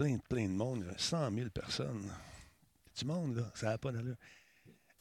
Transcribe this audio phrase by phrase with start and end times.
[0.00, 0.86] plein, plein de monde.
[0.96, 2.10] 100 000 personnes.
[2.98, 3.50] Du monde, là.
[3.54, 4.16] Ça n'a pas d'allure.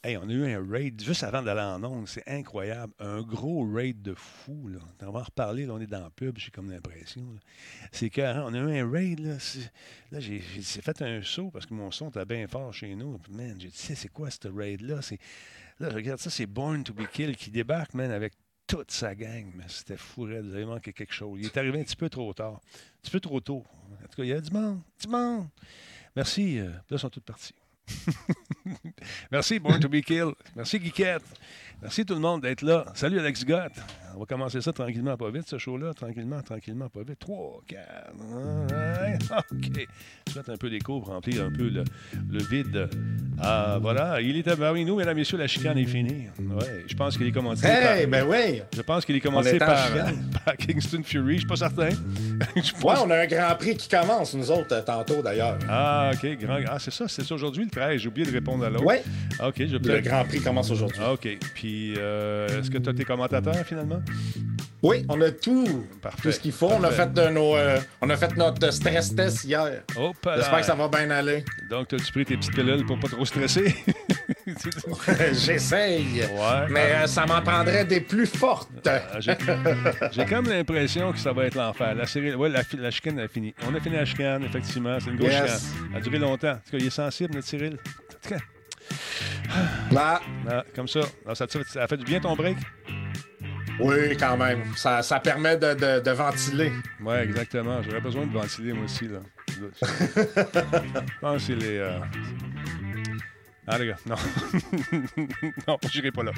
[0.04, 2.08] Hey, on a eu un raid juste avant d'aller en ondes.
[2.08, 2.94] C'est incroyable.
[3.00, 4.68] Un gros raid de fou.
[4.68, 4.80] Là.
[5.02, 5.66] On va en reparler.
[5.66, 6.38] Là, on est dans le pub.
[6.38, 7.26] J'ai comme l'impression.
[7.94, 9.20] C'est que on a eu un raid.
[9.20, 9.38] Là,
[10.12, 13.20] là j'ai fait un saut parce que mon son était bien fort chez nous.
[13.32, 15.00] man, j'ai dit, c'est quoi ce raid-là?
[15.80, 18.34] Là, regarde ça, c'est Born to be Killed qui débarque, man, avec
[18.70, 19.52] toute sa gang.
[19.56, 21.40] Mais c'était fou, Vous avez manqué quelque chose.
[21.42, 22.54] Il est arrivé un petit peu trop tard.
[22.54, 23.66] Un petit peu trop tôt.
[23.92, 24.80] En tout cas, il y a du monde.
[25.02, 25.48] Du monde.
[26.16, 26.60] Merci.
[26.60, 27.56] Euh, là, ils sont toutes parties.
[29.32, 30.36] Merci, Born to be Killed.
[30.56, 31.24] Merci, Guiquette.
[31.82, 32.86] Merci tout le monde d'être là.
[32.94, 33.74] Salut, Alex Gott.
[34.16, 35.94] On va commencer ça tranquillement, pas vite, ce show-là.
[35.94, 37.20] Tranquillement, tranquillement, pas vite.
[37.20, 37.82] 3, 4.
[39.52, 39.88] OK.
[40.28, 41.84] Je vais mettre un peu d'écho pour remplir un peu le,
[42.30, 42.90] le, vide.
[43.42, 44.22] Ah, voilà.
[44.22, 45.38] Il était parmi nous, mesdames et messieurs.
[45.38, 46.28] La chicane est finie.
[46.40, 48.62] Ouais, je pense qu'il est commencé hey, ben oui.
[48.76, 49.90] Je pense qu'il est commencé par,
[50.46, 51.36] par, Kingston Fury.
[51.36, 51.90] Je suis pas certain.
[52.56, 52.84] je pense...
[52.84, 55.58] Ouais, on a un Grand Prix qui commence, nous autres, tantôt, d'ailleurs.
[55.68, 56.38] Ah, OK.
[56.40, 56.60] Grand...
[56.68, 57.08] Ah, c'est ça.
[57.08, 58.02] C'est aujourd'hui, le 13.
[58.02, 58.86] J'ai oublié de répondre à l'autre.
[58.86, 58.96] Oui.
[59.44, 59.56] OK.
[59.58, 61.02] Je le Grand Prix commence aujourd'hui.
[61.12, 61.38] OK.
[61.54, 63.99] Puis, euh, est-ce que tu as tes commentateurs, finalement?
[64.82, 65.86] Oui, on a tout,
[66.22, 66.70] tout ce qu'il faut.
[66.72, 69.84] On a, fait de nos, euh, on a fait notre stress test hier.
[70.36, 71.44] J'espère que ça va bien aller.
[71.70, 73.76] Donc, as-tu pris tes petites pilules pour pas trop stresser?
[75.34, 76.24] J'essaye.
[76.70, 78.70] mais euh, ça m'en prendrait des plus fortes.
[78.88, 81.94] Ah, j'ai comme l'impression que ça va être l'enfer.
[81.94, 83.54] La série, ouais, la, la, chicane a fini.
[83.68, 84.98] On a fini la chicane, effectivement.
[85.02, 85.48] C'est une grosse chicane.
[85.48, 86.52] Ça a duré longtemps.
[86.52, 87.74] En tout cas, il est sensible, notre Cyril.
[87.74, 88.40] En tout cas.
[89.92, 90.22] Bah.
[90.50, 91.02] Ah, comme ça.
[91.34, 92.58] ça, ça a fait du bien ton break?
[93.80, 94.64] Oui, quand même.
[94.76, 96.72] Ça, ça permet de, de, de ventiler.
[97.02, 97.82] Oui, exactement.
[97.82, 99.08] J'aurais besoin de ventiler, moi aussi.
[99.08, 99.20] Là.
[99.48, 101.78] Je pense que les.
[101.78, 102.00] Euh...
[103.68, 104.16] Ah, les gars, non.
[105.68, 106.32] non, j'irai pas là.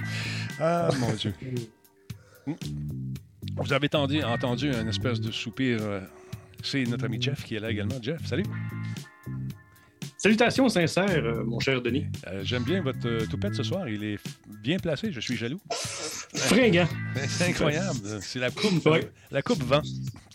[0.59, 1.33] Ah, mon Dieu.
[3.55, 3.89] Vous avez
[4.25, 5.79] entendu, une espèce de soupir.
[5.81, 6.01] Euh,
[6.63, 7.95] c'est notre ami Jeff qui est là également.
[8.01, 8.43] Jeff, salut.
[10.21, 12.05] Salutations sincères, euh, mon cher Denis.
[12.27, 13.89] Euh, j'aime bien votre euh, toupette ce soir.
[13.89, 14.19] Il est
[14.61, 15.11] bien placé.
[15.11, 15.59] Je suis jaloux.
[16.35, 16.87] Fringant.
[17.27, 17.97] C'est incroyable.
[18.21, 18.87] C'est la coupe,
[19.31, 19.81] la coupe vent.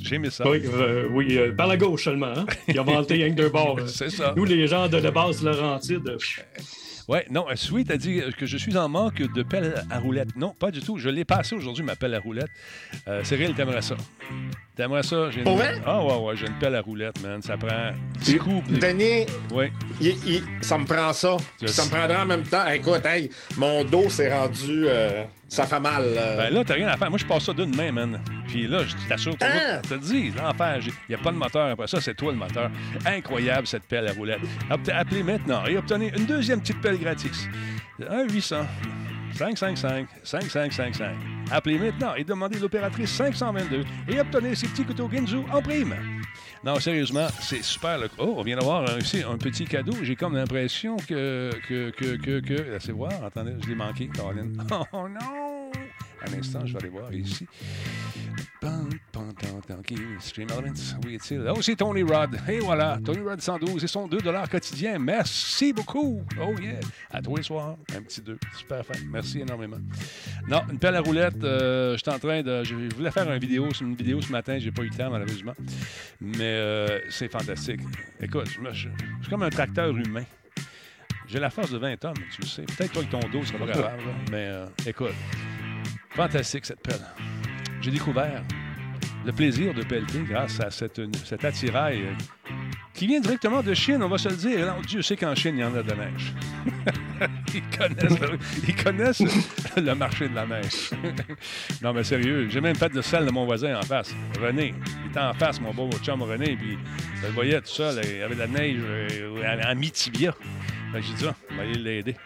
[0.00, 0.50] J'ai aimé ça.
[0.50, 0.60] Oui,
[1.12, 2.32] oui par la gauche seulement.
[2.36, 2.46] Hein?
[2.66, 3.78] Il a vanté rien que deux bords.
[3.86, 4.34] C'est ça.
[4.36, 6.16] Nous, les gens de la base Laurentide.
[7.08, 10.34] Ouais, non, Sweet a dit que je suis en manque de pelle à roulette.
[10.36, 10.98] Non, pas du tout.
[10.98, 12.50] Je l'ai passé aujourd'hui, ma pelle à roulette.
[13.22, 13.96] Cyril, t'aimerais ça?
[14.74, 15.30] T'aimerais ça?
[15.30, 15.48] J'ai une...
[15.86, 17.40] Ah ouais, ouais, j'ai une pelle à roulette, man.
[17.40, 18.68] Ça prend 10 coups.
[18.80, 19.70] Denis, oui.
[20.60, 21.36] ça me prend ça.
[21.64, 22.66] Ça me prendra en même temps.
[22.66, 24.86] Écoute, hey, mon dos s'est rendu...
[24.88, 26.02] Euh, ça fait mal.
[26.04, 26.36] Euh.
[26.36, 27.10] Ben là, t'as rien à faire.
[27.10, 28.20] Moi, je passe ça d'une main, man.
[28.48, 29.78] Puis là, je t'assure, ah!
[29.78, 32.70] te dis, l'enfer, il n'y a pas de moteur après ça, c'est toi le moteur.
[33.04, 34.40] Incroyable, cette pelle à roulette.
[34.70, 37.48] Appelez maintenant et obtenez une deuxième petite pelle gratis.
[38.08, 38.66] 1 800
[39.36, 41.14] 555 5555.
[41.50, 45.94] Appelez maintenant et demandez l'opératrice 522 et obtenez ces petits couteaux Ginzu en prime.
[46.66, 48.00] Non, sérieusement, c'est super.
[48.18, 49.92] Oh, on vient d'avoir aussi un petit cadeau.
[50.02, 52.54] J'ai comme l'impression que, que, que, que, que...
[52.54, 53.12] Laissez voir.
[53.22, 54.60] Attendez, je l'ai manqué, Caroline.
[54.92, 55.70] Oh non!
[56.26, 57.46] Un instant, je vais aller voir ici.
[60.20, 61.44] Stream Elements, oui, est-il?
[61.48, 62.36] Oh, c'est Tony Rod.
[62.48, 64.18] Et voilà, Tony Rod 112 et son 2
[64.50, 64.98] quotidien.
[64.98, 66.22] Merci beaucoup.
[66.40, 66.80] Oh yeah.
[67.10, 68.38] À tous les soirs, un petit 2.
[68.56, 68.94] Super fin.
[69.10, 69.78] Merci énormément.
[70.48, 71.42] Non, une pelle à roulette.
[71.42, 72.64] Euh, je suis en train de.
[72.64, 74.58] Je voulais faire une vidéo, une vidéo ce matin.
[74.58, 75.54] J'ai pas eu le temps, malheureusement.
[76.20, 77.80] Mais euh, c'est fantastique.
[78.20, 78.88] Écoute, je, je,
[79.22, 80.24] suis comme un tracteur humain.
[81.28, 82.62] J'ai la force de 20 tonnes, tu le sais.
[82.62, 83.98] Peut-être toi avec ton dos, c'est pas grave.
[84.30, 85.14] Mais euh, écoute,
[86.16, 87.04] Fantastique, cette pelle.
[87.86, 88.42] J'ai découvert
[89.24, 92.50] le plaisir de pelleter grâce à cette, cet attirail euh,
[92.92, 94.74] qui vient directement de Chine, on va se le dire.
[94.88, 96.34] Dieu sait qu'en Chine, il y en a de neige.
[97.54, 99.22] ils, connaissent le, ils connaissent
[99.76, 100.90] le marché de la neige.
[101.80, 104.12] non, mais sérieux, j'ai même fait de sel de mon voisin en face.
[104.42, 104.74] René.
[105.04, 106.76] Il était en face, mon beau chum René, puis
[107.22, 108.00] je le voyais tout seul.
[108.02, 110.34] Il y avait de la neige euh, en mi-tibia.
[110.90, 112.16] Fait que j'ai dit, ah, on va aller l'aider.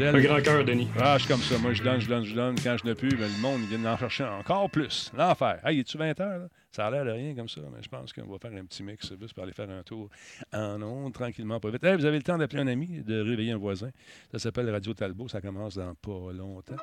[0.00, 0.88] Un grand cœur, Denis.
[0.98, 1.56] Ah, je suis comme ça.
[1.58, 2.56] Moi, je donne, je donne, je donne.
[2.62, 5.12] Quand je n'ai plus, ben, le monde vient d'en chercher encore plus.
[5.16, 5.60] L'enfer.
[5.64, 6.38] Hey, es-tu 20 heures?
[6.40, 6.48] Là?
[6.72, 8.82] Ça a l'air de rien comme ça, mais je pense qu'on va faire un petit
[8.82, 10.08] mix juste pour aller faire un tour
[10.52, 11.84] en ondes, tranquillement, pas vite.
[11.84, 13.90] Hey, vous avez le temps d'appeler un ami, de réveiller un voisin.
[14.32, 15.28] Ça s'appelle Radio Talbot.
[15.28, 16.76] Ça commence dans pas longtemps.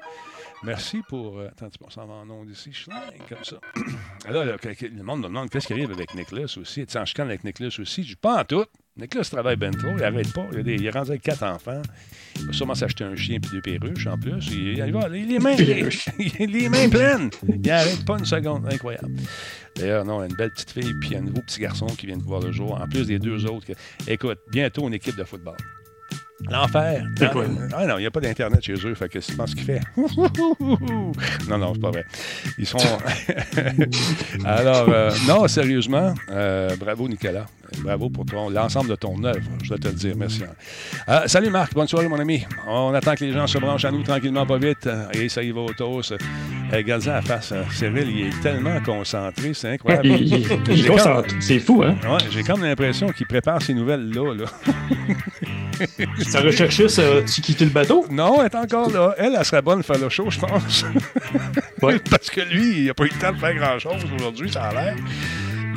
[0.63, 1.39] Merci pour.
[1.39, 2.71] Euh, attends, tu s'en va en ondes ici.
[2.71, 2.85] Je
[3.27, 3.57] comme ça.
[4.27, 6.85] Alors, le monde me demande qu'est-ce qui arrive avec Nicholas aussi?
[6.85, 8.03] Tu sais, en chicane avec Nicholas aussi.
[8.03, 8.65] Je pas en tout.
[8.97, 10.45] Nicolas travaille bien trop, il n'arrête pas.
[10.53, 11.81] Il, il est rendu avec quatre enfants.
[12.35, 14.47] Il va sûrement s'acheter un chien et deux perruches en plus.
[14.51, 17.29] Il, il, va, les, mains, les, mains pleines.
[17.47, 18.71] Il n'arrête pas une seconde.
[18.71, 19.15] Incroyable.
[19.77, 22.41] D'ailleurs, non, une belle petite fille puis un nouveau petit garçon qui vient de voir
[22.41, 23.65] le jour, en plus des deux autres.
[24.07, 25.57] écoute, bientôt une équipe de football.
[26.49, 27.03] L'enfer.
[27.17, 27.45] C'est quoi?
[27.75, 29.65] Ah non, il n'y a pas d'Internet chez eux, fait que c'est pas ce qu'il
[29.65, 29.79] fait.
[31.49, 32.05] non, non, c'est pas vrai.
[32.57, 32.77] Ils sont.
[34.45, 37.45] Alors, euh, non, sérieusement, euh, bravo Nicolas.
[37.83, 40.15] Bravo pour ton- l'ensemble de ton œuvre, je dois te le dire.
[40.17, 40.41] Merci.
[41.07, 42.43] Euh, salut Marc, bonne soirée mon ami.
[42.67, 44.89] On attend que les gens se branchent à nous tranquillement, pas vite.
[45.13, 46.13] Et ça y va au toast.
[46.73, 47.51] Euh, Regarde ça à la face.
[47.51, 50.07] euh, Cyril, il est tellement concentré, c'est incroyable.
[50.07, 51.31] Il, il-.
[51.39, 51.95] C'est fou, hein?
[52.03, 54.33] Ouais, j'ai comme l'impression qu'il prépare ces nouvelles-là.
[54.35, 54.45] Là.
[56.19, 58.05] Sa recherchiste a-tu quitté le bateau?
[58.11, 59.15] Non, elle est encore là.
[59.17, 60.85] Elle, elle serait bonne de faire le show, je pense.
[61.81, 61.97] Ouais.
[62.11, 64.73] Parce que lui, il n'a pas eu le temps de faire grand-chose aujourd'hui, ça a
[64.73, 64.95] l'air.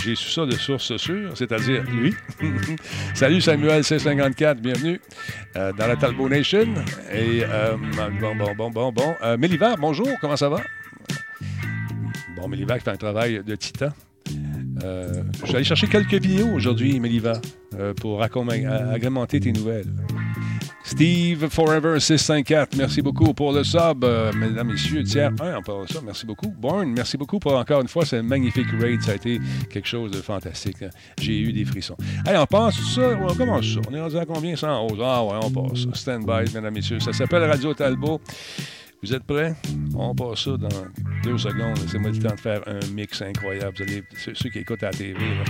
[0.05, 2.15] J'ai su ça de source sûre, c'est-à-dire lui.
[3.15, 5.01] Salut Samuel C54, bienvenue
[5.57, 6.67] euh, dans la Talbot Nation.
[7.11, 7.75] Et euh,
[8.21, 9.15] bon, bon, bon, bon, bon.
[9.23, 10.59] Euh, Mélivar, bonjour, comment ça va?
[12.37, 13.89] Bon, Mélivar qui fait un travail de titan.
[14.83, 17.35] Euh, je suis allé chercher quelques vidéos aujourd'hui, Méliva,
[17.79, 18.29] euh, pour a-
[18.93, 19.87] agrémenter tes nouvelles.
[20.83, 25.03] Steve Forever 654, merci beaucoup pour le sub, euh, mesdames, messieurs.
[25.05, 26.49] Tiers 1, on parle de ça, merci beaucoup.
[26.59, 29.01] Born, merci beaucoup pour encore une fois ce magnifique raid.
[29.03, 29.41] Ça a été
[29.71, 30.83] quelque chose de fantastique.
[30.83, 30.91] hein.
[31.21, 31.97] J'ai eu des frissons.
[32.27, 33.81] Allez, on passe ça, on commence ça.
[33.91, 34.99] On est rendu à combien 111?
[35.03, 35.87] Ah ouais, on passe.
[35.95, 37.01] Stand by, mesdames, messieurs.
[37.01, 38.21] Ça s'appelle Radio Talbot.
[39.05, 39.55] Vous êtes prêts?
[39.95, 40.87] On passe ça dans
[41.23, 41.77] deux secondes.
[41.77, 43.77] Laissez-moi le temps de faire un mix incroyable.
[43.77, 45.45] Vous allez, ceux, ceux qui écoutent à la TV, là,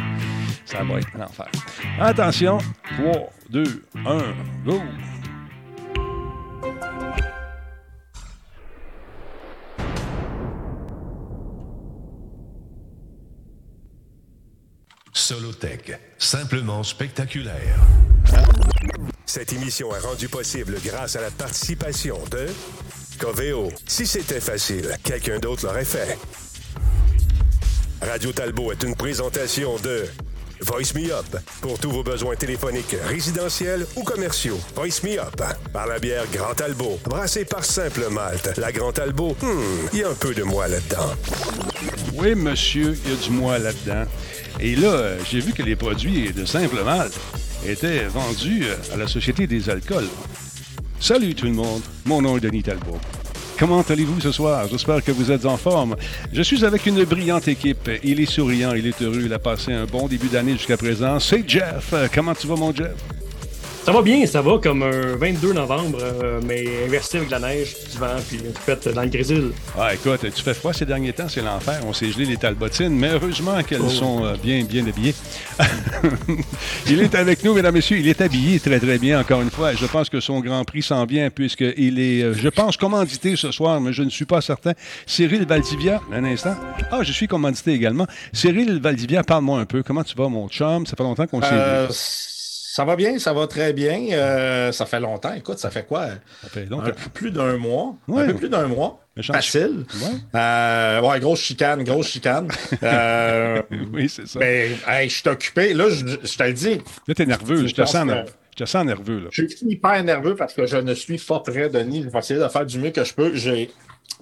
[0.65, 1.49] ça va être l'enfer.
[2.01, 2.59] Attention,
[2.97, 4.19] 3, 2, 1,
[4.65, 4.83] go!
[15.12, 17.79] Solotech, simplement spectaculaire.
[19.27, 22.49] Cette émission est rendue possible grâce à la participation de
[23.19, 23.70] Coveo.
[23.87, 26.19] Si c'était facile, quelqu'un d'autre l'aurait fait.
[28.00, 30.05] Radio Talbot est une présentation de
[30.61, 31.26] Voice Me Up
[31.61, 34.58] pour tous vos besoins téléphoniques résidentiels ou commerciaux.
[34.75, 38.56] Voice Me Up par la bière Grand Talbot, brassée par Simple Malte.
[38.56, 41.12] La Grand Talbot, hmm, il y a un peu de moi là-dedans.
[42.14, 44.05] Oui, monsieur, il y a du mois là-dedans.
[44.61, 47.19] Et là, j'ai vu que les produits de Simple Malte
[47.66, 50.08] étaient vendus euh, à la Société des alcools.
[51.00, 52.99] Salut tout le monde, mon nom est Denis Talbot.
[53.58, 54.67] Comment allez-vous ce soir?
[54.70, 55.96] J'espère que vous êtes en forme.
[56.32, 57.88] Je suis avec une brillante équipe.
[58.02, 61.20] Il est souriant, il est heureux, il a passé un bon début d'année jusqu'à présent.
[61.20, 61.94] C'est Jeff.
[62.12, 62.94] Comment tu vas, mon Jeff?
[63.85, 67.41] Ça va bien, ça va comme un 22 novembre, euh, mais inversé avec de la
[67.49, 69.51] neige, du vent, puis une fête dans le grésil.
[69.79, 71.81] Ah, écoute, tu fais froid ces derniers temps, c'est l'enfer.
[71.87, 73.91] On s'est gelé les talbotines, mais heureusement qu'elles Oh.
[73.91, 75.15] sont euh, bien, bien habillées.
[76.89, 77.99] il est avec nous, mesdames, messieurs.
[77.99, 79.75] Il est habillé très, très bien, encore une fois.
[79.75, 83.51] Je pense que son Grand Prix s'en vient, puisqu'il est, euh, je pense, commandité ce
[83.53, 84.73] soir, mais je ne suis pas certain.
[85.07, 86.57] Cyril Valdivia, un instant.
[86.91, 88.07] Ah, je suis commandité également.
[88.33, 89.83] Cyril Valdivia, parle-moi un peu.
[89.83, 90.87] Comment tu vas, mon chum?
[90.87, 91.95] Ça fait longtemps qu'on s'est Euh, vu.
[92.75, 94.09] Ça va bien, ça va très bien.
[94.11, 95.32] Euh, ça fait longtemps.
[95.32, 96.09] Écoute, ça fait quoi?
[96.43, 97.94] Ça fait Un peu plus d'un mois.
[98.09, 98.25] Ouais.
[98.25, 99.00] Un peu plus d'un mois.
[99.17, 99.85] Méchant- Facile.
[100.03, 100.09] Ouais.
[100.35, 102.49] Euh, ouais, grosse chicane, grosse chicane.
[102.82, 103.62] Euh,
[103.93, 104.41] Oui, c'est ça.
[104.41, 105.73] ben, hey, je suis occupé.
[105.73, 107.65] Là, je, je te le dis, Là, t'es nerveux.
[107.65, 108.29] Je te sens nerveux.
[108.59, 109.29] Je te sens nerveux, là.
[109.31, 112.03] je suis hyper nerveux parce que je ne suis pas prêt, Denis.
[112.03, 113.37] Je vais essayer de faire du mieux que je peux.
[113.37, 113.71] J'ai.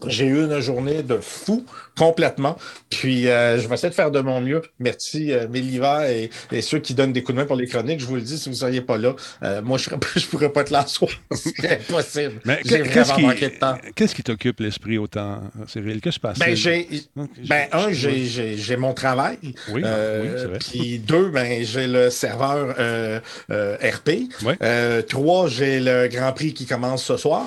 [0.07, 1.65] J'ai eu une journée de fou
[1.97, 2.57] complètement.
[2.91, 4.63] Puis euh, je vais essayer de faire de mon mieux.
[4.81, 8.01] Merci euh, Méliva et, et ceux qui donnent des coups de main pour les chroniques.
[8.01, 9.15] Je vous le dis, si vous ne seriez pas là,
[9.45, 9.97] euh, moi je ne
[10.31, 11.11] pourrais pas être là ce soir.
[11.33, 12.41] C'est impossible.
[12.45, 13.79] Mais J'ai qu'est-ce qui, manqué de temps.
[13.95, 16.01] qu'est-ce qui t'occupe l'esprit autant, Cyril?
[16.01, 16.39] Qu'est-ce qui se passe?
[16.41, 16.89] Ben, j'ai,
[17.49, 19.39] ben, un, j'ai, j'ai, j'ai mon travail.
[19.71, 20.59] Oui, Euh, oui, c'est vrai.
[20.59, 23.21] Puis deux, ben, j'ai le serveur euh,
[23.51, 24.11] euh, RP.
[24.63, 27.45] Euh, trois, j'ai le Grand Prix qui commence ce soir.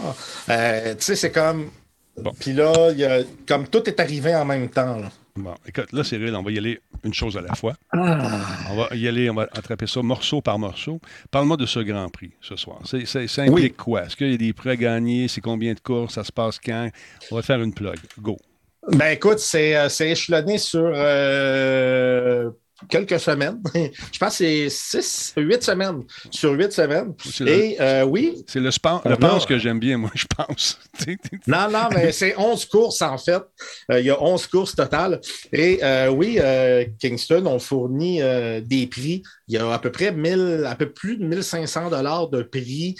[0.49, 1.69] Euh, tu sais, c'est comme.
[2.17, 2.31] Bon.
[2.39, 4.97] Puis là, il y a, comme tout est arrivé en même temps.
[4.97, 5.09] là.
[5.35, 7.73] Bon, écoute, là, Cyril, on va y aller une chose à la fois.
[7.91, 8.39] Ah.
[8.71, 11.01] On va y aller, on va attraper ça morceau par morceau.
[11.29, 12.79] Parle-moi de ce Grand Prix ce soir.
[12.85, 13.73] C'est, c'est- ça implique Oui.
[13.73, 14.03] quoi?
[14.05, 15.27] Est-ce qu'il y a des prêts à gagner?
[15.27, 16.13] C'est combien de courses?
[16.13, 16.89] Ça se passe quand?
[17.31, 17.97] On va te faire une plug.
[18.19, 18.37] Go.
[18.93, 22.49] Ben écoute, c'est, euh, c'est échelonné sur euh,
[22.89, 23.61] quelques semaines.
[24.11, 26.03] Je pense que c'est six, huit semaines.
[26.31, 27.13] Sur huit semaines.
[27.23, 30.25] C'est le- Et euh, oui, C'est le sport, le pense que j'aime bien, moi, je
[30.25, 30.79] pense.
[31.47, 33.41] Non, non, mais c'est 11 courses en fait.
[33.91, 35.19] Euh, il y a 11 courses totales.
[35.51, 36.39] Et euh, oui,
[36.99, 38.21] Kingston ont fourni
[38.61, 39.23] des prix.
[39.47, 42.95] Il y a à peu près 1000, un peu plus de 1500 dollars de prix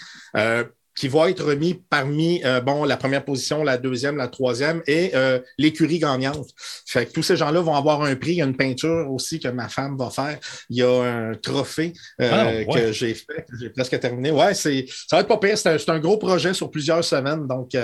[0.95, 5.11] qui vont être remis parmi euh, bon, la première position, la deuxième, la troisième et
[5.13, 6.49] euh, l'écurie gagnante.
[6.85, 8.31] Fait que tous ces gens-là vont avoir un prix.
[8.31, 10.39] Il y a une peinture aussi que ma femme va faire.
[10.69, 12.67] Il y a un trophée euh, Ah, ouais.
[12.73, 14.31] que j'ai fait, que j'ai presque terminé.
[14.31, 15.57] Ouais, c'est, ça va être pas pire.
[15.57, 17.47] C'est un, gros projet sur plusieurs semaines.
[17.47, 17.75] Donc.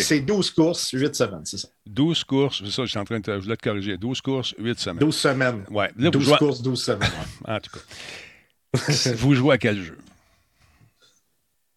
[0.00, 1.68] C'est 12 courses, 8 semaines, c'est ça.
[1.86, 3.96] 12 courses, c'est ça, je suis en train de te, je voulais te corriger.
[3.96, 4.98] 12 courses, 8 semaines.
[4.98, 5.64] 12 semaines.
[5.70, 5.88] Ouais.
[5.96, 7.10] Là, vous 12 jouez, courses, 12 semaines.
[7.46, 9.12] en tout cas.
[9.16, 9.96] vous jouez à quel jeu?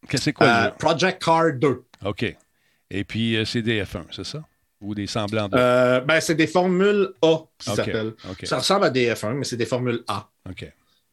[0.07, 0.69] Que c'est quoi Euh?
[0.71, 1.83] Project Car 2.
[2.05, 2.35] OK.
[2.89, 4.43] Et puis, euh, c'est des F1, c'est ça?
[4.81, 5.55] Ou des semblants de.
[5.57, 7.75] Euh, ben, c'est des formules A qui OK.
[7.75, 8.13] s'appellent.
[8.29, 8.45] OK.
[8.45, 10.27] Ça ressemble à des F1, mais c'est des formules A.
[10.49, 10.65] OK.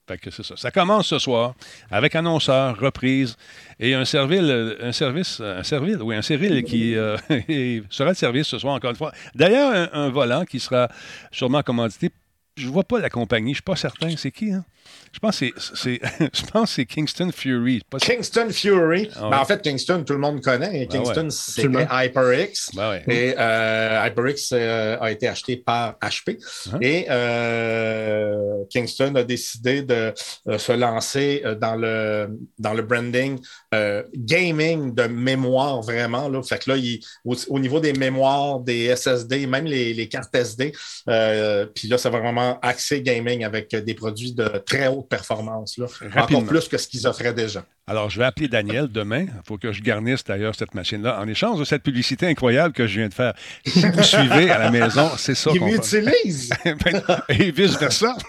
[0.09, 0.57] Fait que c'est ça.
[0.57, 1.55] Ça commence ce soir
[1.89, 3.37] avec annonceur, reprise
[3.79, 7.17] et un servile, euh, un service, un servile, oui, un servile qui euh,
[7.91, 9.13] sera de service ce soir encore une fois.
[9.37, 10.89] D'ailleurs, un, un volant qui sera
[11.31, 12.11] sûrement commandité.
[12.61, 14.15] Je vois pas la compagnie, je suis pas certain.
[14.17, 14.65] C'est qui, hein?
[15.13, 16.01] Je pense que c'est, c'est-
[16.33, 17.83] je pense que c'est Kingston Fury.
[17.91, 17.99] Pas.
[17.99, 19.11] Kingston Fury.
[19.17, 19.31] Ah ouais.
[19.31, 20.87] Ben, en fait, Kingston, tout le monde connaît.
[20.87, 21.31] Kingston, ouais.
[21.31, 22.01] c'était Absolument.
[22.01, 22.71] HyperX.
[22.75, 23.05] Ben ouais.
[23.09, 26.39] Et euh, HyperX euh, a été acheté par HP.
[26.73, 26.79] Hein?
[26.81, 30.13] Et euh, Kingston a décidé de
[30.49, 33.39] euh, se lancer dans le, dans le branding
[33.75, 36.29] euh, gaming de mémoire, vraiment.
[36.29, 36.43] Là.
[36.43, 40.35] Fait que là, il- au, au niveau des mémoires, des SSD, même les, les cartes
[40.35, 40.73] SD,
[41.09, 45.79] euh, puis là, ça va vraiment axer gaming avec des produits de très haute performance.
[45.79, 45.87] Là.
[46.17, 47.65] Encore plus que ce qu'ils offraient déjà.
[47.87, 49.23] Alors, je vais appeler Daniel demain.
[49.23, 52.87] Il faut que je garnisse d'ailleurs cette machine-là en échange de cette publicité incroyable que
[52.87, 53.35] je viens de faire.
[53.67, 55.73] Si vous suivez à la maison, c'est ça qu'on fait.
[55.73, 56.51] l'utilisent.
[56.85, 58.17] Ben, Et vice-versa.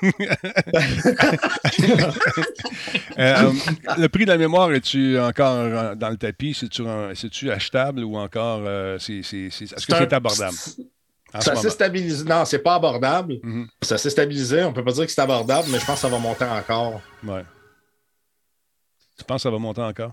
[3.19, 3.51] Euh,
[3.97, 6.57] le prix de la mémoire, es-tu encore euh, dans le tapis?
[7.13, 8.61] C'est-tu, achetable ou encore.
[8.65, 10.55] euh, c'est, c'est- c'est- est-ce que c'est abordable?
[11.33, 12.25] En Ça s'est stabilisé.
[12.25, 13.39] Non, c'est pas abordable.
[13.43, 13.67] Mhm.
[13.81, 14.63] Ça s'est stabilisé.
[14.63, 17.01] On peut pas dire que c'est abordable, mais je pense que ça va monter encore.
[17.23, 17.45] Ouais.
[19.17, 20.11] Tu penses que ça va monter encore?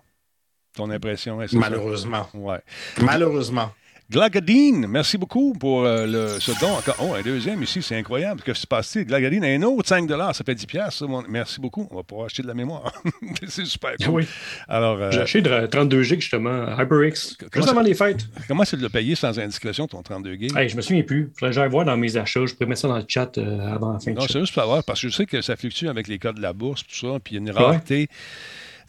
[0.74, 1.40] Ton impression?
[1.48, 2.28] ça- Malheureusement.
[2.34, 2.60] Ouais.
[3.00, 3.70] Malheureusement.
[4.10, 6.70] Glagadine, merci beaucoup pour euh, le, ce don.
[6.72, 8.40] Encore, oh, un deuxième ici, c'est incroyable.
[8.42, 9.04] Qu'est-ce qui se passe-t-il?
[9.04, 11.86] Glagadine, un autre 5 ça fait 10 piastres, ça, mon- Merci beaucoup.
[11.90, 12.90] On va pouvoir acheter de la mémoire.
[13.48, 14.08] c'est super cool.
[14.14, 14.26] Oui.
[14.66, 18.26] Alors, euh, J'ai acheté de 32 gigs justement, HyperX, Comment juste ça- avant les fêtes?
[18.48, 20.56] comment tu l'as payé sans indiscrétion, ton 32 gigs?
[20.56, 21.30] Hey, je me souviens plus.
[21.34, 22.46] Faudrait que j'aille voir dans mes achats.
[22.46, 24.54] Je pourrais mettre ça dans le chat euh, avant la fin Non, de c'est juste
[24.54, 26.82] pour savoir, parce que je sais que ça fluctue avec les codes de la bourse,
[26.86, 28.08] tout ça, puis il y a une rareté.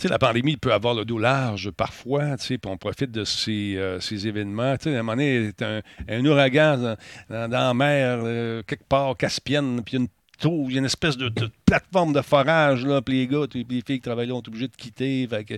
[0.04, 3.24] Sais, la pandémie, peut avoir le dos large parfois, tu sais, puis on profite de
[3.24, 4.78] ces, euh, ces événements.
[4.78, 6.96] Tu sais, à un moment donné, un, un ouragan
[7.30, 10.08] dans, la mer, euh, quelque part, Caspienne, puis une
[10.46, 13.66] il y a une espèce de, de plateforme de forage, là, puis les gars, puis
[13.70, 15.54] les filles qui travaillent là, ont été obligés de quitter, fait que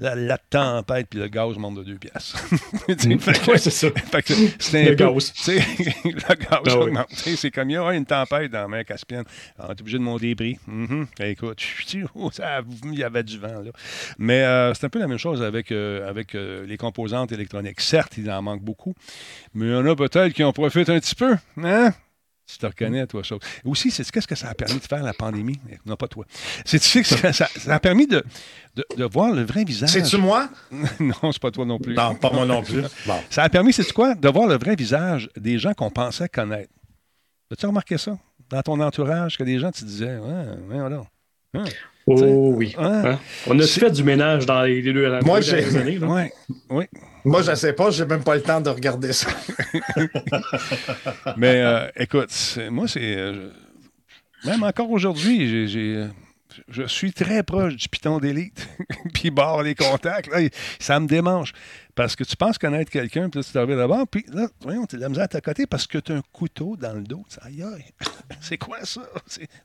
[0.00, 2.38] la, la tempête, puis le gaz monte de deux piastres.
[2.88, 3.88] C'est ça.
[3.90, 5.32] fait que c'est un Le gaz.
[5.46, 6.92] le gaz Ah oui.
[7.10, 9.24] sais, C'est comme il y a une tempête dans la mer Caspienne.
[9.58, 10.58] On est obligé de monter les prix.
[10.66, 11.06] Mhm.
[11.16, 11.60] Fait, Écoute,
[12.32, 13.60] ça- il y avait du vent.
[13.62, 13.70] Là.
[14.18, 17.80] Mais euh, c'est un peu la même chose avec, euh, avec euh, les composantes électroniques.
[17.80, 18.94] Certes, il en manque beaucoup,
[19.54, 21.36] mais il y en a peut-être qui en profitent un petit peu.
[21.62, 21.92] Hein?
[22.50, 23.38] Tu te reconnais, toi, chose.
[23.64, 25.60] Aussi, c'est qu'est-ce que ça a permis de faire la pandémie?
[25.86, 26.24] Non, pas toi.
[26.64, 28.24] C'est tu sais que ça, ça a permis de,
[28.74, 29.90] de, de voir le vrai visage?
[29.90, 30.48] C'est-tu moi?
[31.00, 31.94] non, c'est pas toi non plus.
[31.94, 32.82] Non, pas moi non plus.
[33.06, 33.20] Bon.
[33.30, 36.72] Ça a permis, c'est quoi, de voir le vrai visage des gens qu'on pensait connaître.
[37.52, 38.18] As-tu remarqué ça?
[38.48, 41.02] Dans ton entourage, que des gens, tu disais, ouais, ouais, voilà.
[41.54, 41.64] Hein?
[42.06, 42.74] Oh oui.
[42.78, 43.02] Hein?
[43.04, 43.18] Hein?
[43.46, 45.98] On a fait du ménage dans les les deux, les Moi, j'ai- dernières années.
[45.98, 46.06] là.
[46.08, 46.32] Ouais,
[46.70, 46.84] oui.
[47.24, 49.28] Moi, je sais pas, j'ai même pas le temps de regarder ça.
[51.36, 53.00] Mais euh, écoute, c'est- moi, c'est.
[53.16, 53.50] euh,
[54.44, 55.94] je- même encore aujourd'hui, j'ai- j'ai.
[55.96, 56.06] euh,
[56.68, 58.68] Je suis très proche du piton d'élite.
[59.14, 60.28] puis barre les contacts.
[60.32, 60.40] Là,
[60.80, 61.52] ça me démange.
[61.94, 64.96] Parce que tu penses connaître quelqu'un, puis là, tu t'arrives d'abord, puis là, voyons, tu
[64.96, 67.24] as de la misère à t'accoter parce que tu as un couteau dans le dos.
[67.42, 67.84] Aïe, aïe,
[68.40, 69.02] c'est quoi ça?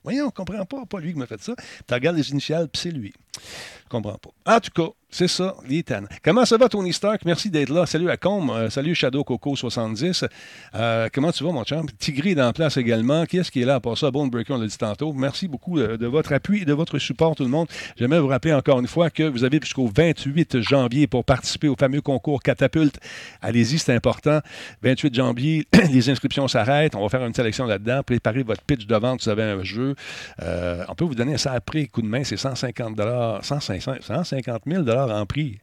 [0.04, 0.84] Voyons, on comprend pas.
[0.86, 1.54] Pas lui qui m'a fait ça.
[1.86, 3.12] Tu regardes les initiales, puis c'est lui.
[3.36, 4.54] Je comprends pas.
[4.56, 5.84] En tout cas, c'est ça, les.
[6.22, 7.22] Comment ça va, Tony Stark?
[7.24, 7.86] Merci d'être là.
[7.86, 8.50] Salut à Combe.
[8.50, 10.24] Euh, salut Shadow Coco 70.
[10.74, 11.82] Euh, comment tu vas, mon champ?
[11.98, 13.24] Tigri est dans la place également.
[13.24, 14.10] Qui est-ce qui est là part ça?
[14.10, 15.12] Bone Breaker, on l'a dit tantôt.
[15.12, 17.68] Merci beaucoup euh, de votre appui et de votre support, tout le monde.
[17.96, 21.76] J'aimerais vous rappeler encore une fois que vous avez jusqu'au 28 janvier pour participer au
[21.76, 22.98] fameux concours Catapulte.
[23.42, 24.40] Allez-y, c'est important.
[24.82, 26.94] 28 janvier, les inscriptions s'arrêtent.
[26.94, 28.02] On va faire une sélection là-dedans.
[28.04, 29.22] Préparez votre pitch de vente.
[29.22, 29.94] Vous avez un jeu.
[30.42, 32.24] Euh, on peut vous donner ça après coup de main.
[32.24, 32.96] C'est 150
[33.42, 35.58] 150 150 000 en prix,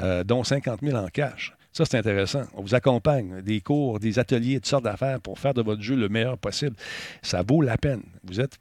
[0.00, 1.52] euh, dont 50 000 en cash.
[1.72, 2.44] Ça, c'est intéressant.
[2.54, 5.94] On vous accompagne, des cours, des ateliers, toutes sortes d'affaires pour faire de votre jeu
[5.94, 6.74] le meilleur possible.
[7.20, 8.00] Ça vaut la peine.
[8.24, 8.58] Vous êtes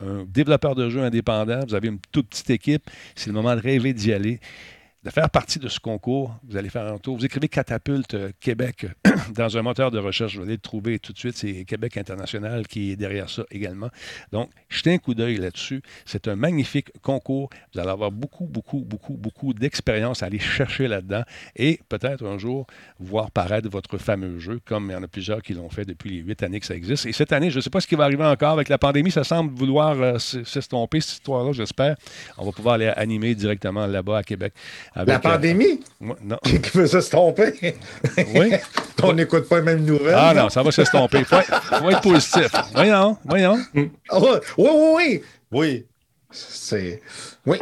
[0.00, 3.60] un développeur de jeux indépendant, vous avez une toute petite équipe, c'est le moment de
[3.60, 4.40] rêver d'y aller.
[5.06, 7.16] De faire partie de ce concours, vous allez faire un tour.
[7.16, 8.86] Vous écrivez Catapulte euh, Québec
[9.36, 11.36] dans un moteur de recherche, vous allez le trouver tout de suite.
[11.36, 13.88] C'est Québec International qui est derrière ça également.
[14.32, 15.80] Donc, jetez un coup d'œil là-dessus.
[16.06, 17.50] C'est un magnifique concours.
[17.72, 21.22] Vous allez avoir beaucoup, beaucoup, beaucoup, beaucoup d'expérience à aller chercher là-dedans
[21.54, 22.66] et peut-être un jour
[22.98, 26.10] voir paraître votre fameux jeu, comme il y en a plusieurs qui l'ont fait depuis
[26.10, 27.06] les huit années que ça existe.
[27.06, 29.12] Et cette année, je ne sais pas ce qui va arriver encore avec la pandémie.
[29.12, 31.94] Ça semble vouloir euh, s'estomper, cette histoire-là, j'espère.
[32.38, 34.52] On va pouvoir aller animer directement là-bas à Québec.
[34.96, 35.80] Avec, La euh, pandémie?
[36.00, 36.38] moi, non.
[36.44, 37.52] qui veut s'estomper.
[38.34, 38.52] Oui.
[39.02, 40.14] On n'écoute pas les mêmes nouvelles.
[40.16, 41.18] Ah non, ça va s'estomper.
[41.18, 42.48] Il faut, être- faut être positif.
[42.72, 43.58] Voyons, voyons.
[44.08, 45.22] Ah oui, oui, oui.
[45.52, 45.86] Oui.
[46.30, 47.00] C'est.
[47.44, 47.58] Oui.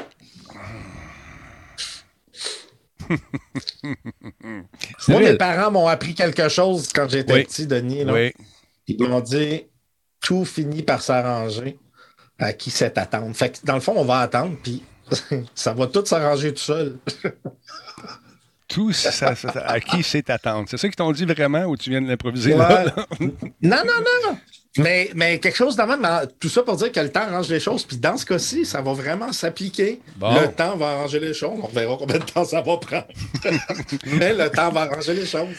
[5.09, 7.45] Moi, mes parents m'ont appris quelque chose quand j'étais Oui.
[7.45, 8.05] petit, Denis.
[8.05, 8.13] là.
[8.13, 8.33] Oui.
[8.87, 9.67] Ils m'ont dit
[10.21, 11.79] tout finit par s'arranger
[12.39, 13.35] à qui c'est attendre.
[13.35, 14.83] Fait que dans le fond, on va attendre, puis
[15.55, 16.97] ça va tout s'arranger tout seul.
[18.67, 20.67] Tout ça, ça- ça- à qui c'est attendre?
[20.69, 22.59] C'est ça qu'ils t'ont dit vraiment ou tu viens de l'improviser Ouais.
[22.59, 22.85] là?
[22.97, 23.05] là?
[23.21, 24.39] Non, non, non.
[24.79, 27.61] Mais, mais quelque chose d'avant, mais tout ça pour dire que le temps arrange les
[27.61, 27.85] choses.
[27.85, 30.01] Puis dans ce cas-ci, ça va vraiment s'appliquer.
[30.17, 30.35] Bon.
[30.41, 31.61] Le temps va arranger les choses.
[31.63, 33.07] On verra combien de temps ça va prendre.
[34.07, 35.55] mais le temps va arranger les choses.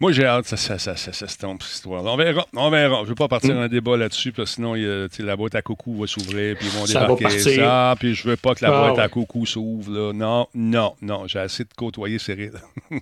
[0.00, 2.04] Moi, j'ai hâte que ça, ça, ça, ça, ça se tombe, cette histoire.
[2.04, 2.44] On verra.
[2.54, 2.96] On verra.
[2.98, 5.08] Je ne veux pas partir dans un débat là-dessus, parce que sinon, il y a,
[5.08, 7.24] tu sais, la boîte à coucou va s'ouvrir, puis ils vont débarquer
[7.56, 9.90] ça, puis je veux pas que la Ah, boîte à coucou s'ouvre.
[9.92, 10.12] Là.
[10.12, 11.26] Non, non, non.
[11.28, 12.52] J'ai assez de côtoyer Cyril.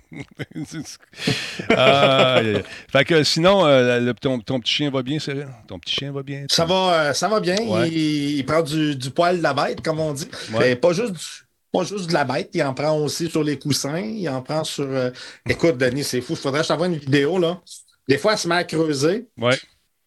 [1.69, 2.39] Ah,
[2.91, 5.47] fait que sinon, euh, le- ton, ton petit chien va bien, Cyril?
[5.67, 6.45] Ton petit chien va bien?
[6.49, 7.55] Ça va, euh, ça va bien.
[7.67, 7.89] Ouais.
[7.89, 10.27] Il, il prend du, du poil de la bête, comme on dit.
[10.53, 10.59] Ouais.
[10.59, 11.42] Mais pas juste, du-
[11.73, 12.49] pas juste de la bête.
[12.53, 13.99] Il en prend aussi sur les coussins.
[13.99, 14.85] Il en prend sur.
[14.87, 15.09] euh,
[15.49, 16.33] Écoute, Denis, c'est fou.
[16.33, 17.37] Il faudrait que je t'envoie une vidéo.
[17.39, 17.59] là.
[18.07, 19.57] Des fois, elle se met à creuser, Ouais.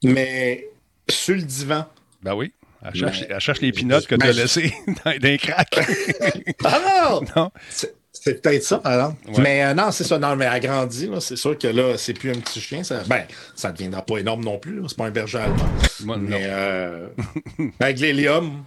[0.05, 0.69] mais
[1.11, 1.85] sur le divan.
[2.23, 2.53] Ben oui.
[2.85, 5.75] Elle cherche, elle cherche les pinottes que tu as laissées dans, dans les cracks.
[6.65, 6.81] Ah
[7.11, 7.21] non!
[7.37, 7.51] non?
[7.69, 8.81] C'est peut-être ça.
[9.29, 9.35] Ouais.
[9.43, 10.19] Mais euh, non, c'est ça.
[10.19, 11.07] Non, mais elle grandit.
[11.09, 11.21] là.
[11.21, 12.83] C'est sûr que là, c'est plus un petit chien.
[12.85, 14.81] Ça, ben, ça ne deviendra pas énorme non plus.
[14.89, 15.69] C'est pas un berger allemand.
[16.05, 16.17] Moi.
[16.19, 17.09] Mais euh,
[17.81, 18.65] avec l'hélium,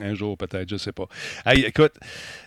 [0.00, 1.06] Un jour, peut-être, je ne sais pas.
[1.46, 1.92] Hey, écoute,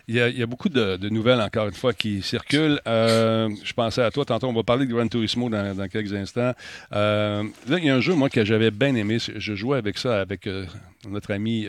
[0.08, 2.80] il y, a- beaucoup de, nouvelles, encore une fois, qui circulent.
[2.86, 6.52] Euh, je pensais à toi, tantôt, on va parler de Gran Turismo dans, quelques instants.
[6.92, 9.18] Euh, là, il y a un jeu, moi, que j'avais bien aimé.
[9.18, 10.66] Je jouais avec ça, avec euh,
[11.08, 11.66] notre ami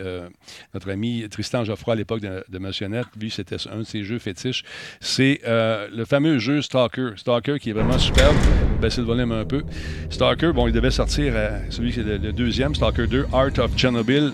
[0.73, 3.07] notre ami Tristan Geoffroy à l'époque de, de Motionnette.
[3.19, 4.63] Lui, c'était un de ses jeux fétiches.
[4.99, 7.11] C'est le fameux jeu Stalker.
[7.17, 8.35] Stalker qui est vraiment superbe.
[8.81, 9.63] Baisser le volume un peu.
[10.09, 11.33] Stalker, bon, il devait sortir,
[11.69, 14.33] celui qui est le, le deuxième, Stalker 2, Art of Chernobyl,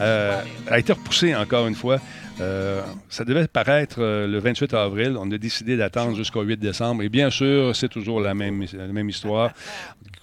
[0.00, 2.00] a été repoussé encore une fois.
[2.40, 5.16] Euh, ça devait paraître euh, le 28 avril.
[5.18, 7.02] On a décidé d'attendre jusqu'au 8 décembre.
[7.02, 8.62] Et bien sûr, c'est toujours la même,
[9.08, 9.52] histoire.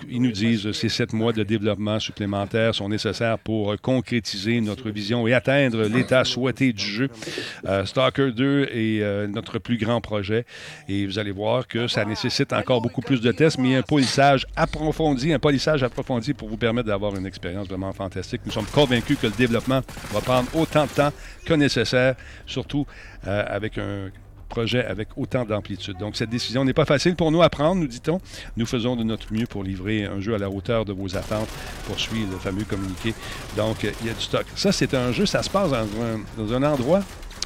[0.10, 4.90] Ils nous disent que ces sept mois de développement supplémentaires sont nécessaires pour concrétiser notre
[4.90, 7.10] vision et atteindre l'état souhaité du jeu.
[7.66, 10.46] Euh, Stalker 2 est euh, notre plus grand projet
[10.88, 14.46] et vous allez voir que ça nécessite encore beaucoup plus de tests, mais un polissage
[14.56, 18.42] approfondi, un polissage approfondi pour vous permettre d'avoir une expérience vraiment fantastique.
[18.46, 19.82] Nous sommes convaincus que le développement
[20.12, 21.12] va prendre autant de temps
[21.46, 22.01] que nécessaire,
[22.46, 22.86] surtout
[23.28, 24.10] euh, avec un
[24.50, 25.98] projet avec autant d'amplitude.
[25.98, 28.20] Donc, cette décision n'est pas facile pour nous à prendre, nous dit-on.
[28.58, 31.48] Nous faisons de notre mieux pour livrer un jeu à la hauteur de vos attentes,
[31.88, 33.14] poursuit le fameux communiqué.
[33.56, 34.46] Donc, il y a du stock.
[34.56, 35.72] Ça, c'est un jeu, ça se passe
[36.38, 37.02] dans un endroit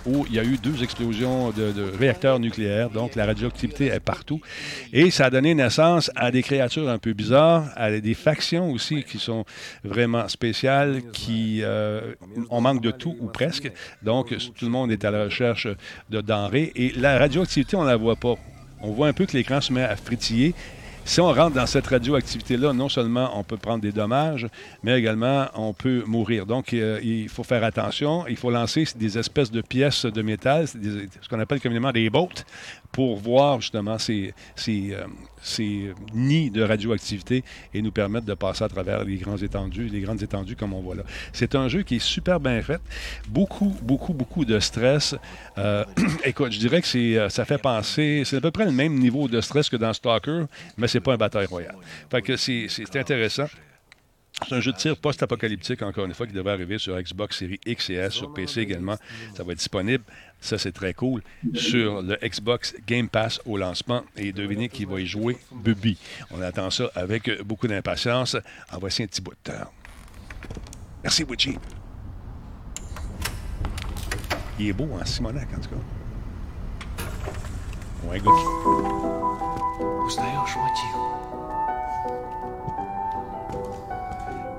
[0.05, 4.41] où il y a eu deux explosions de, réacteurs nucléaires, donc la radioactivité est partout.
[4.93, 9.03] Et ça a donné naissance à des créatures un peu bizarres, à des factions aussi
[9.03, 9.45] qui sont
[9.83, 12.13] vraiment spéciales, qui euh,
[12.49, 13.71] on manque de tout ou presque.
[14.03, 15.67] Donc tout le monde est à la recherche
[16.09, 18.35] de denrées et la radioactivité on la voit pas.
[18.81, 20.53] On voit un peu que l'écran se met à fritiller.
[21.07, 24.47] Si on rentre dans cette radioactivité-là, non seulement on peut prendre des dommages,
[24.81, 26.47] mais également on peut mourir.
[26.47, 28.25] Donc, euh, il faut faire attention.
[28.27, 32.43] Il faut lancer des espèces de pièces de métal, ce qu'on appelle communément des bolts,
[32.95, 35.03] pour voir justement ces, ces, euh,
[35.41, 39.99] ces nids de radioactivité et nous permettre de passer à travers les grands étendues, les
[39.99, 41.03] grandes étendues comme on voit là.
[41.33, 42.79] C'est un jeu qui est super bien fait.
[43.27, 45.13] Beaucoup, beaucoup, beaucoup de stress.
[45.57, 45.83] Euh,
[46.23, 48.97] écoute, je dirais que c'est, euh, ça fait penser, c'est à peu près le même
[48.97, 50.45] niveau de stress que dans Stalker,
[50.77, 51.75] mais c'est pas un bataille royale.
[52.09, 53.47] Fait que c'est, c'est intéressant.
[54.43, 57.59] C'est un jeu de tir post-apocalyptique, encore une fois, qui devrait arriver sur Xbox Series
[57.65, 58.97] X et S, sur PC également.
[59.35, 60.03] Ça va être disponible.
[60.41, 61.21] Ça, c'est très cool.
[61.53, 64.03] Sur le Xbox Game Pass au lancement.
[64.17, 65.97] Et devinez qui va y jouer Bubi.
[66.31, 68.35] On attend ça avec beaucoup d'impatience.
[68.71, 69.71] En voici un petit bout de temps.
[71.01, 71.57] Merci, Witchy.
[74.59, 75.75] Il est beau, hein, Simonac, en tout cas.
[78.07, 78.31] Ouais, gars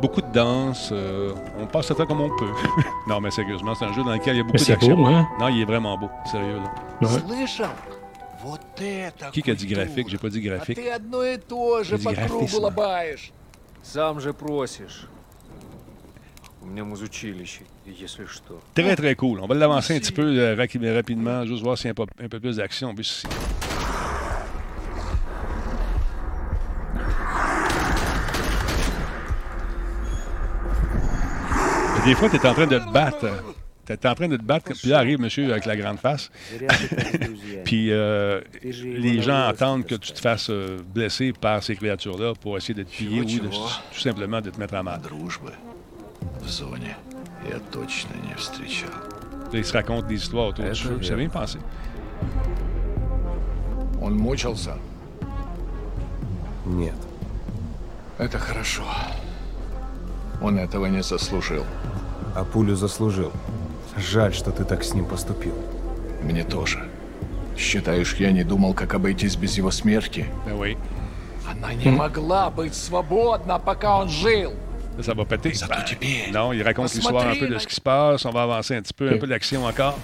[0.00, 0.90] beaucoup de danse.
[0.92, 2.50] Euh, on passe le temps comme on peut.
[3.09, 4.96] non, mais sérieusement, c'est un jeu dans lequel il y a beaucoup d'action.
[4.96, 6.11] Non, il est vraiment beau.
[6.30, 7.09] Sérieux, là.
[9.32, 10.09] Qui a dit graphique?
[10.09, 10.78] J'ai pas dit graphique.
[18.74, 19.40] Très, très cool.
[19.40, 22.40] On va l'avancer un petit peu euh, rapidement, juste voir s'il y a un peu,
[22.40, 22.92] plus d'action.
[32.05, 33.27] Des fois, tu es en train de te battre.
[33.86, 36.29] Tu es en train de te battre, puis là arrive monsieur avec la grande face.
[36.57, 37.63] Зря ты так с друзьями.
[37.65, 40.21] Puis euh, Ты же его les на gens власть attendent que tu te поставил.
[40.21, 43.67] fasses euh, blesser par ces créatures-là pour essayer de te piller ou de, Чего-чего?
[43.93, 45.01] tout simplement de te mettre à mal.
[45.01, 45.51] Дружбы
[46.41, 46.95] в зоне
[47.49, 48.89] я точно не встречал.
[49.51, 50.99] Là, ils se racontent des histoires autour du Это feu.
[51.01, 51.17] Ça верно.
[51.17, 51.57] bien pensé.
[54.01, 54.75] Он мучился?
[56.65, 56.95] Нет.
[58.19, 58.84] Это хорошо.
[60.40, 61.64] Он этого не заслужил.
[62.35, 63.33] А пулю заслужил.
[63.96, 65.55] Жаль, что ты так с ним поступил.
[66.22, 66.87] Мне тоже.
[67.57, 70.27] Считаешь, я не думал, как обойтись без его смерти?
[70.46, 70.77] Oui.
[71.49, 74.53] Она не могла быть свободна, пока он жил.
[75.01, 75.53] Ça va péter.
[75.87, 78.25] Теперь non, il raconte l'histoire un peu de ce qui se passe.
[78.27, 79.99] On va avancer un petit peu, un peu d'action encore.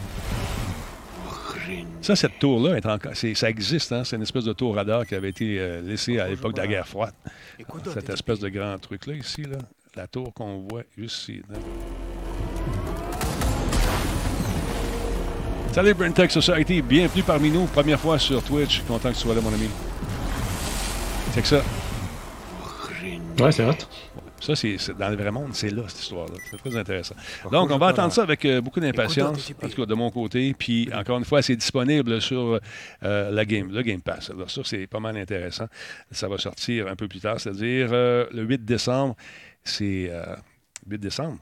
[2.00, 3.92] Ça, cette tour-là, est encore, c'est- ça existe.
[3.92, 4.02] Hein?
[4.04, 6.66] C'est une espèce de tour radar qui avait été euh, laissée à l'époque de la
[6.66, 7.14] guerre froide.
[7.94, 9.58] Cette espèce de grand truc-là, ici, là,
[9.96, 11.42] la tour qu'on voit ici.
[11.50, 11.58] là.
[15.72, 18.82] Salut Brentech Society, bienvenue parmi nous, première fois sur Twitch.
[18.82, 19.68] Content que tu sois là, mon ami.
[21.32, 21.62] C'est que ça.
[23.40, 23.72] Ouais, c'est hot.
[24.40, 26.34] Ça, c'est c'est- dans le vrai monde, c'est là, cette histoire-là.
[26.50, 27.14] C'est très intéressant.
[27.52, 30.52] Donc, on va attendre ça avec euh, beaucoup d'impatience, en tout cas de mon côté.
[30.58, 32.58] Puis, encore une fois, c'est disponible sur
[33.04, 34.30] euh, la game, le Game Pass.
[34.30, 35.66] Alors, ça, c'est pas mal intéressant.
[36.10, 39.14] Ça va sortir un peu plus tard, c'est-à-dire euh, le 8 décembre.
[39.64, 40.08] C'est.
[40.10, 40.36] euh,
[40.88, 41.38] 8 décembre?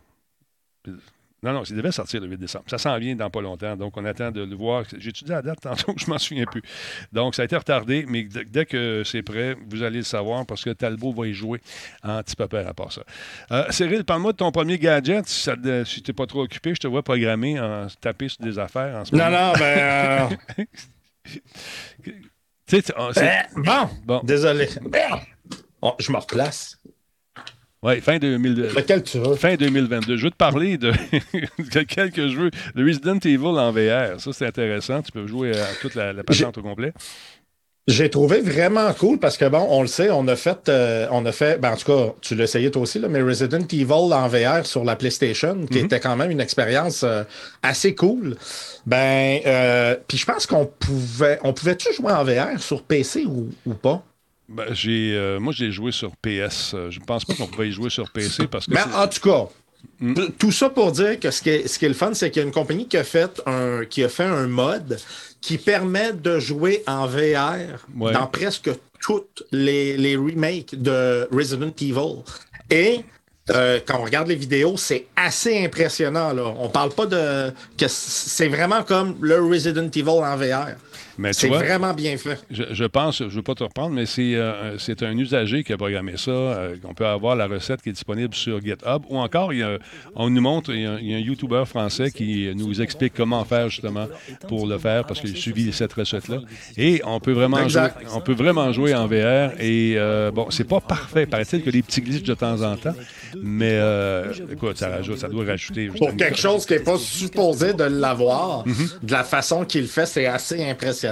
[1.43, 2.67] Non, non, ça devait sortir le 8 décembre.
[2.69, 3.75] Ça s'en vient dans pas longtemps.
[3.75, 4.85] Donc, on attend de le voir.
[4.99, 6.61] J'ai étudié la date tantôt, je m'en souviens plus.
[7.13, 10.63] Donc, ça a été retardé, mais dès que c'est prêt, vous allez le savoir parce
[10.63, 11.63] que Talbot va y jouer
[12.03, 13.03] en petit papa à part ça.
[13.53, 15.27] Euh, Cyril, parle-moi de ton premier gadget.
[15.27, 18.29] Si, ça te- si tu n'es pas trop occupé, je te vois programmer en taper
[18.29, 19.47] sur des affaires en ce Non, moment.
[19.47, 20.39] non, ben.
[20.59, 20.65] euh,
[22.05, 22.13] Tu
[22.67, 23.21] sais, tu- c'est-
[23.57, 24.21] ben, bon, Bon.
[24.23, 24.69] désolé.
[24.83, 25.19] Ben,
[25.83, 26.79] oh, je me replace.
[27.83, 29.35] Ouais, fin, 2000 Lequel tu veux?
[29.35, 30.17] fin 2022.
[30.17, 30.93] Je veux te parler de,
[31.73, 32.51] de quelques jeux.
[32.75, 34.21] Le Resident Evil en VR.
[34.21, 35.03] Ça, c'est intéressant.
[35.03, 36.93] Tu peux jouer à toute la, la patente au complet.
[37.89, 41.27] J'ai trouvé vraiment cool parce que bon, on le sait, on a fait, euh, on
[41.27, 43.93] a fait, ben en tout cas, tu l'as essayé toi aussi, là, mais Resident Evil
[43.93, 47.25] en VR sur la PlayStation, qui était quand même une expérience euh,
[47.65, 48.37] assez cool.
[48.87, 53.49] Ben, euh, puis je pense qu'on pouvait, on pouvait-tu jouer en VR sur PC ou,
[53.67, 54.05] ou pas?
[54.51, 56.73] Ben, j'ai, euh, moi, j'ai joué sur PS.
[56.75, 58.73] Euh, Je ne pense pas qu'on pouvait y jouer sur PC parce que.
[58.75, 59.49] Mais c'est- en tout cas,
[60.01, 60.15] Mm.
[60.15, 62.31] t- tout ça pour dire que ce qui est, ce qui est le fun, c'est
[62.31, 64.99] qu'il y a une compagnie qui a fait un, qui a fait un mode
[65.41, 68.13] qui permet de jouer en VR Ouais.
[68.13, 72.23] dans presque toutes les, les remakes de Resident Evil.
[72.71, 73.01] Et
[73.51, 76.33] euh, quand on regarde les vidéos, c'est assez impressionnant.
[76.35, 76.43] Là.
[76.59, 80.77] On parle pas de que c'est vraiment comme le Resident Evil en VR.
[81.33, 82.39] C'est vraiment bien fait.
[82.51, 85.63] Je, je pense, je ne veux pas te reprendre, mais c'est euh, c'est un usager
[85.65, 86.31] qui a programmé ça.
[86.31, 89.03] euh, on peut avoir la recette qui est disponible sur GitHub.
[89.09, 89.79] Ou encore, il y a-
[90.15, 93.13] on nous montre, il y a, il y a un YouTuber français qui nous explique
[93.15, 94.07] comment faire justement
[94.49, 96.39] pour le faire parce qu'il a suivi cette recette-là.
[96.77, 99.53] Et on peut vraiment jouer, on peut vraiment jouer en VR.
[99.61, 101.27] Et euh, bon, c'est pas parfait.
[101.27, 102.95] Paraît-il que des petits glitches de temps en temps.
[103.43, 105.89] Mais euh, écoute, ça, rajoute, ça doit rajouter.
[105.89, 109.05] Pour quelque chose qui n'est pas supposé de l'avoir, Mm-hmm.
[109.07, 111.10] de la façon qu'il le fait, c'est assez impressionnant.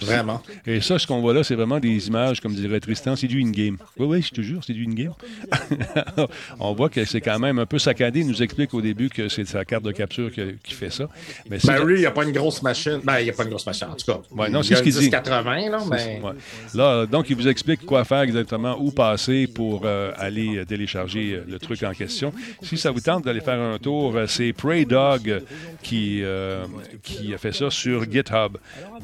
[0.00, 0.42] Vraiment.
[0.66, 3.40] Et ça, ce qu'on voit là, c'est vraiment des images, comme dirait Tristan, c'est du
[3.42, 3.76] in-game.
[3.98, 5.12] Oui, oui, je te jure, c'est du in-game.
[6.60, 8.20] On voit que c'est quand même un peu saccadé.
[8.20, 11.08] Il nous explique au début que c'est sa carte de capture qui, qui fait ça.
[11.50, 13.00] Mais c'est- Ben, il n'y a pas une grosse machine.
[13.04, 14.20] Ben, il n'y a pas une grosse machine, en tout cas.
[14.30, 15.00] Ouais, non, c'est ce qu'il dit.
[15.00, 16.20] 1080, là, mais.
[16.22, 16.32] Ouais.
[16.74, 21.32] Là, donc, il vous explique quoi faire exactement, où passer pour euh, aller euh, télécharger
[21.34, 22.32] euh, le truc en question.
[22.62, 25.42] Si ça vous tente d'aller faire un tour, c'est Prey Dog
[25.82, 26.64] qui, euh,
[27.02, 28.56] qui a fait ça sur GitHub.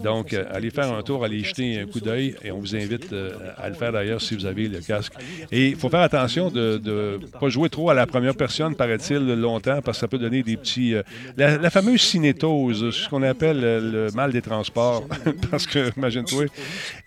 [0.02, 2.74] Donc, euh, allez faire un tour, allez y jeter un coup d'œil et on vous
[2.76, 5.12] invite euh, à le faire d'ailleurs si vous avez le casque.
[5.52, 9.18] Et il faut faire attention de ne pas jouer trop à la première personne, paraît-il,
[9.34, 10.94] longtemps, parce que ça peut donner des petits...
[10.94, 11.02] euh,
[11.36, 15.06] la, la fameuse cinétose, ce qu'on appelle le mal des transports.
[15.50, 16.44] parce que, imagine-toi,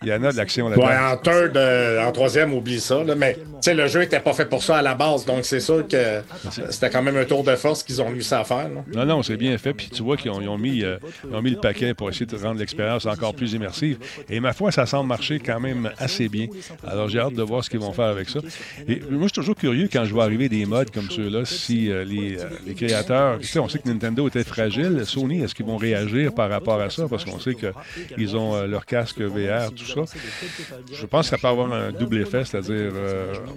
[0.02, 0.86] il y en a de l'action là-dedans.
[0.86, 3.02] Ouais, en third, euh, en troisième, oublie ça.
[3.04, 5.86] Là, mais le jeu n'était pas fait pour ça à la base, donc c'est sûr
[5.86, 6.20] que
[6.70, 8.68] c'était quand même un tour de force qu'ils ont réussi à faire.
[8.68, 8.84] là.
[8.94, 9.72] Non, non, c'est bien fait.
[9.72, 10.96] Puis tu vois qu'ils ont, ils ont mis, euh,
[11.28, 13.98] ils ont mis le paquet pour essayer de rendre l'expérience encore plus immersive.
[14.28, 16.46] Et ma foi, ça semble marcher quand même assez bien.
[16.86, 18.40] Alors j'ai hâte de voir ce qu'ils vont faire avec ça.
[18.88, 21.90] Et moi, je suis toujours curieux quand je vois arriver des modes comme ceux-là, si
[21.90, 25.02] euh, les, euh, les créateurs, tu sais, on sait que Nintendo était fragile.
[25.04, 27.06] Sony, est-ce qu'ils vont réagir par rapport à ça?
[27.08, 30.02] Parce qu'on sait qu'ils ont euh, leur casque VR, tout ça.
[30.92, 32.92] Je pense que ça peut avoir un double effet, c'est-à-dire,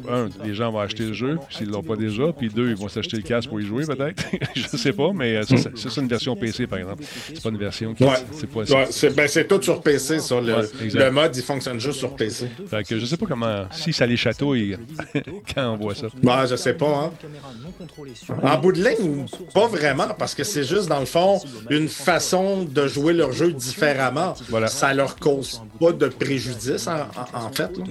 [0.09, 2.75] un, les gens vont acheter le jeu, s'ils ne l'ont pas déjà, puis deux, ils
[2.75, 4.23] vont s'acheter le casque pour y jouer peut-être.
[4.55, 7.03] je ne sais pas, mais c'est ça une version PC, par exemple.
[7.27, 8.03] C'est pas une version qui...
[8.03, 8.11] Ouais.
[8.31, 10.39] C'est pas Ouais, c'est ben, c'est tout sur PC, ça.
[10.39, 10.61] Le, Ouais,
[10.93, 12.47] le mode, il fonctionne juste sur PC.
[12.69, 13.65] Fait que je sais pas comment...
[13.71, 14.77] Si ça les chatouille
[15.53, 16.07] quand on voit ça.
[16.07, 17.11] Ouais, je sais pas, hein.
[18.41, 22.63] En bout de ligne, pas vraiment, parce que c'est juste, dans le fond, une façon
[22.63, 24.35] de jouer leur jeu différemment.
[24.47, 24.67] Voilà.
[24.67, 27.77] Ça leur cause pas de préjudice, en, fait.
[27.77, 27.83] là.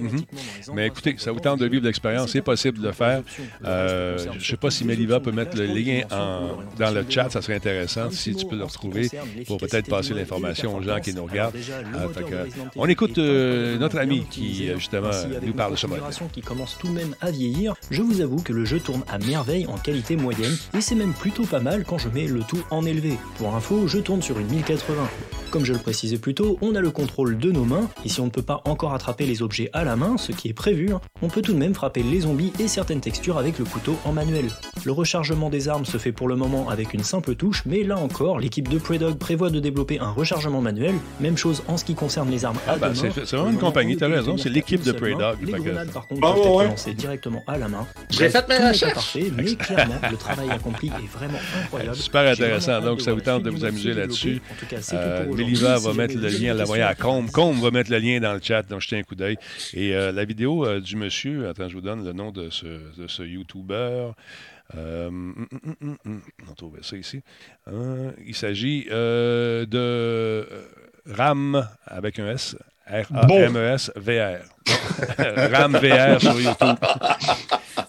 [0.73, 3.21] Mais écoutez, ça vous tente de vivre l'expérience, c'est possible de le faire.
[3.63, 7.29] Euh, je ne sais pas si Meliva peut mettre le lien en- dans le chat,
[7.29, 9.11] ça serait intéressant si tu peux le retrouver
[9.45, 11.34] pour peut-être passer l'information aux gens qui nous regardent.
[11.39, 15.09] Ah, que, on écoute euh, notre ami qui, euh, justement,
[15.41, 16.01] nous parle de ce mode.
[16.33, 19.17] qui commence tout de même à vieillir, je vous avoue que le jeu tourne à
[19.17, 22.63] merveille en qualité moyenne, et c'est même plutôt pas mal quand je mets le tout
[22.69, 23.17] en élevé.
[23.37, 25.07] Pour info, je tourne sur une 1080.
[25.51, 28.19] Comme je le précisais plus tôt, on a le contrôle de nos mains, et si
[28.19, 30.91] on ne peut pas encore attraper les objets à la main, ce qui est prévu,
[30.91, 33.95] hein, on peut tout de même frapper les zombies et certaines textures avec le couteau
[34.03, 34.45] en manuel.
[34.83, 37.97] Le rechargement des armes se fait pour le moment avec une simple touche, mais là
[37.97, 40.95] encore, l'équipe de Predog prévoit de développer un rechargement manuel,
[41.25, 43.95] même chose en ce qui concerne les armes à Ah, deux c'est- vraiment une compagnie,
[43.95, 45.33] moment, t'as raison, c'est l'équipe de main.
[45.41, 46.65] Les grenades, par contre, Ah, peuvent être ouais.
[46.67, 47.87] lancées directement à la main.
[48.09, 48.93] J'ai fait mes recherches.
[48.93, 51.95] parfait, mais clairement, le travail accompli est vraiment incroyable.
[51.95, 52.81] Super intéressant.
[52.81, 54.41] Donc, ça vous la tente de vous amuser là-dessus.
[54.51, 55.35] En tout cas, c'est tout Euh, pour.
[55.35, 57.31] Méliva va mettre le lien, l'envoyer à questions, Combe.
[57.31, 59.37] Combe va mettre le lien dans le chat, donc jetez un coup d'œil.
[59.73, 63.23] Et euh, la vidéo euh, du monsieur, attends, je vous donne le nom de ce,
[63.23, 64.11] YouTuber.
[64.75, 65.47] Euh, hum,
[65.81, 65.97] hum,
[66.41, 67.21] on va trouver ça ici.
[67.67, 70.43] Euh, il s'agit euh, de euh,
[71.05, 72.55] RAM avec un S.
[72.87, 74.54] R-A-M-E-S VR.
[75.51, 76.77] RAM VR sur YouTube.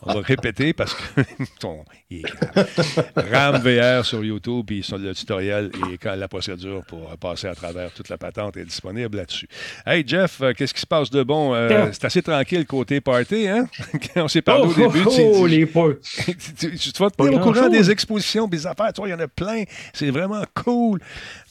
[0.03, 1.21] On va répéter parce que
[2.11, 3.31] il est.
[3.33, 7.55] RAM VR sur YouTube, puis sur le tutoriel et quand la procédure pour passer à
[7.55, 9.49] travers toute la patente est disponible là-dessus.
[9.85, 11.55] Hey Jeff, euh, qu'est-ce qui se passe de bon?
[11.55, 13.67] Euh, c'est assez tranquille côté party, hein?
[14.17, 15.05] On s'est parlé Oh, au début.
[15.07, 18.47] oh, tu- oh, tu- les tu, tu- tu vas te tenir au courant des expositions,
[18.47, 18.93] des affaires.
[18.93, 19.65] Tu vois, il y en a plein.
[19.93, 21.01] C'est vraiment cool.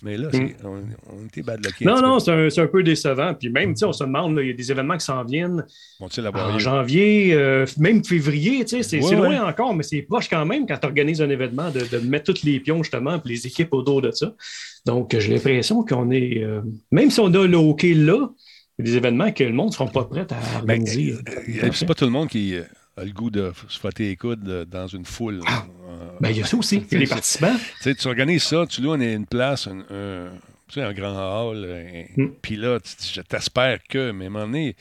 [0.04, 1.86] Mais là, c'est- on, on était bad Mm.
[1.86, 3.34] Non, non, c'est un, peu décevant.
[3.34, 5.66] Puis même, tu sais, on se demande, il y a des événements qui s'en viennent
[6.00, 9.40] en janvier, euh, même février, tu sais, c'est Ouais, loin ouais.
[9.40, 12.44] encore, mais c'est proche quand même quand tu organises un événement de, de mettre tous
[12.44, 14.34] les pions, justement, puis les équipes autour de ça.
[14.86, 18.30] Donc, j'ai l'impression qu'on est, euh, même si on a le hockey là,
[18.78, 21.14] il y a des événements que le monde ne sera pas prêt à organiser.
[21.64, 22.56] euh, c'est pas tout le monde qui
[22.98, 25.40] a le goût de se frotter les coudes dans une foule.
[25.46, 26.84] Euh, Ben, il y a ça aussi.
[26.92, 27.56] Les participants.
[27.82, 30.32] tu organises ça, tu loues une, une place, un, un-
[30.68, 31.16] tu sais, un grand
[31.52, 32.28] hall, euh, Mm.
[32.42, 34.76] puis là, tu dis, je t'espère que, mais à un moment donné,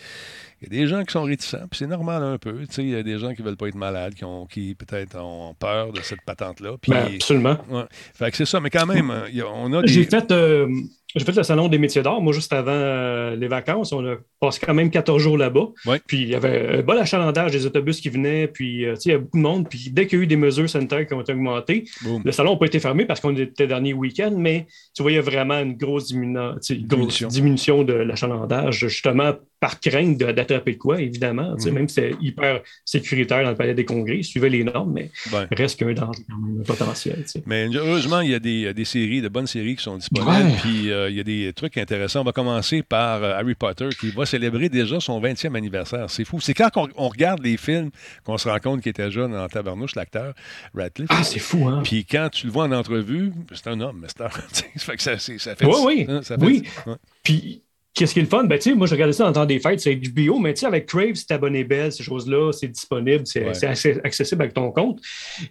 [0.62, 2.60] il y a des gens qui sont réticents, puis c'est normal un peu.
[2.66, 4.74] Tu sais, il y a des gens qui veulent pas être malades, qui, ont, qui
[4.74, 6.76] peut-être ont peur de cette patente-là.
[6.80, 7.58] Puis, Ben, absolument.
[7.68, 7.84] ouais.
[8.14, 9.88] Fait que c'est ça, mais quand même, euh, on a des...
[9.88, 10.66] J'ai fait, euh,
[11.14, 13.92] j'ai fait le salon des métiers d'art, moi, juste avant euh, les vacances.
[13.92, 15.68] On a passé quand même 14 jours là-bas.
[15.86, 16.00] Ouais.
[16.06, 19.08] Puis il y avait un bon achalandage des autobus qui venaient, puis euh, tu sais,
[19.10, 19.68] il y a beaucoup de monde.
[19.68, 21.84] Puis dès qu'il y a eu des mesures sanitaires qui ont été augmentées,
[22.24, 25.58] le salon n'a pas été fermé parce qu'on était dernier week-end, mais tu voyais vraiment
[25.60, 26.38] une grosse, diminu-
[26.70, 27.28] une grosse Diminution.
[27.28, 31.54] diminution de l'achalandage, justement par crainte de- d'attraper de quoi, évidemment.
[31.56, 31.74] tu sais, Mhm.
[31.74, 35.10] Même si c'était hyper sécuritaire dans le palais des congrès, il suivait les normes, mais
[35.32, 35.46] Ben.
[35.52, 36.20] reste qu'un danger
[36.66, 37.24] potentiel.
[37.46, 40.30] Mais heureusement, il y a des, des séries, de bonnes séries qui sont disponibles.
[40.30, 40.56] Ouais.
[40.62, 42.20] Puis euh, il y a des trucs intéressants.
[42.20, 46.10] On va commencer par euh, Harry Potter qui va célébrer déjà son 20e anniversaire.
[46.10, 46.40] C'est fou.
[46.40, 47.90] C'est quand on, on regarde les films
[48.24, 50.34] qu'on se rend compte qu'il était jeune en tabarnouche, l'acteur
[50.74, 51.08] Radcliffe.
[51.10, 51.82] Ah, c'est fou, hein?
[51.84, 54.96] Puis quand tu le vois en entrevue, c'est un homme, mais c'est un- ça fait
[54.96, 56.06] que ça, c'est- ça fait Oui, oui.
[56.08, 56.62] hein, ça fait- Oui.
[56.86, 56.94] ouais.
[57.22, 57.62] Puis,
[57.94, 58.44] qu'est-ce qui est le fun?
[58.44, 60.60] Ben, tu sais, moi, je regardais ça en temps des fêtes, c'est HBO, mais tu
[60.60, 63.54] sais, avec Crave, si t'abonnes belle, ces choses-là, c'est disponible, c'est Ouais.
[63.54, 65.00] c'est accessible avec ton compte.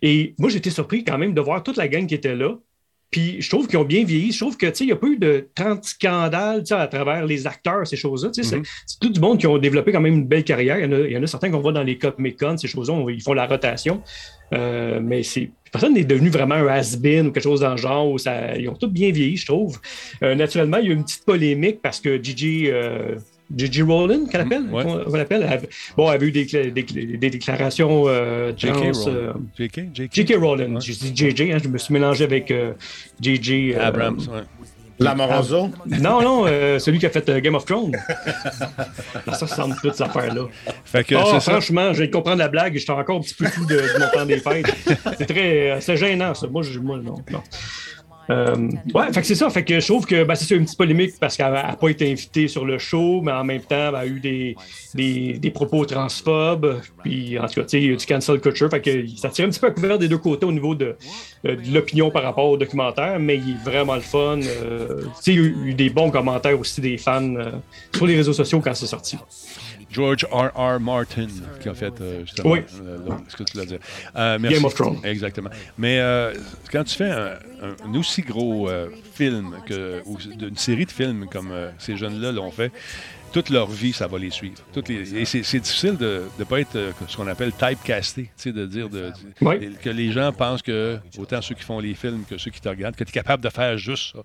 [0.02, 2.56] Et moi, j'étais surpris quand même de voir toute la gang qui était là.
[3.13, 4.32] Puis, je trouve qu'ils ont bien vieilli.
[4.34, 6.73] Je trouve que, tu sais, il n'y a pas eu de 30 scandales, tu sais,
[6.73, 8.32] à travers les acteurs, ces choses-là.
[8.34, 8.63] C'est- Mhm.
[8.86, 10.78] c'est tout du monde qui ont développé quand même une belle carrière.
[10.80, 12.67] Il y en a, il y en a certains qu'on voit dans les Comic-Con, ces
[12.67, 14.02] choses-là, ils font la rotation.
[14.54, 18.12] Euh, mais c'est personne n'est devenu vraiment un has-been ou quelque chose dans le genre.
[18.12, 19.80] Où ça, ils ont tous bien vieilli, je trouve.
[20.21, 23.15] Euh, naturellement, il y a eu une petite polémique parce que Gigi, euh,
[23.56, 24.84] Gigi Rowland, qu'elle appelle, Mm, ouais.
[24.84, 26.84] qu'on- on l'appelle, elle- bon, elle avait eu des, cla- des-
[27.18, 28.74] des déclarations euh, J.K.
[28.76, 28.94] Rowling.
[29.08, 29.82] euh, J.K.
[29.94, 30.10] J.K.
[30.14, 30.36] J.K.
[30.40, 30.76] Rowland.
[30.76, 30.82] Ouais.
[30.82, 32.74] J'ai dit JJ, hein, je me suis mélangé avec euh,
[33.22, 33.74] JJ.
[33.76, 34.42] euh, Abrams, ouais.
[35.00, 35.70] L'Amoroso.
[35.88, 37.92] Non, non, euh, celui qui a fait euh, Game of Thrones.
[39.28, 40.44] Non, ça ressemble toute cette affaire-là.
[40.86, 41.52] Fait que Ah, c'est ça.
[41.52, 42.78] franchement, je comprendre la blague.
[42.78, 44.68] J'étais encore un petit peu fou de, de mon temps des fêtes.
[45.18, 45.72] C'est très.
[45.72, 46.48] euh, C'est gênant, ça.
[46.48, 47.16] Moi, je, moi non.
[47.32, 47.42] non.
[48.30, 49.50] Euh, ouais, fait que c'est ça.
[49.50, 52.12] Fait que je trouve que ben, c'est une petite polémique parce qu'elle n'a pas été
[52.12, 54.56] invitée sur le show, mais en même temps, elle a eu des,
[54.94, 56.80] des, des propos transphobes.
[57.04, 58.70] Puis, en tout cas, tu sais, il y a du cancel culture.
[58.70, 60.96] Fait que ça tire un petit peu à couvert des deux côtés au niveau de,
[61.46, 64.40] euh, de l'opinion par rapport au documentaire, mais il est vraiment le fun.
[64.42, 67.52] Euh, tu sais, il y a eu des bons commentaires aussi des fans euh,
[67.94, 69.18] sur les réseaux sociaux quand c'est sorti.
[69.94, 70.52] George R.
[70.56, 70.80] R.
[70.80, 71.28] Martin
[71.62, 72.62] qui a fait euh, justement Oui.
[72.82, 72.98] euh,
[73.30, 73.78] ce que tu l'as dit.
[74.16, 74.56] Euh, merci.
[74.58, 75.00] Game of Thrones.
[75.04, 75.50] Exactement.
[75.78, 76.34] Mais euh,
[76.72, 78.70] quand tu fais un, un- un aussi gros
[79.14, 82.72] film que ou une série de films comme ces jeunes-là l'ont fait,
[83.32, 84.58] toute leur vie, ça va les suivre.
[84.74, 88.30] Toutes les, et c'est difficile de ne pas être euh, ce qu'on appelle typecasté, tu
[88.38, 89.76] sais, de dire de, de- Oui.
[89.82, 92.70] que les gens pensent que, autant ceux qui font les films que ceux qui te
[92.70, 94.20] regardent, que tu es capable de faire juste ça.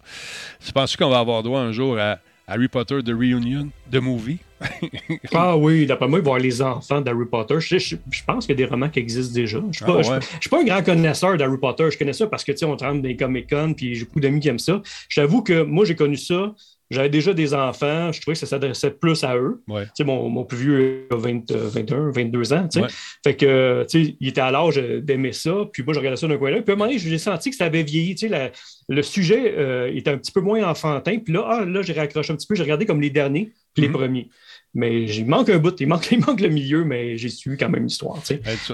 [0.63, 4.39] Tu penses qu'on va avoir droit un jour à Harry Potter The Reunion, The Movie.
[5.35, 7.61] ah oui, d'après moi, il va y avoir les enfants d'Harry Potter.
[7.61, 9.59] Je, je- je pense qu'il y a des romans qui existent déjà.
[9.61, 10.19] Je ne suis, pas- Ah ouais.
[10.41, 11.91] suis pas un grand connaisseur d'Harry Potter.
[11.93, 14.41] Je connais ça parce que, tu sais, on dans les Comic-Con, puis j'ai beaucoup d'amis
[14.41, 14.83] qui aiment ça.
[15.09, 16.55] J'avoue que moi, j'ai connu ça.
[16.91, 18.11] J'avais déjà des enfants.
[18.13, 19.63] Je trouvais que ça s'adressait plus à eux.
[19.69, 19.85] Ouais.
[20.01, 22.67] Mon, mon plus vieux a 20, euh, 21, 22 ans.
[22.69, 22.85] tu sais.
[22.87, 22.91] Ouais.
[23.23, 25.55] Fait que, euh, il était à l'âge d'aimer ça.
[25.73, 26.63] Puis moi, je regardais ça d'un coin là.
[26.63, 28.15] Puis à un moment donné, j'ai senti que ça avait vieilli.
[28.15, 28.51] Tu sais, la-
[28.89, 31.19] le sujet euh, était un petit peu moins enfantin.
[31.19, 32.55] Puis là, ah, là j'ai raccroché un petit peu.
[32.55, 33.95] J'ai regardé comme les derniers, puis les Mhm.
[33.95, 34.29] premiers.
[34.75, 35.79] Mais il manque un bout.
[35.81, 38.23] Il manque, il manque le milieu, mais j'ai suivi quand même l'histoire.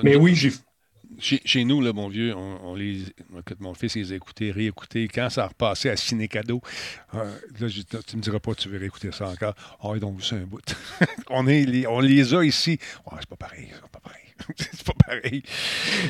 [0.05, 0.51] Mais oui, j'ai.
[1.19, 3.03] Chez, chez nous, là, mon vieux, on, on les.
[3.39, 5.09] Écoute, mon fils, il les a écoutés, réécoutés.
[5.09, 6.61] Quand ça a repassé à Ciné Cadeau,
[7.15, 7.25] euh,
[7.61, 7.69] là,
[8.07, 9.55] tu me diras pas tu veux réécouter ça encore?
[9.81, 10.61] Ah, oui, donc, c'est un bout.
[11.31, 12.79] on, est, les- on les a ici.
[13.11, 14.21] Ouais, c'est pas pareil, c'est pas pareil.
[14.57, 15.43] c'est pas pareil.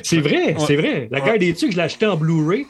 [0.03, 1.09] C'est vrai, c'est vrai.
[1.11, 2.67] La guerre des tucs, je l'ai acheté en Blu-ray.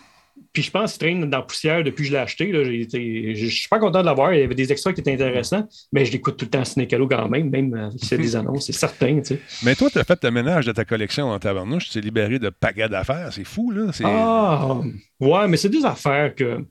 [0.55, 2.53] Puis je pense qu'il traîne dans la poussière depuis que je l'ai acheté.
[2.53, 2.63] là.
[2.63, 4.33] Je suis pas content de l'avoir.
[4.33, 6.65] Il y avait des extraits qui étaient intéressants, mais je l'écoute tout le temps à
[6.65, 9.17] Cinécalo quand même, même euh, y a des annonces, c'est certain.
[9.21, 9.41] tu sais.
[9.65, 11.87] Mais toi, tu as fait le ménage de ta collection en tabarnouche.
[11.87, 13.33] Tu t'es libéré de pagades d'affaires.
[13.33, 13.91] C'est fou, là.
[13.93, 14.05] C'est...
[14.07, 14.79] Ah,
[15.21, 16.65] ouais, mais c'est des affaires que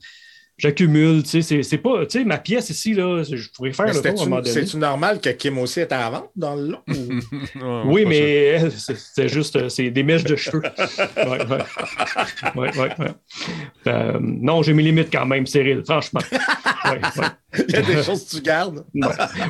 [0.58, 1.24] j'accumule.
[1.24, 2.06] tu sais, C'est pas.
[2.06, 4.38] Tu sais, ma pièce ici, là, je pourrais faire Mais le tour à un moment
[4.38, 4.66] c'était-tu- donné.
[4.68, 6.80] C'est-tu normal que Kim aussi était à vendre dans le lot?
[6.88, 8.60] ou- Oui, mais
[9.16, 10.62] c'est juste, euh, c'est des mèches de cheveux.
[11.18, 11.58] Ouais, ouais.
[12.56, 13.12] Ouais, ouais, ouais.
[13.88, 16.22] Euh, non, j'ai mes limites quand même, Cyril, franchement.
[17.70, 18.84] Il y a des choses que tu gardes.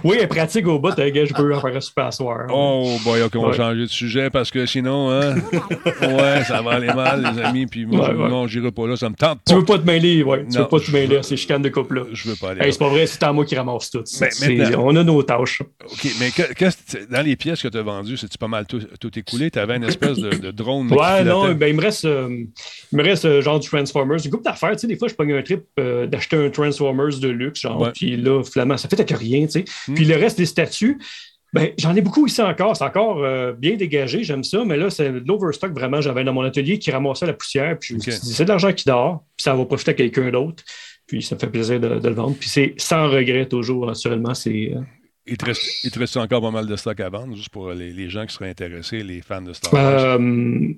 [0.04, 2.48] Oui, elle est pratique au bout, gars, je peux en faire un super soir.
[2.50, 3.58] Oh, boy, OK, on va Ouais.
[3.58, 5.36] changer de sujet parce que sinon, hein,
[6.02, 7.66] ouais, ça va aller mal, les amis.
[7.66, 8.30] Puis moi, Ouais, ouais.
[8.30, 9.60] non, j'irai pas là, ça me tente Tu pas.
[9.60, 10.46] veux pas te mêler, ouais.
[10.50, 12.04] Tu Non, veux pas te mêler veux- à ces chicanes de couple-là.
[12.12, 14.04] Je veux pas aller Hey, c'est pas vrai, c'est à moi qui ramasse tout.
[14.78, 15.62] On a nos tâches.
[15.62, 18.66] OK, mais que- qu'est-ce que- dans les pièces que tu as vendues, c'est-tu pas mal
[18.66, 19.50] tout, tout écoulé?
[19.52, 20.92] Tu avais une espèce de, de drone.
[20.92, 22.28] Ouais, non, ben, il me reste, euh,
[22.92, 24.18] il me reste euh, genre du Transformers.
[24.24, 27.20] Une couple d'affaires, tu sais, des fois, je pogne un trip euh, d'acheter un Transformers
[27.20, 27.92] de luxe, genre, Ouais.
[27.94, 29.66] Puis là, finalement, ça fait avec rien, tu sais.
[29.88, 29.94] Hmm.
[29.94, 30.98] Puis le reste des statues,
[31.54, 32.76] ben, j'en ai beaucoup ici encore.
[32.76, 36.02] C'est encore euh, bien dégagé, j'aime ça, mais là, c'est l'overstock vraiment.
[36.02, 38.20] J'avais dans mon atelier qui ramassait la poussière, puis je me suis Ok.
[38.22, 40.64] dit, c'est de l'argent qui dort, puis ça va profiter à quelqu'un d'autre.
[41.06, 42.36] Puis ça me fait plaisir de, de le vendre.
[42.40, 44.34] Puis c'est sans regret toujours, naturellement.
[44.34, 44.72] C'est.
[44.76, 44.80] euh,
[45.28, 47.70] Il te, reste, il te reste encore pas mal de stock à vendre, juste pour
[47.72, 50.20] les, les gens qui seraient intéressés, les fans de Star Wars?
[50.20, 50.70] Euh,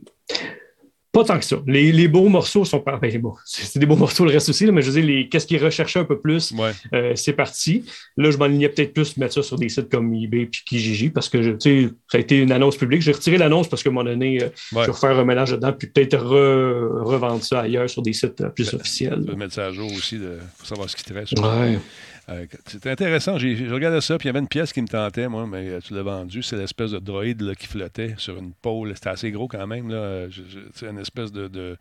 [1.15, 1.57] pas tant que ça.
[1.65, 2.97] Les, les beaux morceaux sont pas.
[2.97, 5.29] ben, bon, c'est des beaux morceaux le reste aussi, là, mais je veux dire, les-
[5.29, 6.71] qu'est-ce qu'ils recherchaient un peu plus, Ouais.
[6.93, 7.85] euh, c'est parti.
[8.17, 11.29] Là, je m'enlignais peut-être plus mettre ça sur des sites comme eBay et Kijiji parce
[11.29, 13.01] que je- ça a été une annonce publique.
[13.01, 14.83] J'ai retiré l'annonce parce qu'à un moment donné, euh, Ouais.
[14.85, 18.41] je vais faire un mélange dedans puis peut-être re- revendre ça ailleurs sur des sites
[18.41, 19.23] euh, plus officiels.
[19.37, 20.19] mettre ça à jour aussi,
[20.57, 21.39] faut savoir ce qui te reste.
[21.39, 21.79] Ouais.
[22.29, 23.37] Euh, C'était intéressant.
[23.37, 25.69] J'ai j'ai regardé ça, puis il y avait une pièce qui me tentait, moi, mais
[25.69, 26.41] euh, tu l'as vendu.
[26.41, 28.91] C'est l'espèce de droïde là, qui flottait sur une pôle.
[28.95, 29.89] C'était assez gros quand même.
[29.89, 30.27] là.
[30.29, 31.47] Je- je- C'est une espèce de.
[31.47, 31.77] de-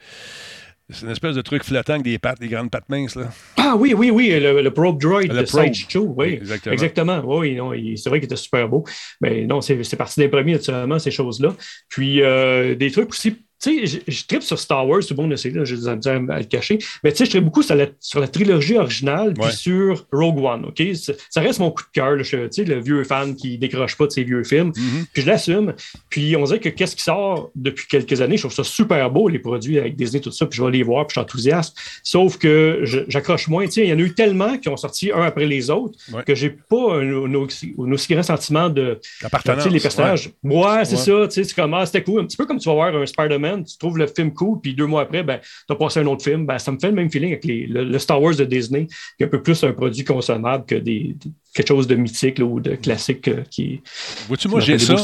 [0.91, 3.17] C'est une espèce de truc flottant avec des pattes, des grandes pattes minces.
[3.17, 3.31] Là.
[3.57, 5.47] Ah oui, oui, oui, le, le Probe Droid Le de.
[5.47, 6.35] Sideshow, oui.
[6.35, 6.73] Exactement.
[6.75, 7.23] Exactement.
[7.25, 8.85] Oui, non, c'est vrai qu'il était super beau.
[9.23, 11.55] Mais non, c'est c'est parti des premiers, naturellement, ces choses-là.
[11.89, 13.44] Puis euh, des trucs aussi.
[13.63, 15.89] Tu sais, je, tripe sur Star Wars, tout le monde le sait, là, je vais
[15.91, 16.79] à le cacher.
[17.03, 19.53] Mais tu sais, je tripe beaucoup sur la, sur la trilogie originale, puis Ouais.
[19.53, 20.83] sur Rogue One, OK?
[20.95, 24.07] C'est- Ça reste mon coup de cœur, tu sais, le vieux fan qui décroche pas
[24.07, 24.73] de ses vieux films.
[24.77, 25.07] Mhm.
[25.13, 25.75] Puis je l'assume.
[26.11, 29.29] Puis on dirait que qu'est-ce qui sort depuis quelques années, je trouve ça super beau,
[29.29, 31.77] les produits avec Disney, tout ça, puis je vais les voir, puis je suis enthousiaste.
[32.03, 33.65] Sauf que j'accroche moins.
[33.67, 35.97] Tu sais, il y en a eu tellement qui ont sorti un après les autres
[36.13, 36.23] Ouais.
[36.25, 38.99] que j'ai pas un, un aussi, un aussi grand sentiment de.
[39.03, 39.63] Tu L'appartenance.
[39.65, 40.31] sais, les personnages.
[40.43, 41.23] Ouais, c'est Ouais.
[41.23, 41.29] ça.
[41.29, 42.21] Tu sais, c'est comme, ah, c'était cool.
[42.21, 44.75] Un petit peu comme tu vas voir un Spider-Man, tu trouves le film cool, puis
[44.75, 46.47] deux mois après, ben, tu as passé un autre film.
[46.47, 48.87] Ben, ça me fait le même feeling avec les- le, le Star Wars de Disney,
[48.87, 52.39] qui est un peu plus un produit consommable que des, des- quelque chose de mythique
[52.39, 53.83] là, ou de classique euh, qui,
[54.29, 54.97] Vois-tu, moi, j'ai ça.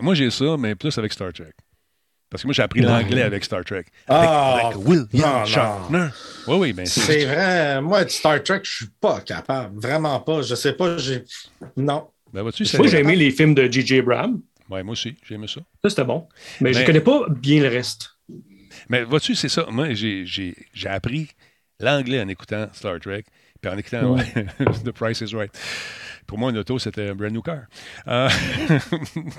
[0.00, 1.52] Moi, j'ai ça, mais plus avec Star Trek.
[2.28, 2.86] Parce que moi, j'ai appris Ouais.
[2.86, 3.84] l'anglais avec Star Trek.
[4.08, 5.44] Ah, avec William non, non.
[5.44, 6.08] Shatner.
[6.48, 7.80] Oui, oui, ben, C'est vrai.
[7.80, 9.80] Moi, de Star Trek, je suis pas capable.
[9.80, 10.42] Vraiment pas.
[10.42, 10.98] Je sais pas.
[10.98, 11.22] J'ai.
[11.76, 12.08] Non.
[12.32, 12.78] Ben, vois-tu, c'est.
[12.78, 14.00] Moi, j'ai aimé les films de J.J.
[14.00, 14.40] Abrams.
[14.70, 15.60] Ouais, moi aussi, j'ai aimé ça.
[15.82, 16.28] Ça, c'était bon.
[16.60, 18.16] Mais, je ne connais pas bien le reste.
[18.88, 19.66] Mais vois-tu, c'est ça.
[19.70, 21.28] Moi, j'ai, j'ai, j'ai appris
[21.80, 23.24] l'anglais en écoutant Star Trek,
[23.60, 24.24] puis en écoutant Ouais.
[24.84, 25.52] The Price is Right.
[26.26, 27.62] Pour moi, une auto, c'était un brand new car.
[28.08, 28.28] Euh,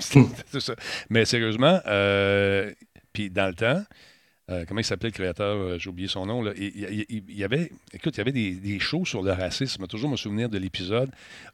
[0.00, 0.74] c'est ça.
[1.10, 2.72] Mais sérieusement, euh,
[3.12, 3.84] puis dans le temps,
[4.50, 5.56] euh, comment il s'appelait le créateur?
[5.56, 6.42] euh, J'ai oublié son nom.
[6.42, 6.52] Là.
[6.56, 9.32] Il, il- il- il y avait, écoute, il y avait des, des shows sur le
[9.32, 9.86] racisme.
[9.86, 11.10] Toujours me souvenir de l'épisode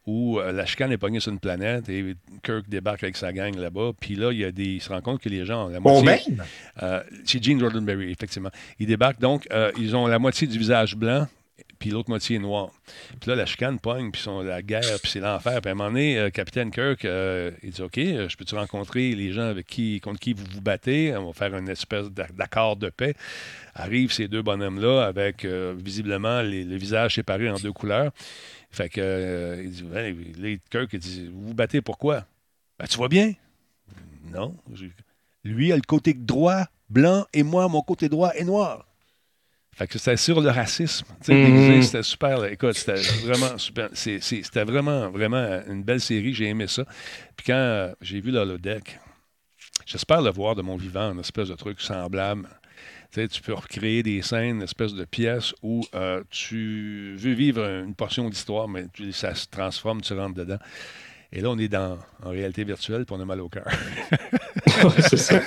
[0.07, 3.55] où euh, la chicane est pognée sur une planète et Kirk débarque avec sa gang
[3.57, 3.93] là-bas.
[3.99, 5.81] Puis là, il, y a des, il se rend compte que les gens ont la
[5.81, 6.33] Bon, moitié...
[6.35, 6.45] ben.
[6.83, 8.51] Euh, c'est Gene Roddenberry, effectivement.
[8.79, 11.27] Ils débarquent, donc, ils ont la moitié du visage blanc,
[11.85, 12.71] puis l'autre moitié est noire.
[13.21, 15.61] Puis là, la chicane pogne, puis la guerre, puis c'est l'enfer.
[15.61, 18.55] Puis à un moment donné, euh, Capitaine Kirk, euh, il dit OK, euh, je peux-tu
[18.55, 21.15] rencontrer les gens avec qui, contre qui vous vous battez?
[21.15, 23.13] On va faire une espèce d'a- d'accord de paix.
[23.75, 28.13] Arrivent ces deux bonhommes-là avec visiblement les, le visage séparé en deux couleurs.
[28.71, 32.25] Fait que, il dit, Ben, là, Kirk, il dit, vous vous battez pourquoi?
[32.79, 33.35] Ben, tu vois bien?
[34.33, 34.57] Non.
[35.45, 38.87] Lui a le côté droit, blanc, et moi, mon côté droit est noir.
[39.77, 41.07] Fait que c'était sur le racisme.
[41.29, 41.45] Mhm.
[41.45, 42.39] déguisé, C'était super.
[42.39, 42.51] là.
[42.51, 43.89] Écoute, c'était vraiment super.
[43.95, 46.33] C'était vraiment, vraiment une belle série.
[46.33, 46.85] J'ai aimé ça.
[47.37, 48.99] Puis quand euh, j'ai vu l'holodeck,
[49.85, 52.49] j'espère le voir de mon vivant, une espèce de truc semblable.
[53.13, 57.95] Tu peux recréer des scènes, une espèce de pièce où euh, tu veux vivre une
[57.95, 60.59] portion d'histoire, mais tu- ça se transforme, tu rentres dedans.
[61.37, 63.65] Et là, on est dans, en réalité virtuelle, puis on a mal au cœur.
[65.01, 65.41] c'est ça.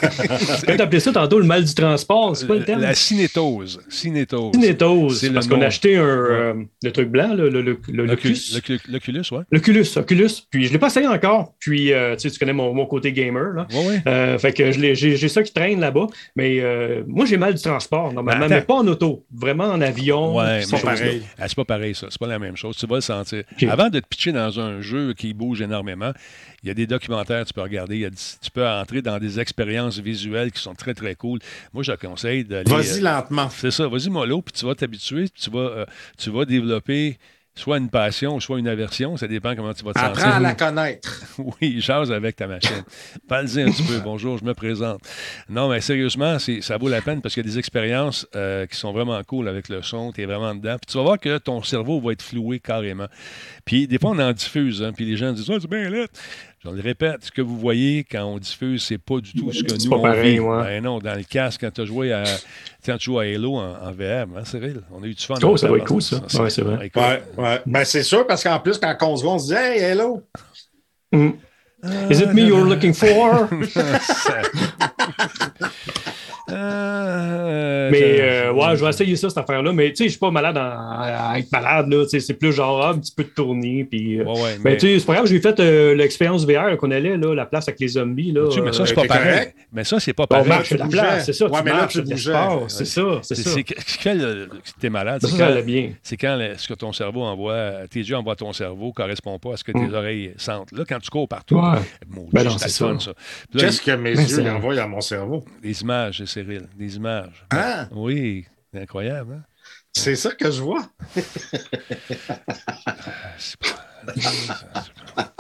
[0.66, 2.82] Quand t'appelais ça tantôt le mal du transport, c'est quoi le terme?
[2.82, 3.80] La cinétose.
[3.88, 4.52] Cinétose.
[4.54, 5.20] Cinétose.
[5.20, 8.34] C'est Parce qu'on a acheté un, euh, le truc blanc, le, le, le, le L'Oculus,
[8.34, 8.56] Locus.
[8.56, 9.44] l'Oculus, l'Oculus, ouais.
[9.52, 10.30] L'Oculus, Oculus.
[10.50, 11.54] Puis je l'ai pas essayé encore.
[11.60, 13.54] Puis euh, tu sais, tu connais mon, mon côté gamer.
[13.54, 13.68] Là.
[13.72, 14.02] Ouais, ouais.
[14.08, 16.08] Euh, fait que j'ai ça qui traîne là-bas.
[16.36, 16.62] Mais
[17.08, 19.26] moi, j'ai mal du transport, normalement, Ben, mais pas en auto.
[19.34, 20.36] Vraiment en avion.
[20.36, 21.12] Ouais, ces mais- choses-là.
[21.40, 22.08] Ah, c'est pas pareil, ça.
[22.10, 22.76] C'est pas la même chose.
[22.76, 23.44] Tu vas le sentir.
[23.70, 25.77] Avant de te pitcher dans un jeu qui bouge énormément,
[26.64, 27.96] il y a des documentaires que tu peux regarder.
[27.96, 31.16] Il y a des- tu peux entrer dans des expériences visuelles qui sont très, très
[31.16, 31.40] cool.
[31.74, 32.70] Moi, je te conseille d'aller.
[32.70, 33.50] Vas-y euh, lentement.
[33.50, 35.86] C'est ça, vas-y mollo, puis tu vas t'habituer, puis tu vas, euh,
[36.18, 37.18] tu vas développer
[37.56, 39.18] soit une passion, soit une aversion.
[39.18, 40.36] Ça dépend comment tu vas te Apprends sentir.
[40.36, 41.24] à la connaître.
[41.62, 42.84] Oui, jase avec ta machine.
[43.28, 44.00] Parle-y un petit peu.
[44.00, 45.02] Bonjour, je me présente.
[45.50, 48.76] Non, mais sérieusement, ça vaut la peine parce qu'il y a des expériences euh, qui
[48.76, 50.12] sont vraiment cool avec le son.
[50.12, 50.78] Tu es vraiment dedans.
[50.80, 53.08] Puis tu vas voir que ton cerveau va être floué carrément.
[53.68, 54.82] Puis des fois, on en diffuse.
[54.82, 56.06] hein, puis les gens disent Ah, c'est bien là.
[56.64, 59.62] Je le répète, ce que vous voyez quand on diffuse, c'est pas du tout ce
[59.62, 60.40] que C'est nous pas on pareil, vit.
[60.40, 60.64] ouais.
[60.64, 62.24] Ben non, dans le casque, quand tu as joué à,
[62.86, 65.36] quand tu joues à Halo en, en VR, hein, Cyril, on a eu du fun.
[65.44, 66.20] Oh, ça doit être cool, ça.
[66.42, 66.92] Ouais, c'est vrai.
[66.96, 67.62] Ouais, ouais.
[67.68, 70.24] Ben, c'est sûr, parce qu'en plus, quand on se voit, on se dit Hey, hello!
[71.12, 71.30] Mm.
[72.10, 73.48] Is it me you're looking for?
[76.50, 79.72] Euh, Mais euh, ouais, je vais essayer ça, cette affaire-là.
[79.74, 81.88] Mais tu sais, je suis pas malade à, à être malade.
[81.90, 82.06] là.
[82.08, 83.86] C'est plus genre ah, un petit peu de tournée.
[83.90, 86.46] Puis, euh, Ouais, ouais, mais mais- tu sais, c'est pas grave, j'ai fait euh, l'expérience
[86.46, 88.32] VR là, qu'on allait, là, la place avec les zombies.
[88.32, 89.32] Là, mais ça, c'est euh, pas pareil.
[89.34, 89.56] correct?
[89.74, 90.48] Mais ça, c'est pas on pareil.
[90.48, 90.98] marche sur la bougeais.
[91.00, 91.46] place, c'est ça.
[91.46, 93.50] Ouais, tu mais là, marches, tu l'espace, C'est ça, c'est C'est ça.
[93.86, 95.92] c'est t'es malade, Ça, c'est ça quand, bien.
[96.04, 99.38] c'est quand le- ce que ton cerveau envoie, tes yeux envoient à ton cerveau, correspond
[99.40, 99.94] pas à ce que tes Mm.
[99.94, 100.72] oreilles sentent.
[100.72, 101.60] Là, quand tu cours partout,
[102.32, 102.88] Ben non, c'est c'est ça.
[102.88, 102.98] là,
[103.58, 105.44] Qu'est-ce que mes yeux c'est- envoient à mon cerveau?
[105.62, 107.46] Des images, Cyril, des images.
[107.52, 107.88] Hein?
[107.92, 109.34] Oui, c'est incroyable.
[109.34, 109.44] Hein?
[109.94, 110.88] C'est ça que je vois.
[113.38, 115.34] C'est pas-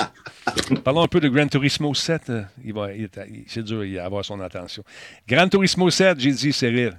[0.83, 2.29] Parlons un peu de Gran Turismo 7.
[2.29, 3.09] euh, Il va, il-
[3.47, 4.83] c'est dur il va avoir son attention.
[5.27, 6.93] Gran Turismo 7, j'ai dit, Cyril.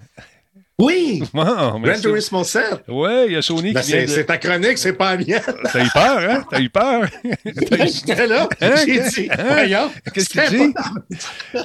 [0.81, 1.23] Oui!
[1.35, 2.01] Wow, Gran.
[2.01, 2.85] Turismo 7.
[2.89, 4.11] Ouais, il y a Sony Ben, qui vient c'est de...
[4.11, 5.41] c'est ta chronique, c'est pas la mienne.
[5.73, 6.45] T'as eu peur, hein?
[6.51, 7.03] T'as eu peur?
[7.45, 8.49] J'étais là.
[8.61, 8.71] Hein?
[8.87, 9.45] J'ai dit, Hein?
[9.49, 9.91] voyons.
[10.15, 10.75] Qu'est-ce qu'il dit?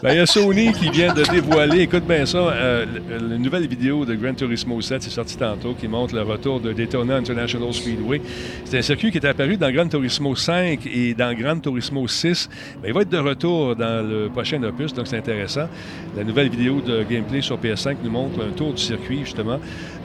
[0.01, 3.67] Ben, il y a Sony qui vient de dévoiler, écoute bien ça, euh, la nouvelle
[3.67, 7.71] vidéo de Gran Turismo 7, c'est sorti tantôt, qui montre le retour de Daytona International
[7.73, 8.21] Speedway.
[8.65, 12.49] C'est un circuit qui est apparu dans Gran Turismo 5 et dans Gran Turismo 6.
[12.81, 15.67] Ben, il va être de retour dans le prochain opus, donc c'est intéressant.
[16.15, 19.59] La nouvelle vidéo de gameplay sur PS5 nous montre un tour du circuit, justement,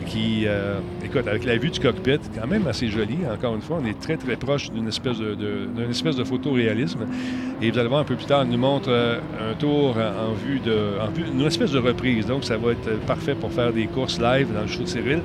[0.07, 3.19] qui, euh, écoute, avec la vue du cockpit, quand même assez joli.
[3.33, 7.01] Encore une fois, on est très, très proche d'une espèce de, de- espèce de photoréalisme.
[7.61, 9.19] Et vous allez voir un peu plus tard, il nous montre euh,
[9.51, 10.99] un tour en, vue de.
[11.01, 12.27] En vue, une espèce de reprise.
[12.27, 15.21] Donc, ça va être parfait pour faire des courses live dans le show de Cyril.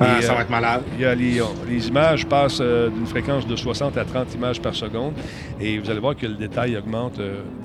[0.00, 0.82] Ah, Et, ça euh, va être malade.
[0.98, 5.12] y a les, les images passent d'une fréquence de 60 à 30 images par seconde.
[5.60, 7.20] Et vous allez voir que le détail augmente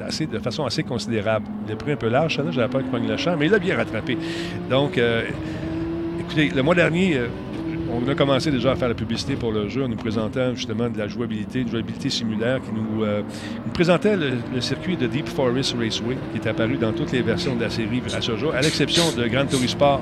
[0.05, 1.45] assez, de façon assez considérable.
[1.67, 3.59] Il a pris un peu large, j'avais peur qu'il pogne le champ, mais il a
[3.59, 4.17] bien rattrapé.
[4.69, 5.23] Donc, euh,
[6.29, 7.27] écoutez, le mois dernier, euh,
[7.91, 10.87] on a commencé déjà à faire la publicité pour le jeu en nous présentant justement
[10.87, 13.23] de la jouabilité, une jouabilité similaire qui nous, euh,
[13.73, 17.61] présentait le, circuit de Deep Forest Raceway qui est apparu dans toutes les versions de
[17.63, 20.01] la série à ce jour, à l'exception de Gran Turismo Sport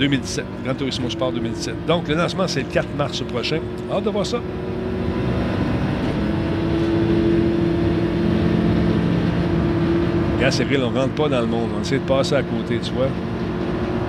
[0.00, 0.44] 2017.
[0.64, 1.86] Gran Turismo Sport 2017.
[1.86, 3.60] Donc, le lancement, c'est le 4 mars prochain.
[3.92, 4.40] Hâte de voir ça.
[10.36, 11.70] Regarde, Cyril, on rentre pas dans le monde.
[11.78, 13.08] On essaie de passer à côté, tu vois.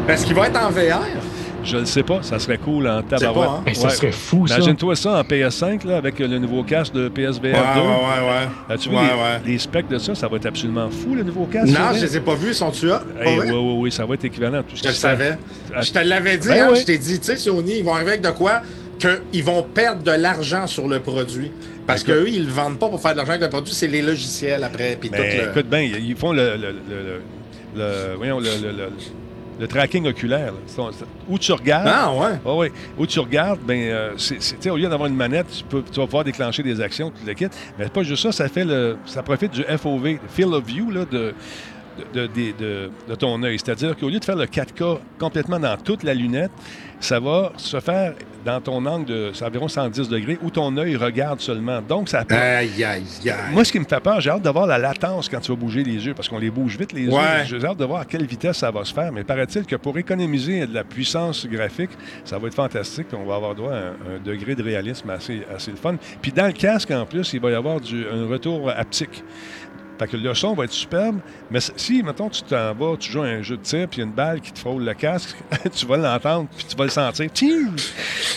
[0.07, 1.32] Est-ce qu'il va être en VR?
[1.63, 3.47] Je ne sais pas, ça serait cool en tabarouette.
[3.47, 3.63] pas, hein?
[3.65, 3.93] Hey, ça Ouais.
[3.93, 4.55] serait fou, ça.
[4.57, 7.49] Imagine-toi ça en PS5 là, avec le nouveau casque de PSVR 2.
[7.49, 8.73] Ouais, ouais, ouais.
[8.75, 9.41] As-tu vu Ouais, les, ouais.
[9.45, 10.13] les specs de ça?
[10.15, 11.71] Ça va être absolument fou, le nouveau casque.
[11.73, 12.53] Non, je les ai pas vus.
[12.53, 13.01] Sont-tu là?
[13.21, 15.37] Hey, oui, oui, oui, ça va être équivalent à tout ce Je savais.
[15.81, 16.79] Je te l'avais dit, Ben hein, ouais.
[16.79, 18.61] je t'ai dit, tu sais, Sony, ils vont arriver avec de quoi?
[18.99, 21.51] Qu'ils vont perdre de l'argent sur le produit.
[21.87, 24.01] Parce qu'eux, ils le vendent pas pour faire de l'argent avec le produit, c'est les
[24.01, 24.97] logiciels après.
[24.99, 25.21] Puis tout le...
[25.23, 27.21] Ben, écoute bien, ils font le, le, le- le-
[27.75, 28.89] le- voyons, le, le-
[29.59, 30.53] le- tracking oculaire.
[30.53, 30.83] là.
[31.29, 31.87] Où tu regardes.
[31.87, 32.39] Ah, ouais.
[32.45, 32.67] Ah oui.
[32.97, 35.99] Où tu regardes, ben, euh, c'est, tu au lieu d'avoir une manette, tu, peux, tu
[35.99, 37.47] vas pouvoir déclencher des actions, tout le kit.
[37.77, 40.91] Mais pas juste ça, ça fait le, ça profite du FOV, le Field of View,
[40.91, 41.33] là, de,
[42.13, 43.57] de, ton œil.
[43.59, 46.51] C'est-à-dire qu'au lieu de faire le 4K complètement dans toute la lunette,
[46.99, 48.13] ça va se faire
[48.45, 51.81] dans ton angle de environ 110 degrés où ton œil regarde seulement.
[51.81, 53.33] Donc, ça Aïe, aïe, aïe.
[53.51, 55.57] moi, ce qui me fait peur, j'ai hâte de voir la latence quand tu vas
[55.57, 57.45] bouger les yeux, parce qu'on les bouge vite, les Ouais.
[57.47, 57.59] yeux.
[57.59, 59.11] J'ai hâte de voir à quelle vitesse ça va se faire.
[59.11, 61.91] Mais paraît-il que pour économiser de la puissance graphique,
[62.25, 63.07] ça va être fantastique.
[63.13, 65.95] On va avoir droit à un, un degré de réalisme assez, assez le fun.
[66.21, 69.23] Puis dans le casque, en plus, il va y avoir du, un retour haptique.
[69.99, 71.19] Fait que le son va être superbe,
[71.51, 73.99] mais si, mettons, tu t'en vas, tu joues à un jeu de tir, puis il
[73.99, 75.35] y a une balle qui te frôle le casque,
[75.75, 77.29] tu vas l'entendre, puis tu vas le sentir.
[77.35, 77.67] Tu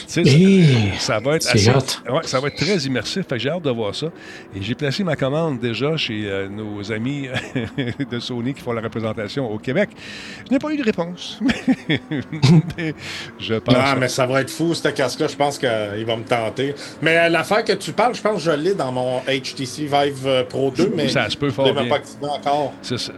[0.06, 3.22] sais, Hey, ça va être assez- ouais, ça va être très immersif.
[3.28, 4.06] Fait que j'ai hâte de voir ça.
[4.54, 7.28] Et j'ai placé ma commande déjà chez euh, nos amis
[8.10, 9.90] de Sony qui font la représentation au Québec.
[10.46, 11.40] Je n'ai pas eu de réponse.
[11.88, 12.94] Mais
[13.38, 13.74] je pense.
[13.74, 15.28] Non, mais ça va être fou, ce casque-là.
[15.28, 15.68] Je pense qu'il
[16.06, 16.74] va me tenter.
[17.02, 20.26] Mais euh, l'affaire que tu parles, je pense que je l'ai dans mon HTC Vive
[20.26, 21.90] euh, Pro 2, mais Ça se peut je fort l'ai même bien.
[21.90, 22.72] pas activé encore.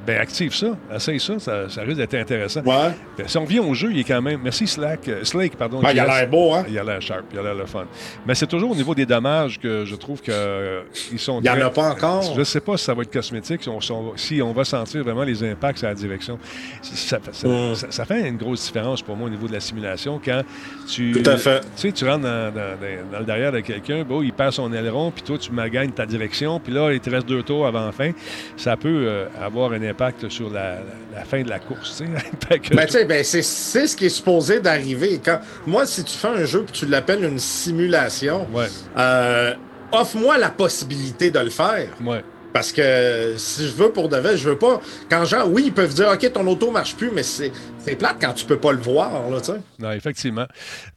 [0.07, 0.77] Ben, active ça.
[0.95, 1.39] Essaye ça.
[1.39, 2.61] Ça, ça risque d'être intéressant.
[2.63, 2.91] Ouais.
[3.17, 4.41] Ben, si on revient au jeu, il est quand même.
[4.43, 5.09] Merci Slack.
[5.09, 5.81] euh, Slake, pardon.
[5.81, 6.65] Ben, il a l'air beau, hein?
[6.69, 7.85] Il a l'air sharp, il a l'air le fun.
[8.27, 11.41] Mais c'est toujours au niveau des dommages que je trouve qu'ils sont.
[11.41, 12.23] Il n'y en a pas encore.
[12.35, 13.81] Je ne sais pas si ça va être cosmétique, si on,
[14.17, 16.39] si on va- sentir vraiment les impacts sur la direction.
[16.83, 17.75] Ça, ça- Mm.
[17.91, 20.43] ça- fait une grosse différence pour moi au niveau de la simulation quand
[20.89, 21.13] tu.
[21.13, 21.61] Tout à fait.
[21.61, 24.53] Tu sais, tu rentres dans, dans- dans- dans le derrière de quelqu'un, bon, il perd
[24.53, 27.67] son aileron, puis toi, tu magagnes ta direction, puis là, il te reste deux tours
[27.67, 28.11] avant la fin.
[28.57, 30.81] Ça peut euh, avoir un impact sur la, la-
[31.21, 32.03] la fin de la course.
[32.49, 35.21] que- Ben, ben, c'est c'est ce qui est supposé d'arriver.
[35.25, 35.41] Quand...
[35.67, 38.67] Moi, si tu fais un jeu et tu l'appelles une simulation, ouais,
[38.97, 39.55] euh,
[39.93, 41.89] offre-moi la possibilité de le faire.
[42.05, 42.23] ouais.
[42.53, 44.81] Parce que si je veux pour de vrai, je veux pas.
[45.11, 47.53] Quand gens, oui, ils peuvent dire, OK, ton auto marche plus, mais c'est
[47.99, 49.61] plate quand tu peux pas le voir, là, tu sais.
[49.79, 50.47] Non, effectivement.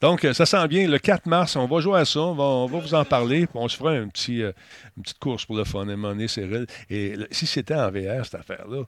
[0.01, 0.87] Donc, euh, ça sent bien.
[0.87, 2.19] Le 4 mars, on va jouer à ça.
[2.19, 3.47] On va, vous en parler.
[3.53, 5.87] On se fera euh, une petite course pour le fun.
[5.87, 6.65] À Cyril.
[6.89, 8.83] Et si c'était en VR, cette affaire-là,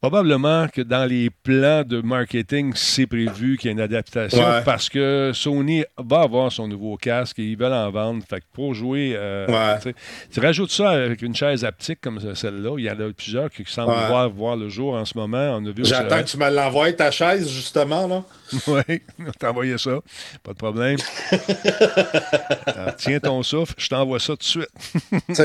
[0.00, 4.62] probablement que dans les plans de marketing, c'est prévu qu'il y ait une adaptation Ouais.
[4.64, 8.22] parce que Sony va avoir son nouveau casque et ils veulent en vendre.
[8.28, 9.92] Fait que pour jouer, euh, Ouais.
[10.32, 12.76] tu rajoutes ça avec une chaise haptique comme celle-là.
[12.78, 14.06] Il y en a plusieurs qui semblent Ouais.
[14.06, 15.60] voir, voir le jour en ce moment.
[15.78, 18.22] J'attends que tu me l'envoies, ta chaise, justement, là.
[18.66, 19.98] Oui, on t'a envoyé ça.
[20.42, 20.96] Pas de problème.
[22.66, 24.68] Alors, tiens ton souffle, je t'envoie ça tout de suite.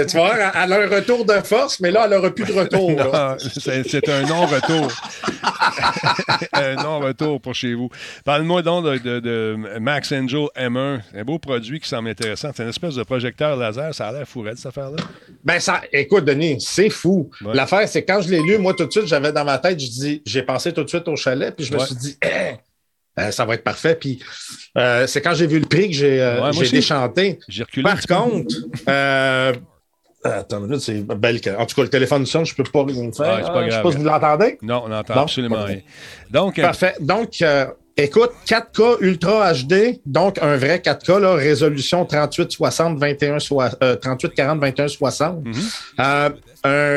[0.08, 2.92] Tu voir, elle a un retour de force, mais là, elle n'aura plus de retour.
[3.40, 4.92] c'est un non-retour.
[6.54, 7.90] un non-retour pour chez vous.
[8.26, 11.02] Parle-moi donc de, de- de Max Angel M1.
[11.12, 12.52] C'est un beau produit qui semble intéressant.
[12.56, 13.94] C'est une espèce de projecteur laser.
[13.94, 14.98] Ça a l'air fourré, cette affaire-là.
[15.44, 17.30] Ben, ça, écoute, Denis, c'est fou.
[17.44, 17.54] Ouais.
[17.54, 19.88] L'affaire, c'est quand je l'ai lu, moi, tout de suite, j'avais dans ma tête, je
[19.88, 22.56] dis, j'ai pensé tout de suite au chalet, puis je me suis dit, Eh,
[23.20, 23.96] euh, ça va être parfait.
[23.96, 24.20] Puis
[24.78, 27.40] euh, c'est quand j'ai vu le prix que j'ai euh, Ouais, déchanté.
[27.48, 27.84] J'ai reculé.
[27.84, 28.56] Par contre,
[28.90, 29.54] euh,
[30.24, 31.40] attends une minute, c'est belle.
[31.58, 33.12] En tout cas, le téléphone sonne, je peux pas rien faire.
[33.14, 33.84] C'est pas Euh, je sais grave.
[33.84, 34.58] pas si vous l'entendez.
[34.62, 35.80] Non, on n'entend absolument rien.
[36.32, 36.96] Donc, euh, Parfait.
[37.00, 37.66] Donc, euh,
[37.98, 44.60] écoute, 4K Ultra HD, donc un vrai 4K, là, résolution 3860, 21, soi- euh, 3840,
[44.60, 45.46] 2160.
[45.46, 45.54] Mhm.
[46.00, 46.30] Euh,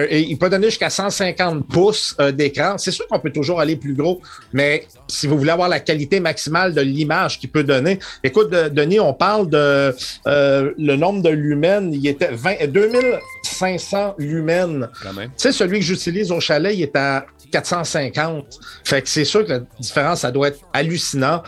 [0.08, 2.78] et il peut donner jusqu'à 150 pouces euh, d'écran.
[2.78, 4.20] C'est sûr qu'on peut toujours aller plus gros,
[4.52, 8.68] mais si vous voulez avoir la qualité maximale de l'image qu'il peut donner, écoute, de-
[8.68, 9.94] Denis, on parle de
[10.26, 14.88] euh, le nombre de lumens, il était 20, 2500 lumens.
[15.24, 18.58] Tu sais, celui que j'utilise au chalet, il est à 450.
[18.84, 21.42] Fait que c'est sûr que la différence, ça doit être hallucinant.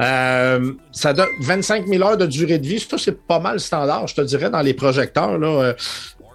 [0.00, 2.80] Euh, ça donne 25 000 heures de durée de vie.
[2.80, 5.38] Ça, c'est pas mal standard, je te dirais, dans les projecteurs.
[5.38, 5.74] Là.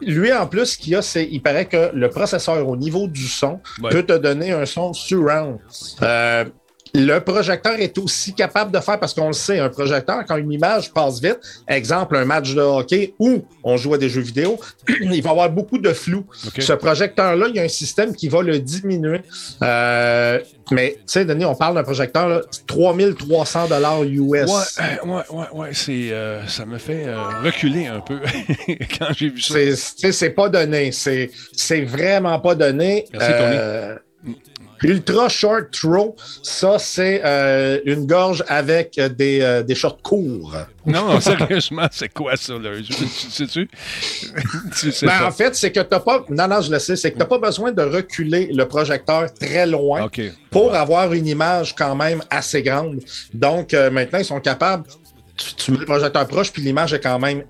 [0.01, 3.07] Lui, en plus, ce qu'il y a, c'est il paraît que le processeur, au niveau
[3.07, 3.89] du son, Ouais.
[3.91, 5.57] peut te donner un son surround.
[6.01, 6.45] Euh,
[6.93, 10.51] le projecteur est aussi capable de faire, parce qu'on le sait, un projecteur, quand une
[10.51, 14.59] image passe vite, exemple, un match de hockey ou on joue à des jeux vidéo,
[15.01, 16.25] il va y avoir beaucoup de flou.
[16.57, 19.21] Ce projecteur-là, il y a un système qui va le diminuer.
[19.63, 20.39] Euh,
[20.71, 23.67] mais, tu sais, Denis, on parle d'un projecteur, là, 3300
[24.03, 24.29] US.
[24.31, 28.19] Ouais, euh, ouais, ouais, ouais, c'est, euh, ça me fait euh, reculer un peu
[28.99, 29.55] quand j'ai vu ça.
[29.55, 30.91] C'est, tu sais, c'est pas donné.
[30.91, 33.05] C'est, c'est vraiment pas donné.
[33.13, 33.99] Merci, Tony.
[34.83, 40.55] Ultra Short Throw, ça, c'est euh, une gorge avec euh, des, euh, des shorts courts.
[40.85, 42.71] Non, non, sérieusement, c'est quoi ça, là?
[42.81, 43.63] Je-
[44.79, 46.25] Tu sais Ben, en fait, c'est que t'as pas.
[46.29, 49.65] Non, non, je le sais, c'est que t'as pas besoin de reculer le projecteur très
[49.67, 50.05] loin
[50.49, 52.99] pour avoir une image quand même assez grande.
[53.33, 54.83] Donc, euh, maintenant, ils sont capables.
[55.37, 57.43] Tu, tu mets le projecteur proche, puis l'image est quand même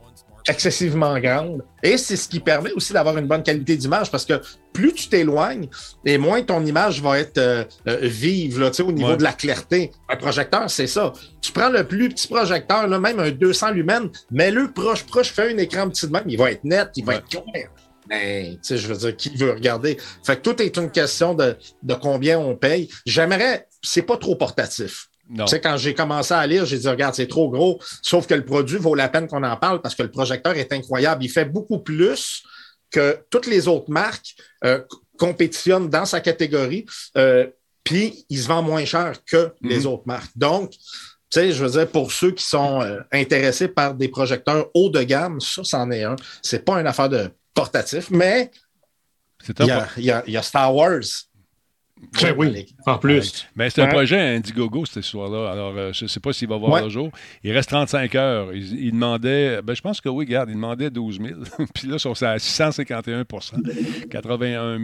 [0.49, 1.63] excessivement grande.
[1.83, 4.41] Et c'est ce qui permet aussi d'avoir une bonne qualité d'image parce que
[4.73, 5.67] plus tu t'éloignes
[6.05, 9.17] et moins ton image va être euh, euh, vive là, au niveau Ouais.
[9.17, 9.91] de la clarté.
[10.09, 11.13] Un projecteur, c'est ça.
[11.41, 15.53] Tu prends le plus petit projecteur, là, même un 200 lumens, mets-le proche, proche, fais
[15.53, 17.19] un écran petit de même, il va être net, il va Ouais.
[17.19, 17.69] être clair.
[18.09, 19.97] Mais, tu sais, je veux dire, qui veut regarder?
[20.25, 22.89] Fait que tout est une question de, de combien on paye.
[23.05, 25.09] J'aimerais, c'est pas trop portatif.
[25.45, 27.79] Tu sais, quand j'ai commencé à lire, j'ai dit, regarde, c'est trop gros.
[28.01, 30.73] Sauf que le produit vaut la peine qu'on en parle parce que le projecteur est
[30.73, 31.23] incroyable.
[31.23, 32.43] Il fait beaucoup plus
[32.91, 34.81] que toutes les autres marques euh,
[35.17, 36.85] compétitionnent dans sa catégorie.
[37.17, 37.47] Euh,
[37.83, 39.85] Puis, il se vend moins cher que les Mhm.
[39.87, 40.31] autres marques.
[40.35, 40.77] Donc, tu
[41.31, 45.01] sais, je veux dire, pour ceux qui sont euh, intéressés par des projecteurs haut de
[45.03, 46.15] gamme, ça, c'en est un.
[46.41, 48.51] C'est pas une affaire de portatif, mais
[49.43, 51.01] C'est il un y, a, il y a- il y a Star Wars.
[52.23, 53.45] Ben oui, en plus.
[53.55, 53.91] Mais c'est un Ouais.
[53.91, 55.51] projet Indiegogo cette histoire-là.
[55.51, 56.83] Alors, euh, je ne sais pas s'il va voir Ouais.
[56.83, 57.09] le jour.
[57.43, 58.53] Il reste 35 heures.
[58.53, 61.39] Il, il demandait, ben, je pense que oui, regarde, il demandait 12 000.
[61.73, 63.53] Puis là, ils sont à 651%
[64.09, 64.79] 81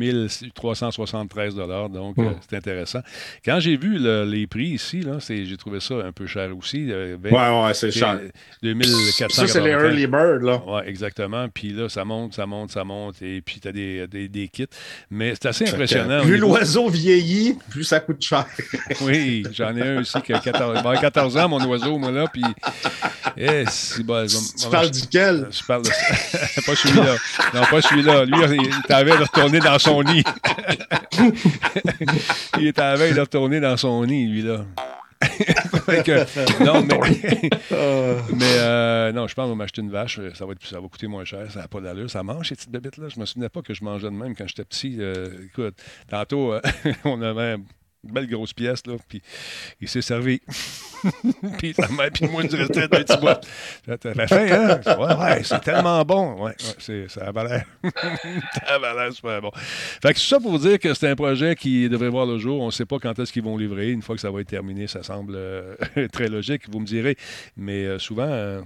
[0.53, 2.99] 373 Donc, euh, c'est intéressant.
[3.43, 6.87] Quand j'ai vu le- les prix ici, j'ai trouvé ça un peu cher aussi.
[6.91, 8.19] euh, vingt- Ouais, ouais, c'est cher.
[8.61, 10.61] 2400 Ça, c'est les early birds, là.
[10.67, 11.47] Oui, exactement.
[11.49, 13.21] Puis là, ça monte, ça monte, ça monte.
[13.21, 14.65] Et puis, tu as des, des, des kits.
[15.09, 16.21] Mais c'est assez impressionnant.
[16.21, 16.89] Plus niveau- l'oiseau
[17.69, 18.45] plus ça coûte cher.
[19.01, 21.97] oui, j'en ai un aussi qui a 14, il va avoir 14 ans, mon oiseau,
[21.97, 22.43] moi, là, puis...
[23.37, 25.47] Eh, c'est bon, Tu parles duquel?
[25.51, 25.89] Je parle de
[26.65, 27.15] pas celui-là.
[27.53, 28.25] Non, pas celui-là.
[28.25, 30.23] Lui, il est à veille de retourner dans son nid.
[32.59, 34.65] il est à veille de retourner dans son nid, lui-là.
[34.77, 35.04] Fait
[36.03, 37.49] que, non, mais,
[38.33, 40.19] mais euh, non, je pense qu'on va m'acheter une vache.
[40.33, 41.51] Ça va, être, ça va coûter moins cher.
[41.51, 42.09] Ça n'a pas d'allure.
[42.09, 43.09] Ça mange, ces petites bébites-là.
[43.09, 44.97] Je me souvenais pas que je mangeais de même quand j'étais petit.
[44.99, 45.75] Euh, écoute,
[46.09, 46.61] tantôt, euh,
[47.03, 47.57] on avait
[48.11, 49.21] belle grosse pièce, là, puis
[49.81, 50.41] il s'est servi.
[51.57, 53.47] puis sa mère, puis moi, nous restait deux petits boîtes.
[53.85, 55.17] T'as t'as faim, hein?
[55.19, 56.43] Ouais, c'est tellement bon.
[56.43, 57.65] Ouais, c'est, ça a l'air.
[57.93, 59.51] ça a l'air super bon.
[60.01, 62.61] Fait que c'est ça pour dire que c'est un projet qui devrait voir le jour.
[62.61, 63.91] On ne sait pas quand est-ce qu'ils vont livrer.
[63.91, 65.75] Une fois que ça va être terminé, ça semble euh,
[66.11, 67.17] très logique, vous me direz.
[67.57, 68.61] Mais euh, souvent, euh,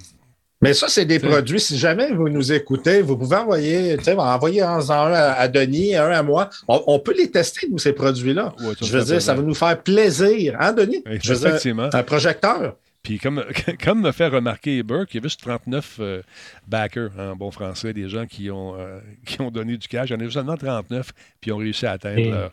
[0.62, 1.60] Mais ça, c'est des produits.
[1.60, 5.48] Si jamais vous nous écoutez, vous pouvez envoyer, tu sais, envoyer un, un à, à
[5.48, 6.50] Denis, un à moi.
[6.68, 8.54] On, on peut les tester, nous, ces produits-là.
[8.60, 10.58] Ouais, Je veux dire, ça va nous faire plaisir.
[10.60, 11.02] Hein, Denis?
[11.06, 11.90] Oui, Je veux dire, effectivement.
[11.94, 12.76] un projecteur.
[13.02, 13.42] Puis comme,
[13.84, 16.22] comme me fait remarquer Burke, il y a juste 39 euh,
[16.68, 20.10] backers en bon français, des gens qui ont, euh, qui ont donné du cash.
[20.10, 22.52] Il y en a seulement 39, puis ils ont réussi à atteindre Et- leur,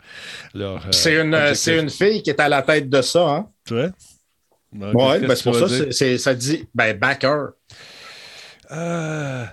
[0.55, 3.29] leur, euh, C'est une, une fille qui est à la tête de ça.
[3.29, 3.49] Hein?
[3.67, 3.91] Tu vois?
[4.73, 7.49] Oui, ben, que c'est pour ça, c'est- ça dit, ben, backer.
[8.71, 9.47] Euh,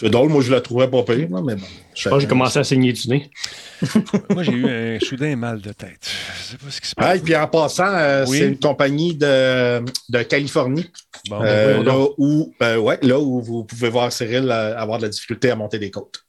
[0.00, 1.66] C'est drôle, moi, je la trouvais pas pire, là, mais bon.
[1.94, 3.30] Je pense que j'ai commencé à saigner du nez.
[4.30, 6.00] moi, j'ai eu un soudain mal de tête.
[6.38, 7.18] Je sais pas ce qui se Ah, passe.
[7.18, 8.38] et puis en passant, euh, Oui.
[8.38, 10.90] c'est une compagnie de, de Californie,
[11.28, 14.98] Bon, ben, euh, là, où, euh, ouais, là où vous pouvez voir Cyril euh, avoir
[14.98, 16.24] de la difficulté à monter des côtes.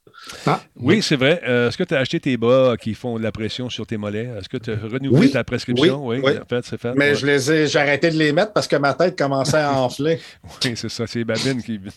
[0.76, 1.40] Oui, c'est vrai.
[1.46, 3.96] Euh, Est-ce que tu as acheté tes bas qui font de la pression sur tes
[3.96, 4.28] mollets?
[4.38, 6.06] Est-ce que tu as renouvelé Oui, ta prescription?
[6.06, 6.38] oui, Oui, oui.
[6.42, 6.92] en fait, c'est fait.
[6.96, 7.14] Mais Ouais.
[7.14, 10.20] je les ai, j'ai arrêté de les mettre parce que ma tête commençait à enfler.
[10.64, 11.06] Oui, c'est ça.
[11.06, 11.78] C'est Babine qui.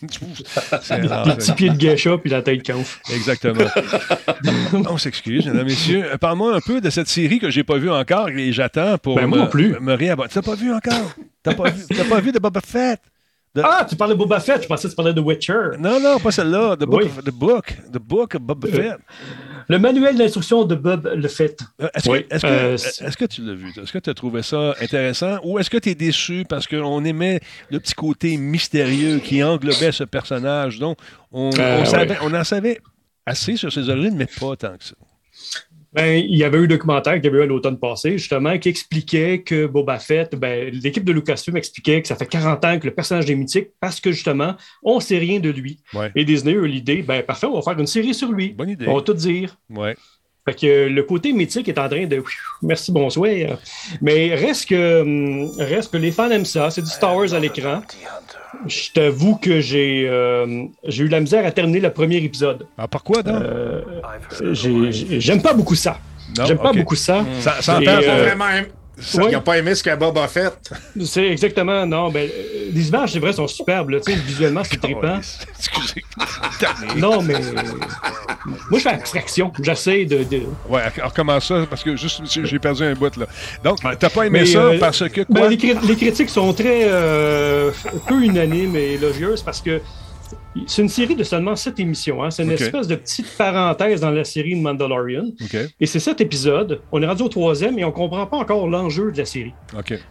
[0.81, 1.01] C'est-
[1.39, 2.99] c'est- pieds de geisha puis la tête canfre.
[3.13, 3.65] Exactement.
[4.89, 6.03] On s'excuse, mesdames, messieurs.
[6.13, 9.15] Euh, Parle-moi un peu de cette série que j'ai pas vue encore et j'attends pour
[9.15, 9.75] Ben, moi me, non plus.
[9.79, 10.29] me réabonner.
[10.29, 11.11] Tu n'as pas vu encore?
[11.43, 12.99] T'as pas vu, pas vu de Boba Fett?
[13.63, 14.61] Ah, tu parlais de Boba Fett.
[14.63, 15.71] Je pensais que tu parlais de Witcher.
[15.79, 16.75] Non, non, pas celle-là.
[16.75, 17.05] The Book, Oui.
[17.07, 18.97] of, the book, the book of Boba Euh, Fett.
[19.69, 21.59] Le manuel d'instruction de Bob le Fett.
[21.81, 23.69] Euh, Est-ce oui, que, est-ce que- euh, c'est- est-ce que tu l'as vu?
[23.81, 27.03] Est-ce que tu as trouvé ça intéressant ou est-ce que tu es déçu parce qu'on
[27.03, 27.39] aimait
[27.71, 30.79] le petit côté mystérieux qui englobait ce personnage?
[30.79, 30.97] Donc,
[31.31, 32.17] on, Euh, on savait- ouais.
[32.21, 32.79] on en savait
[33.25, 34.93] assez sur ses origines, mais pas tant que ça.
[35.93, 38.69] Ben, il y avait eu un documentaire qui avait eu à l'automne passé, justement, qui
[38.69, 42.85] expliquait que Boba Fett, ben, l'équipe de Lucasfilm expliquait que ça fait 40 ans que
[42.85, 45.79] le personnage est mythique parce que, justement, on ne sait rien de lui.
[45.93, 46.11] Ouais.
[46.15, 48.49] Et Disney a eu l'idée, ben, parfait, on va faire une série sur lui.
[48.49, 48.87] Bonne idée.
[48.87, 49.57] On va tout dire.
[49.69, 49.95] Ouais.
[50.47, 52.23] Fait que le côté mythique est en train de.
[52.61, 53.29] Merci, bonsoir.
[54.01, 56.69] Mais reste que, hum, reste que les fans aiment ça.
[56.71, 57.81] C'est du Star Wars à l'écran.
[58.65, 62.65] Je t'avoue que j'ai euh, j'ai eu la misère à terminer le premier épisode.
[62.77, 63.41] Ah, pourquoi donc?
[63.43, 63.81] Euh,
[64.53, 65.99] j'ai- j'ai- J'aime pas beaucoup ça.
[66.45, 67.25] J'aime pas beaucoup ça.
[67.41, 68.45] Ça, ça Et, euh, vraiment
[68.99, 69.25] ça, ouais.
[69.29, 70.53] Il n'a pas aimé ce qu'a Boba fait.
[71.05, 72.09] C'est exactement, non.
[72.09, 73.89] Ben, euh, les images, c'est vrai, sont superbes.
[73.91, 75.19] là, tu sais, visuellement, c'est trippant.
[75.57, 76.03] Excusez.
[76.95, 77.35] Non, mais.
[78.69, 79.51] Moi, je fais abstraction.
[79.61, 80.23] J'essaie de.
[80.23, 81.65] de- Ouais, alors comment ça?
[81.69, 83.25] Parce que juste, j'ai perdu un bout, là.
[83.63, 85.49] Donc, t'as pas aimé Mais, ça euh, parce que Ben, quoi?
[85.49, 87.71] les, cri- les critiques sont très euh,
[88.07, 89.81] peu unanimes et élogieuses parce que
[90.65, 92.23] c'est une série de seulement sept émissions.
[92.23, 92.31] hein.
[92.31, 95.25] C'est une espèce de petite parenthèse dans la série de Mandalorian.
[95.79, 96.81] Et c'est sept épisodes.
[96.91, 99.53] On est rendu au troisième et on comprend pas encore l'enjeu de la série.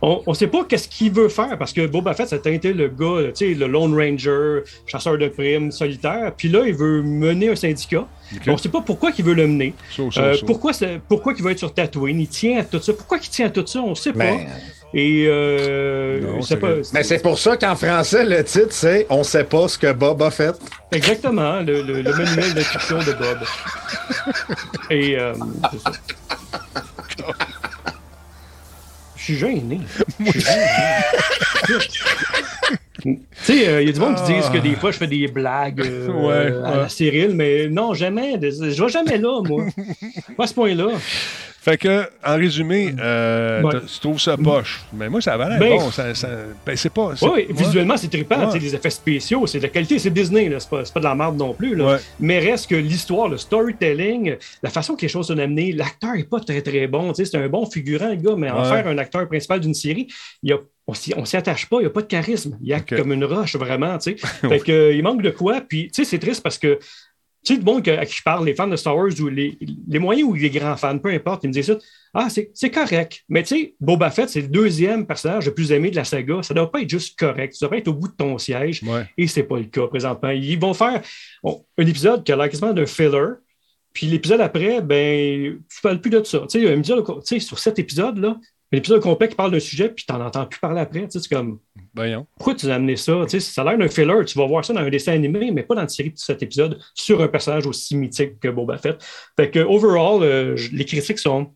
[0.03, 2.72] On ne sait pas qu'est-ce qu'il veut faire parce que Boba Fett, ça a été
[2.72, 6.32] le gars, tu sais, le Lone Ranger, chasseur de primes, solitaire.
[6.36, 8.07] Puis là, il veut mener un syndicat.
[8.49, 9.72] On ne sait pas pourquoi il veut le mener.
[9.90, 10.72] So, so, Euh, pourquoi,
[11.09, 12.20] pourquoi il va être sur Tatooine?
[12.20, 12.92] Il tient à tout ça.
[12.92, 13.80] Pourquoi il tient à tout ça?
[13.80, 14.18] On ne sait pas.
[14.18, 14.47] Mais,
[14.99, 16.68] Et euh, Non, c'est c'est pas.
[16.94, 20.22] mais c'est pour ça qu'en français, le titre, c'est On sait pas ce que Bob
[20.22, 20.55] a fait.
[20.90, 23.38] Exactement, le, le- le manuel d'instruction de Bob.
[24.88, 25.34] Et euh,
[25.70, 25.92] c'est ça.
[29.16, 29.80] Je suis gêné.
[30.20, 30.57] Je suis gêné.
[33.03, 35.07] Tu sais, euh, il y a du monde qui disent que des fois je fais
[35.07, 36.76] des blagues euh, Ouais, à ouais.
[36.78, 38.38] la Cyril, mais non, jamais.
[38.40, 39.64] Je vais jamais là, moi.
[40.36, 40.88] Pas à ce point-là.
[41.66, 43.80] Fait que, en résumé, euh, Ouais.
[43.92, 44.84] tu trouves ça poche.
[44.92, 45.90] Mais moi, ça va l'air Ben, bon.
[45.90, 46.28] Ça, ça-
[46.64, 47.10] ben, c'est pas.
[47.22, 47.46] Oui, ouais.
[47.50, 48.52] visuellement, c'est trippant.
[48.52, 48.58] Ouais.
[48.60, 49.98] Les effets spéciaux, c'est de la qualité.
[49.98, 51.74] C'est Disney, là, c'est pas, pas de la merde non plus.
[51.74, 51.98] Là.
[52.20, 56.30] Mais reste que l'histoire, le storytelling, la façon que les choses sont amenées, l'acteur est
[56.30, 57.12] pas très très bon.
[57.12, 59.74] tu sais, C'est un bon figurant, le gars, mais en faire un acteur principal d'une
[59.74, 60.06] série,
[60.44, 62.56] il y a, on s'y on s'y attache pas, il n'y a pas de charisme.
[62.62, 63.98] Il y a comme une roche, vraiment.
[64.00, 65.60] fait que, il manque de quoi.
[65.68, 66.78] Puis, tu sais, c'est triste parce que.
[67.47, 69.57] Tu sais, le monde à qui je parle, les fans de Star Wars ou les,
[69.86, 71.78] les moyens ou les grands fans, peu importe, ils me disent ça.
[72.12, 73.22] Ah, c'est correct.
[73.28, 76.42] Mais tu sais, Boba Fett, c'est le deuxième personnage le plus aimé de la saga.
[76.42, 77.55] Ça doit pas être juste correct.
[77.55, 78.82] Ça doit être au bout de ton siège.
[78.82, 79.05] Ouais.
[79.16, 80.30] Et c'est pas le cas présentement.
[80.30, 81.01] Ils vont faire
[81.44, 83.34] bon, un épisode qui a l'air quasiment d'un filler.
[83.92, 86.40] Puis l'épisode après, ben, tu parles plus de ça.
[86.51, 88.38] Tu sais, un épisode, tu sais, sur cet épisode-là,
[88.72, 91.02] un épisode complet qui parle d'un sujet, puis tu n'en entends plus parler après.
[91.04, 91.60] Tu sais, c'est comme,
[91.94, 92.26] Voyons.
[92.36, 93.12] pourquoi tu as amené ça?
[93.28, 94.24] Ça a l'air d'un filler.
[94.26, 96.42] Tu vas voir ça dans un dessin animé, mais pas dans une série de cet
[96.42, 99.02] épisode sur un personnage aussi mythique que Boba Fett.
[99.36, 101.52] Fait que, overall, euh, les critiques sont.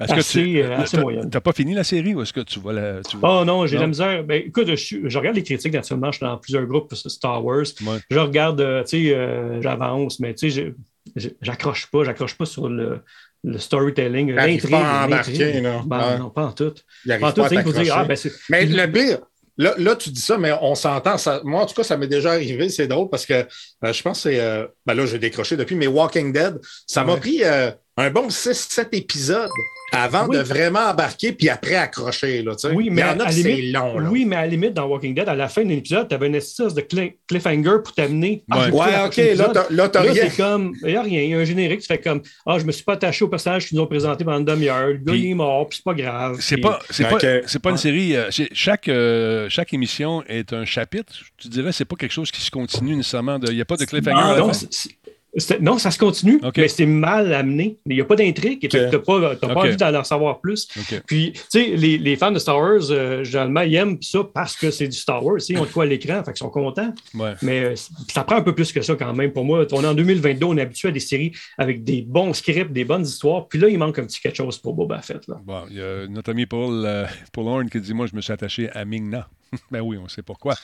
[0.00, 0.98] Est-ce que Assez, tu euh, assez
[1.40, 3.00] pas fini la série ou est-ce que tu vas la.
[3.02, 4.24] tu vas- Oh non, j'ai la misère.
[4.24, 6.10] Ben, écoute, je, regarde les critiques naturellement.
[6.10, 7.64] Je suis dans plusieurs groupes Star Wars.
[7.86, 7.98] Ouais.
[8.10, 10.74] Je regarde, euh, tu sais, euh, j'avance, mais tu sais,
[11.42, 12.02] j'accroche pas.
[12.02, 13.02] J'accroche pas sur le,
[13.44, 14.32] le storytelling.
[14.32, 15.82] L'intrigue, pas embarquer, là.
[15.86, 16.18] Ben.
[16.18, 16.74] Non, pas en tout.
[17.04, 18.16] Il Pas en tout, pas faut dire, ah, ben,
[18.50, 19.18] Mais le pire,
[19.56, 21.18] là, là, tu dis ça, mais on s'entend.
[21.18, 22.68] ça- Moi, en tout cas, ça m'est déjà arrivé.
[22.68, 24.40] C'est drôle parce que euh, je pense que c'est.
[24.40, 28.28] euh, ben là, j'ai décroché depuis, mais Walking Dead, ça m'a pris euh, un bon
[28.28, 29.50] 6-7 épisodes
[29.92, 30.36] avant Oui.
[30.36, 32.42] de vraiment embarquer, puis après accrocher.
[32.42, 32.74] Là, tu sais.
[32.74, 33.98] Oui, mais il y en à- a c'est long.
[33.98, 34.08] Là.
[34.10, 36.26] Oui, mais à la limite, dans Walking Dead, à la fin d'un épisode, tu avais
[36.26, 38.42] une espèce de cli- cliffhanger pour t'amener.
[38.50, 38.70] Ouais.
[38.70, 39.52] Ouais, OK, là, épisode.
[39.52, 40.22] t'as- là, t'as Là, rien.
[40.28, 41.22] c'est comme, il n'y a rien.
[41.22, 43.28] Il y a un générique, tu fais comme, ah, je me suis pas attaché au
[43.28, 44.88] personnage qu'ils nous ont présenté pendant une demi-heure.
[44.88, 46.36] Le gars, Puis- il est mort, puis c'est pas grave.
[46.40, 48.16] C'est Puis- pas, c'est pas, c'est pas une série.
[48.16, 51.12] euh, chaque, euh, chaque émission est un chapitre.
[51.38, 53.38] Tu dirais, c'est pas quelque chose qui se continue nécessairement.
[53.48, 54.20] Il n'y a pas de cliffhanger.
[54.22, 54.42] Ah, à la
[55.60, 57.76] non, ça se continue, mais c'est mal amené.
[57.86, 59.56] Il n'y a pas d'intrigue, tu n'as pas, t'as pas OK.
[59.66, 60.68] envie d'en savoir plus.
[61.06, 64.56] Puis, tu sais, les, les fans de Star Wars, euh, généralement, ils aiment ça parce
[64.56, 65.38] que c'est du Star Wars.
[65.48, 66.92] Ils ont de quoi à l'écran, fait qu'ils sont contents.
[67.14, 67.34] Ouais.
[67.42, 67.74] Mais euh,
[68.12, 69.32] ça prend un peu plus que ça quand même.
[69.32, 72.32] Pour moi, on est en 2022, on est habitué à des séries avec des bons
[72.32, 73.46] scripts, des bonnes histoires.
[73.48, 75.26] Puis là, il manque un petit quelque chose pour Boba Fett.
[75.28, 75.36] Là.
[75.44, 78.20] Bon, il y a notre ami Paul, euh, Paul Horn qui dit Moi, je me
[78.22, 79.28] suis attaché à Mingna.
[79.70, 80.54] ben oui, on sait pourquoi.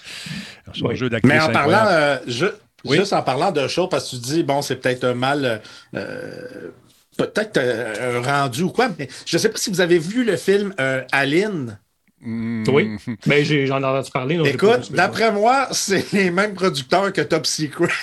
[0.73, 0.97] Son Oui.
[0.97, 2.23] jeu d'actrice Mais en parlant, incroyable.
[2.29, 2.47] euh, je-
[2.85, 2.99] Oui.
[2.99, 5.61] juste en parlant de choses, parce que tu dis, bon, c'est peut-être un mal,
[5.95, 6.71] euh,
[7.17, 10.25] peut-être euh, un rendu ou quoi, mais je ne sais pas si vous avez vu
[10.25, 11.79] le film euh, Aline.
[12.21, 12.97] Mm, Oui.
[13.27, 14.37] Mais j'ai- j'en ai entendu parler.
[14.37, 17.89] donc Écoute, d'après moi, c'est les mêmes producteurs que Top Secret.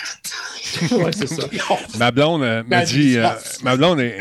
[0.92, 1.44] Ouais, c'est ça.
[2.00, 3.28] Ma blonde euh, m'a dit euh,
[3.62, 4.20] ma blonde est,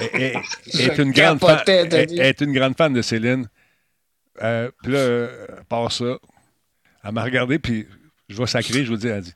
[0.00, 3.46] est- est- est Je une grande fan, est, une grande fan de Céline.
[4.42, 6.16] Euh, puis là, euh, par ça,
[7.04, 7.86] elle m'a regardé, puis
[8.30, 9.34] je vais sacrer, je vous dis, elle dit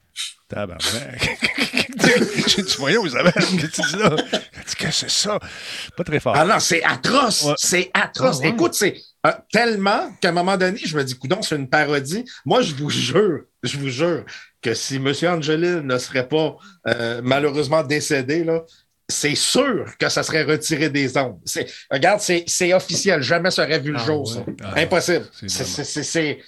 [0.49, 1.38] Tabarnak.
[2.47, 4.14] J'ai dit, voyons, Isabelle, que tu dis là?
[4.32, 5.38] Elle dit, que c'est ça?
[5.97, 6.34] Pas très fort.
[6.36, 7.42] Ah non, c'est atroce.
[7.45, 7.55] Ouais.
[7.57, 8.38] C'est atroce.
[8.40, 8.49] Ah ouais.
[8.51, 8.95] Écoute, c'est
[9.26, 12.24] euh, tellement qu'à un moment donné, je me dis, coudon, c'est une parodie.
[12.45, 14.24] Moi, je vous jure, je vous jure
[14.62, 15.12] que si M.
[15.24, 16.57] Angelil ne serait pas
[16.88, 18.62] euh, malheureusement décédé, là,
[19.09, 21.38] c'est sûr que ça serait retiré des ondes.
[21.90, 23.22] Regarde, c'est officiel.
[23.22, 24.34] Jamais ça aurait vu le Ah jour, ouais.
[24.34, 24.45] ça.
[24.62, 25.26] Ah, Impossible.
[25.47, 26.40] c'est vraiment-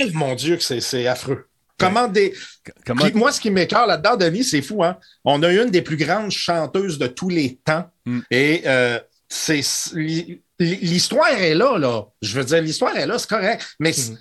[0.00, 1.46] oh Mon Dieu, que c'est affreux.
[1.78, 2.32] Comment des.
[2.86, 4.96] Comment, moi, ce qui m'écœure là-dedans, Denis, c'est fou, hein?
[5.24, 7.90] On a une des plus grandes chanteuses de tous les temps.
[8.06, 8.20] Mm.
[8.30, 8.98] Et euh,
[9.28, 9.60] c'est
[9.94, 12.04] l'hi- l'histoire est là, là.
[12.22, 13.66] Je veux dire, l'histoire est là, c'est correct.
[13.80, 14.16] Mais, Mm.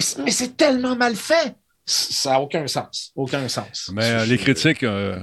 [0.00, 1.54] c'est- mais c'est tellement mal fait.
[1.86, 3.12] Ça n'a aucun sens.
[3.16, 3.90] Aucun sens.
[3.94, 5.18] Mais euh, les critiques, euh,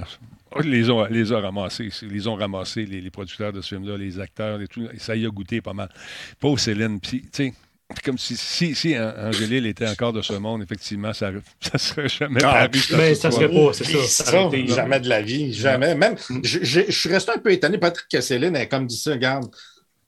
[0.64, 1.90] les, ont, les ont ramassés.
[2.02, 4.88] Ils les ont ramassés, les, les producteurs de ce film-là, les acteurs, et tout.
[4.98, 5.88] Ça y a goûté pas mal.
[6.40, 6.98] Pauvre Céline.
[6.98, 7.54] Puis, tu sais,
[8.04, 11.30] comme si, si, si Angélil était encore de ce monde, effectivement, ça
[11.72, 12.80] ne serait jamais Ah, paru.
[12.96, 14.24] Mais ça serait pas, c'est Oublie ça.
[14.24, 15.94] ça, ça aurait été- jamais de la vie, jamais.
[15.94, 17.78] Même, je, je- je suis resté un peu étonné.
[17.78, 19.46] Peut-être que Céline est comme dit ça, regarde.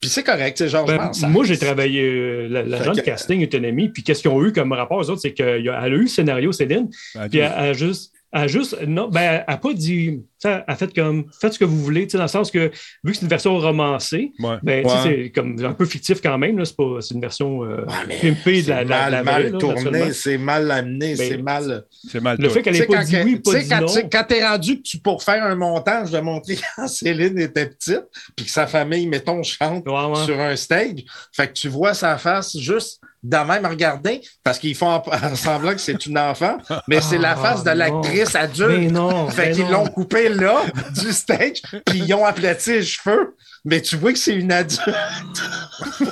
[0.01, 0.85] Puis c'est correct, c'est genre.
[0.85, 4.43] Ben, moi, j'ai travaillé, euh, l'agent de casting est un ami, puis qu'est-ce qu'ils ont
[4.45, 7.51] eu comme rapport, eux autres, c'est qu'elle a eu le scénario, Céline, Ben, puis elle
[7.51, 8.13] a juste.
[8.31, 11.59] Elle a juste, non, ben, elle n'a pas dit, elle a fait comme, faites ce
[11.59, 12.69] que vous voulez, tu sais, dans le sens que,
[13.03, 14.57] vu que c'est une version romancée, Ouais.
[14.61, 15.01] ben, tu sais, Ouais.
[15.23, 18.17] c'est comme un peu fictif quand même, là, c'est pas, c'est une version euh, Ouais,
[18.21, 20.13] pimpée de la, mal, la mal vraie, là, tourné, naturellement.
[20.13, 21.85] c'est mal amené, Ben, c'est mal.
[22.07, 22.53] C'est mal Le tout.
[22.53, 24.09] fait qu'elle n'ait pas dit oui, tu pas sais, dit quand, non.
[24.11, 28.03] quand t'es rendu que tu, pour faire un montage de montrer quand Céline était petite,
[28.35, 30.25] puis que sa famille, mettons, chante Ouais, ouais.
[30.25, 30.99] sur un stage,
[31.33, 35.73] fait que tu vois sa face juste de même regarder, parce qu'ils font en- semblant
[35.73, 36.57] que c'est une enfant,
[36.87, 38.91] mais c'est la Ah, face de l'actrice Mais adulte.
[38.91, 40.61] non, Fait mais qu'ils l'ont coupé là,
[40.95, 43.35] du stage, puis ils ont aplati les cheveux,
[43.65, 44.81] mais tu vois que c'est une adulte.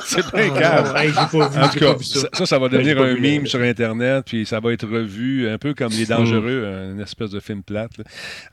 [0.05, 0.87] C'est Ah, calme.
[0.87, 2.45] non, hey, j'ai pas vu, En tout cas, pas vu ça.
[2.45, 5.57] ça, va Ben, devenir pas un meme sur Internet, puis ça va être revu un
[5.57, 8.03] peu comme Les Dangereux, une espèce de film plate, là,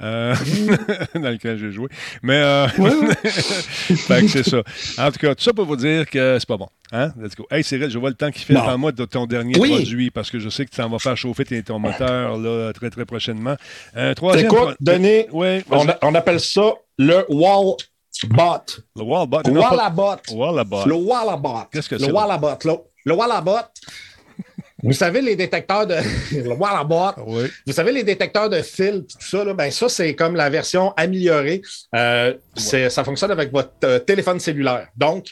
[0.02, 0.34] euh,
[1.14, 1.88] dans lequel j'ai joué.
[2.22, 2.66] Mais, euh,
[3.28, 4.62] fait que c'est ça.
[4.98, 6.68] En tout cas, tout ça pour vous dire que c'est pas bon.
[6.92, 7.12] Hein?
[7.20, 7.46] Let's go.
[7.50, 8.62] Hey, Cyril, je vois le temps qui fait Non.
[8.64, 9.70] devant moi de ton dernier Oui.
[9.70, 12.90] produit, parce que je sais que tu vas faire chauffer tes- ton moteur là, très,
[12.90, 13.56] très prochainement.
[13.94, 14.46] Un troisième...
[14.46, 17.76] Écoute, pro- Denis, Oui, on, a- on appelle ça le wall
[18.24, 18.80] bot.
[18.96, 19.42] le Wallbot.
[19.42, 20.16] pas- Wallabot.
[20.32, 20.84] Wallabot.
[20.86, 21.58] Le Wallabot.
[21.72, 22.12] Qu'est-ce que le c'est, là?
[22.14, 22.58] Wallabot.
[22.64, 22.72] Le,
[23.04, 23.60] le Wallabot.
[24.82, 25.94] Vous savez, les détecteurs de.
[26.32, 27.22] le Wallabot.
[27.26, 27.44] Oui.
[27.66, 30.92] Vous savez, les détecteurs de fil, tout ça, là, ben ça, c'est comme la version
[30.96, 31.62] améliorée.
[31.94, 34.88] Euh, Ça fonctionne avec votre euh, téléphone cellulaire.
[34.96, 35.28] Donc,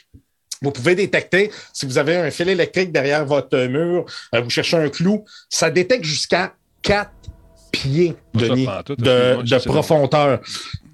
[0.62, 4.76] vous pouvez détecter si vous avez un fil électrique derrière votre mur, euh, vous cherchez
[4.76, 7.10] un clou, ça détecte jusqu'à 4
[7.72, 10.40] pieds, de, excuse-moi, de profondeur.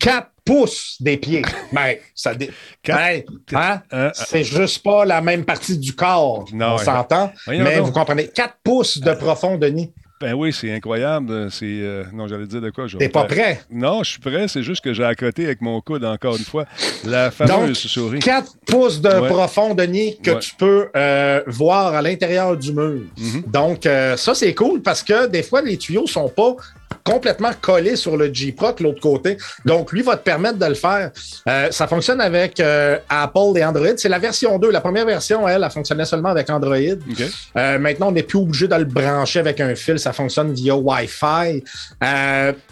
[0.01, 1.43] 4 pouces des pieds.
[1.73, 2.51] Ben, ça dé...
[2.89, 3.83] Hein?
[4.15, 6.47] C'est juste pas la même partie du corps.
[6.53, 7.33] Non, on s'entend.
[7.47, 9.93] Mais vous comprenez, 4 pouces de profond, Denis.
[10.21, 11.49] Ben oui, c'est incroyable.
[11.49, 12.87] C'est euh, non, j'allais dire de quoi.
[12.99, 13.61] T'es pas prêt?
[13.71, 14.49] Non, je suis prêt.
[14.49, 16.65] C'est juste que j'ai à côté avec mon coude encore une fois
[17.05, 18.19] la fameuse Donc, souris.
[18.19, 19.29] 4 pouces de Ouais.
[19.29, 20.39] profond, Denis, que Ouais.
[20.41, 23.03] tu peux euh, voir à l'intérieur du mur.
[23.17, 23.43] Mhm.
[23.47, 26.57] Donc, euh, ça, c'est cool parce que des fois, les tuyaux sont pas
[27.11, 29.37] complètement collés sur le G-Proc, l'autre côté.
[29.65, 31.11] Donc, lui va te permettre de le faire.
[31.49, 33.87] Euh, ça fonctionne avec euh, Apple et Android.
[33.97, 34.71] C'est la version 2.
[34.71, 36.77] La première version, elle, elle fonctionnait seulement avec Android.
[37.57, 39.99] Euh, maintenant, on n'est plus obligé de le brancher avec un fil.
[39.99, 41.63] Ça fonctionne via Wi-Fi.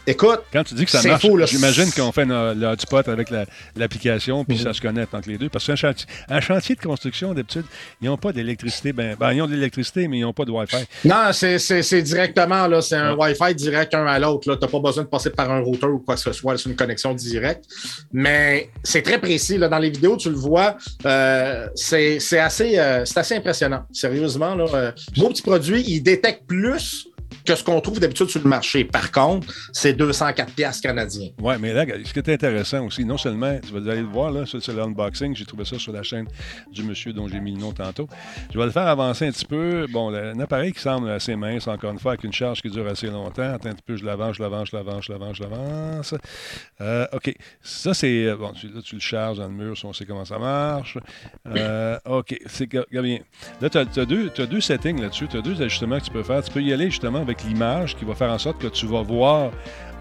[0.09, 3.45] Écoute, Quand tu dis que ça marche, j'imagine qu'on fait le hotspot avec la-
[3.77, 5.49] l'application, puis ça se connecte entre les deux.
[5.49, 7.65] Parce qu'un chantier, un chantier de construction, d'habitude,
[8.01, 8.93] ils n'ont pas d'électricité.
[8.93, 10.85] Ben, ben, ils ont de l'électricité, mais ils n'ont pas de Wi-Fi.
[11.05, 14.26] Non, c'est directement, là, c'est un Wi-Fi direct un à l'autre.
[14.41, 16.57] Tu n'as pas besoin de passer par un routeur ou quoi que ce soit.
[16.59, 17.65] C'est une connexion directe.
[18.13, 19.59] Mais c'est très précis.
[19.59, 20.77] Dans les vidéos, tu le vois.
[21.05, 23.85] euh, c'est assez, euh, assez impressionnant.
[23.93, 25.83] Sérieusement, là, euh, beau petit produit.
[25.87, 27.09] Il détecte plus
[27.45, 28.85] que ce qu'on trouve d'habitude sur le marché.
[28.85, 31.31] Par contre, c'est 204 pièces canadiens.
[31.41, 34.31] Oui, mais là, ce qui est intéressant aussi, non seulement, tu vas aller le voir,
[34.31, 36.27] là, c'est l'unboxing, j'ai trouvé ça sur la chaîne
[36.73, 38.09] du monsieur dont j'ai mis le nom tantôt.
[38.53, 39.87] Je vais le faire avancer un petit peu.
[39.91, 42.87] Bon, un appareil qui semble assez mince, encore une fois, avec une charge qui dure
[42.87, 43.55] assez longtemps.
[43.55, 46.15] Attends un petit peu, je l'avance, je l'avance, je l'avance, je l'avance, je l'avance.
[46.81, 47.35] Euh, OK.
[47.63, 48.35] Ça, c'est.
[48.35, 50.99] Bon, tu, là, tu le charges dans le mur, si on sait comment ça marche.
[51.47, 52.37] Euh, OK.
[52.47, 53.19] C'est bien.
[53.61, 55.29] Là, tu as, t'as deux settings là-dessus.
[55.29, 56.43] Tu as deux ajustements que tu peux faire.
[56.43, 59.03] Tu peux y aller justement avec l'image qui va faire en sorte que tu vas
[59.03, 59.51] voir,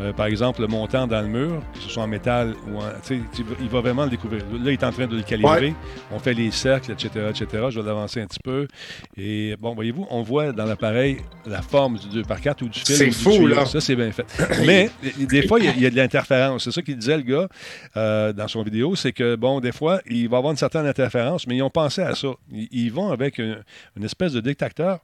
[0.01, 2.83] euh, par exemple, le montant dans le mur, que ce soit en métal ou en.
[3.07, 3.23] Tu
[3.61, 4.41] il va vraiment le découvrir.
[4.51, 5.73] Là, il est en train de le calibrer.
[6.11, 7.63] On fait les cercles, etc., etc.
[7.69, 8.67] Je vais l'avancer un petit peu.
[9.15, 12.95] Et bon, voyez-vous, on voit dans l'appareil la forme du 2x4 ou du fil.
[12.95, 13.47] C'est fou, tuyau.
[13.47, 13.65] là.
[13.65, 14.25] Ça, c'est bien fait.
[14.65, 16.65] Mais des fois, il y a- il y, a de l'interférence.
[16.65, 17.47] C'est ça qu'il disait, le gars,
[17.95, 18.95] euh, dans son vidéo.
[18.97, 21.69] C'est que, bon, des fois, il va y avoir une certaine interférence, mais ils ont
[21.69, 22.27] pensé à ça.
[22.51, 23.63] Ils, ils vont avec une,
[23.95, 24.99] une espèce de détecteur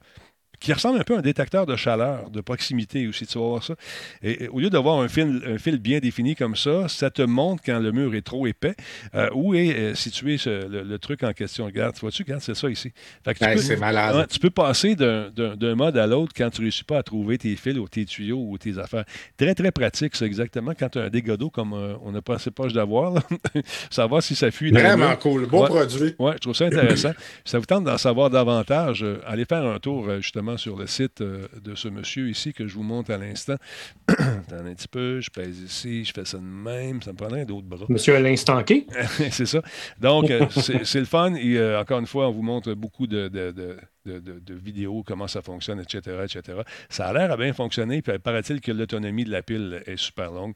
[0.62, 3.62] qui ressemble un peu à un détecteur de chaleur, de proximité aussi, tu vas voir
[3.64, 3.74] ça.
[4.22, 7.22] Et, et au lieu d'avoir un fil, un fil bien défini comme ça, ça te
[7.22, 8.74] montre quand le mur est trop épais,
[9.14, 11.64] euh, où est euh, situé ce- le, le truc en question.
[11.66, 12.92] Regarde, tu vois-tu, regarde, c'est ça ici.
[13.24, 14.26] Fait que tu Ouais, peux- c'est malade.
[14.30, 17.56] Tu peux passer d'un- mode à l'autre quand tu ne réussis pas à trouver tes
[17.56, 19.04] fils ou tes tuyaux ou tes affaires.
[19.36, 20.72] Très, très pratique, ça, exactement.
[20.78, 23.14] Quand tu as un dégât d'eau comme euh, on n'a pas assez proche d'avoir,
[23.90, 24.70] savoir si ça fuit.
[24.70, 25.46] Vraiment cool.
[25.46, 25.68] Beau Ouais.
[25.68, 26.14] produit.
[26.18, 27.12] Oui, je trouve ça intéressant.
[27.44, 30.20] Si ça vous tente d'en savoir davantage, allez faire un tour euh,
[30.56, 33.56] sur le site euh, de ce monsieur ici que je vous montre à l'instant.
[34.08, 37.44] Attends un petit peu, je pèse ici, je fais ça de même, ça me prendrait
[37.44, 37.86] d'autres bras.
[37.88, 38.86] Monsieur Alain Stanquet.
[39.30, 39.62] c'est ça.
[40.00, 40.46] Donc, euh,
[40.84, 41.34] c'est le fun.
[41.34, 45.28] Et euh, encore une fois, on vous montre beaucoup de, de- de- de, vidéos, comment
[45.28, 46.60] ça fonctionne, etc., etc.
[46.88, 50.30] Ça a l'air à bien fonctionner, puis paraît-il que l'autonomie de la pile est super
[50.30, 50.54] longue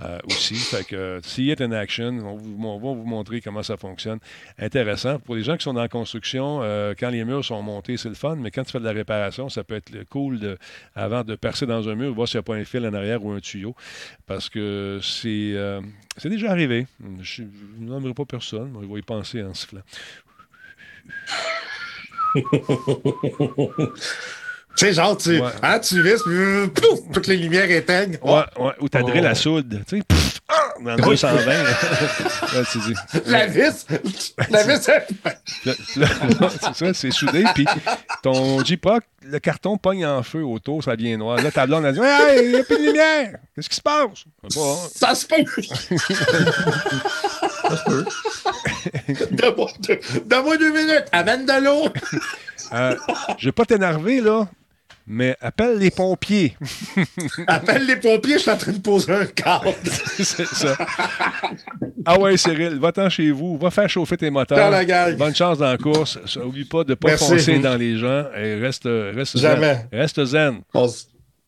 [0.00, 0.54] euh, aussi.
[0.54, 4.18] Fait que see it in action, on, va vous montrer comment ça fonctionne.
[4.58, 5.18] Intéressant.
[5.18, 8.08] Pour les gens qui sont dans la construction, euh, quand les murs sont montés, c'est
[8.08, 10.56] le fun, mais quand tu fais de la réparation, ça peut être cool
[10.94, 13.24] avant de percer dans un mur, voir s'il n'y a pas un fil en arrière
[13.24, 13.74] ou un tuyau.
[14.26, 15.80] Parce que c'est euh,
[16.16, 16.86] c'est déjà arrivé.
[17.20, 19.82] Je je nommerai pas personne, mais je vais y penser en sifflant.
[24.76, 25.48] Tu sais, genre, tu, Ouais.
[25.60, 26.00] hein, tu
[26.72, 28.16] pouf, toutes les lumières éteignent.
[28.22, 29.24] Ouais, ouais, ou t'as drillé Oh.
[29.24, 31.52] la soude, tu sais, pff, ah, dans le 220.
[31.52, 32.94] là, tu dis.
[33.26, 33.86] La vis,
[34.50, 35.06] la vis, elle-
[36.62, 37.66] c'est ça, c'est soudé, puis
[38.22, 41.42] ton J-Poc, le carton pogne en feu autour, ça devient noir.
[41.42, 43.32] Là, ta blonde a dit Hey, il n'y a plus de lumière!
[43.56, 44.26] Qu'est-ce qui se passe?
[44.44, 44.76] Hein.
[44.94, 45.44] ça se peut.
[49.30, 51.88] Donne-moi deux, minutes, amène de l'eau.
[52.70, 52.94] Euh,
[53.38, 54.46] je vais pas t'énerver, là,
[55.06, 56.54] mais appelle les pompiers.
[57.46, 59.72] Appelle les pompiers, je suis en train de poser un cadre.
[60.18, 60.76] c'est ça.
[62.04, 64.58] Ah ouais, Cyril, va-t'en chez vous, va faire chauffer tes moteurs.
[64.58, 65.12] Dans la.
[65.12, 66.18] Bonne chance dans la course.
[66.44, 67.24] Oublie pas de ne pas Merci.
[67.26, 69.74] foncer dans les gens et reste, reste Jamais.
[69.74, 69.88] zen.
[69.90, 70.60] Reste zen.
[70.74, 70.86] On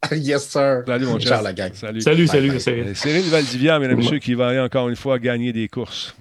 [0.12, 0.82] Yes, sir.
[0.86, 1.42] Salut, mon cher.
[1.42, 1.72] la gang.
[1.74, 2.01] Salut.
[2.01, 2.61] Salut, Bye, salut, bye.
[2.61, 5.68] c'est Euh, Cyril Valdivia, mesdames et messieurs, qui va aller encore une fois gagner des
[5.68, 6.14] courses.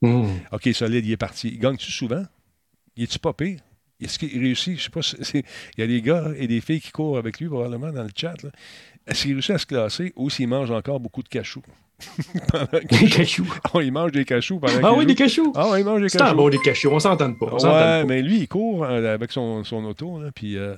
[0.00, 0.26] Hmm.
[0.50, 1.48] OK, solide, il est parti.
[1.48, 2.24] Il gagne-tu souvent?
[2.96, 3.60] Il est-tu pas pire?
[4.00, 4.78] Est-ce qu'il réussit?
[4.78, 5.02] Je sais pas.
[5.02, 5.16] si-
[5.76, 8.10] Il y a des gars et des filles qui courent avec lui, probablement, dans le
[8.16, 8.34] chat.
[8.42, 8.50] là.
[9.06, 11.62] Est-ce qu'il réussit à se classer ou s'il mange encore beaucoup de cachous?
[12.50, 13.46] Pendant que- Des cachous.
[13.74, 15.08] Oh, il mange des cachous pendant Ah oui, joue.
[15.08, 15.52] des cachous.
[15.54, 16.36] Ah oui, il mange des C'est un cachous.
[16.36, 17.46] bon des cachous, on s'entend pas.
[17.52, 18.04] On s'entend Ouais, pas.
[18.06, 20.74] mais lui, il court euh, avec son, son auto, là, puis euh,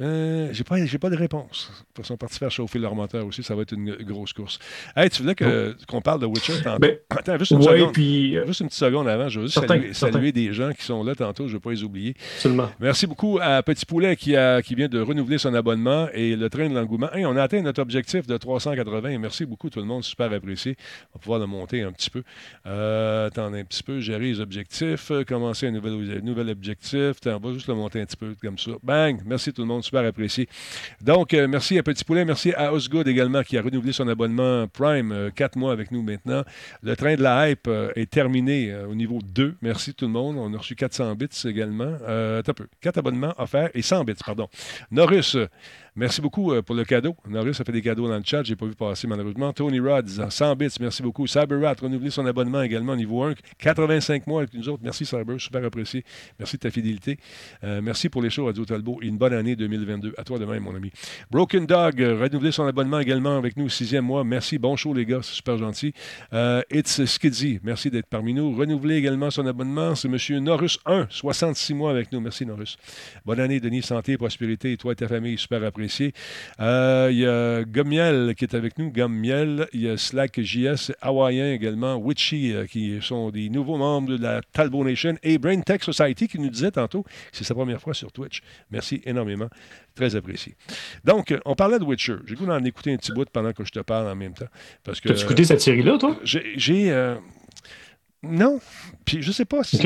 [0.00, 1.70] euh, j'ai pas, j'ai pas de réponse.
[1.98, 4.58] Ils sont partis faire chauffer leur moteur aussi, ça va être une grosse course.
[4.96, 6.80] Hey, tu voulais que- qu'on parle de Witcher tantôt?
[6.80, 7.92] Ben, Attends, juste une Ouais, seconde.
[7.92, 10.12] puis euh, Juste une petite seconde avant, je veux juste Certain, saluer, certain.
[10.14, 12.14] saluer des gens qui sont là tantôt, je ne veux pas les oublier.
[12.80, 16.50] Merci beaucoup à Petit Poulet qui, a, qui vient de renouveler son abonnement et le
[16.50, 17.12] train de l'engouement.
[17.12, 19.18] Hey, on a atteint notre objectif de 380.
[19.18, 20.76] Merci beaucoup tout le monde, super apprécié.
[21.14, 22.22] On va pouvoir le monter un petit peu.
[22.66, 27.12] Euh, attendez un petit peu, gérer les objectifs, commencer un nouvel, nouvel objectif.
[27.24, 28.72] Attends, on va juste le monter un petit peu comme ça.
[28.82, 29.20] Bang!
[29.24, 30.48] Merci tout le monde, super apprécié.
[31.00, 34.66] Donc, euh, merci à Petit Poulet, merci à Osgood également qui a renouvelé son abonnement
[34.68, 36.42] Prime, euh, quatre mois avec nous maintenant.
[36.82, 39.56] Le train de la hype euh, est terminé euh, au niveau 2.
[39.62, 40.36] Merci tout le monde.
[40.38, 41.96] On a reçu 400 bits également.
[42.06, 42.66] Un peu.
[42.80, 44.48] 4 abonnements offerts et 100 bits, pardon.
[44.90, 45.36] Norus,
[45.96, 47.16] merci beaucoup euh, pour le cadeau.
[47.28, 48.42] Norus a fait des cadeaux dans le chat.
[48.42, 49.52] Je n'ai pas vu passer malheureusement.
[49.52, 51.26] Tony Rod, 100 bits, merci beaucoup.
[51.26, 53.34] CyberRat, renouvelé son abonnement également au niveau 1.
[53.58, 54.82] 85 mois avec nous autres.
[54.82, 56.04] Merci Cyber, super apprécié.
[56.38, 57.18] Merci de ta fidélité.
[57.62, 60.14] Euh, merci pour les shows Radio Talbot une bonne année 2022.
[60.18, 60.90] À toi de même, mon ami.
[61.30, 64.24] Broken Dog, euh, renouvelé son abonnement également avec nous, sixième mois.
[64.24, 64.58] Merci.
[64.58, 65.20] Bon show, les gars.
[65.22, 65.92] C'est super gentil.
[66.32, 68.54] Euh, It's Skidzy, merci d'être parmi nous.
[68.56, 70.42] Renouvelé également son abonnement, c'est M.
[70.42, 72.20] Norus 1, 66 mois avec nous.
[72.20, 72.76] Merci, Norus.
[73.24, 73.82] Bonne année, Denis.
[73.82, 74.76] Santé, prospérité.
[74.76, 75.83] Toi et ta famille, super apprécié.
[76.60, 78.90] Euh, Il y a Gommiel qui est avec nous.
[78.90, 79.68] Gommiel.
[79.72, 81.96] Il y a Slack JS, Hawaïen également.
[81.96, 85.16] Witchy, euh, qui sont des nouveaux membres de la Talbot Nation.
[85.22, 88.40] Et Brain Tech Society qui nous disait tantôt que c'est sa première fois sur Twitch.
[88.70, 89.48] Merci énormément.
[89.94, 90.54] Très apprécié.
[91.04, 92.16] Donc, euh, on parlait de Witcher.
[92.26, 94.48] J'ai goût d'en écouter un petit bout pendant que je te parle en même temps.
[94.82, 96.18] Parce que, T'as-tu écouté cette série-là, toi?
[96.24, 96.52] j'ai.
[96.56, 97.14] j'ai,
[98.30, 98.60] non.
[99.04, 99.76] Puis je sais pas si.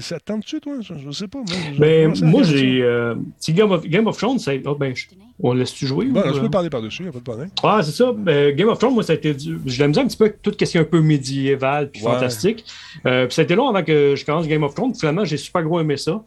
[0.00, 0.74] Ça te tente-tu, toi?
[0.80, 1.38] Je, je sais pas.
[1.38, 2.82] Moi, Ben, moi, j'ai.
[2.82, 5.06] euh, si Game of, Game of Thrones, a- oh, ben, je-
[5.40, 6.06] on laisse-tu jouer?
[6.06, 6.40] ou, je euh?
[6.42, 7.50] peux parler par-dessus, il n'y a pas de problème.
[7.62, 8.12] Ah, c'est ça.
[8.12, 9.32] Ben, Game of Thrones, moi, ça a été.
[9.34, 12.02] du- Je l'aime un petit peu avec tout ce qui est un peu médiéval puis
[12.02, 12.12] Ouais.
[12.12, 12.64] fantastique.
[13.06, 14.94] Euh, puis ça a été long avant que je commence Game of Thrones.
[14.94, 16.22] Finalement, j'ai super gros aimé ça.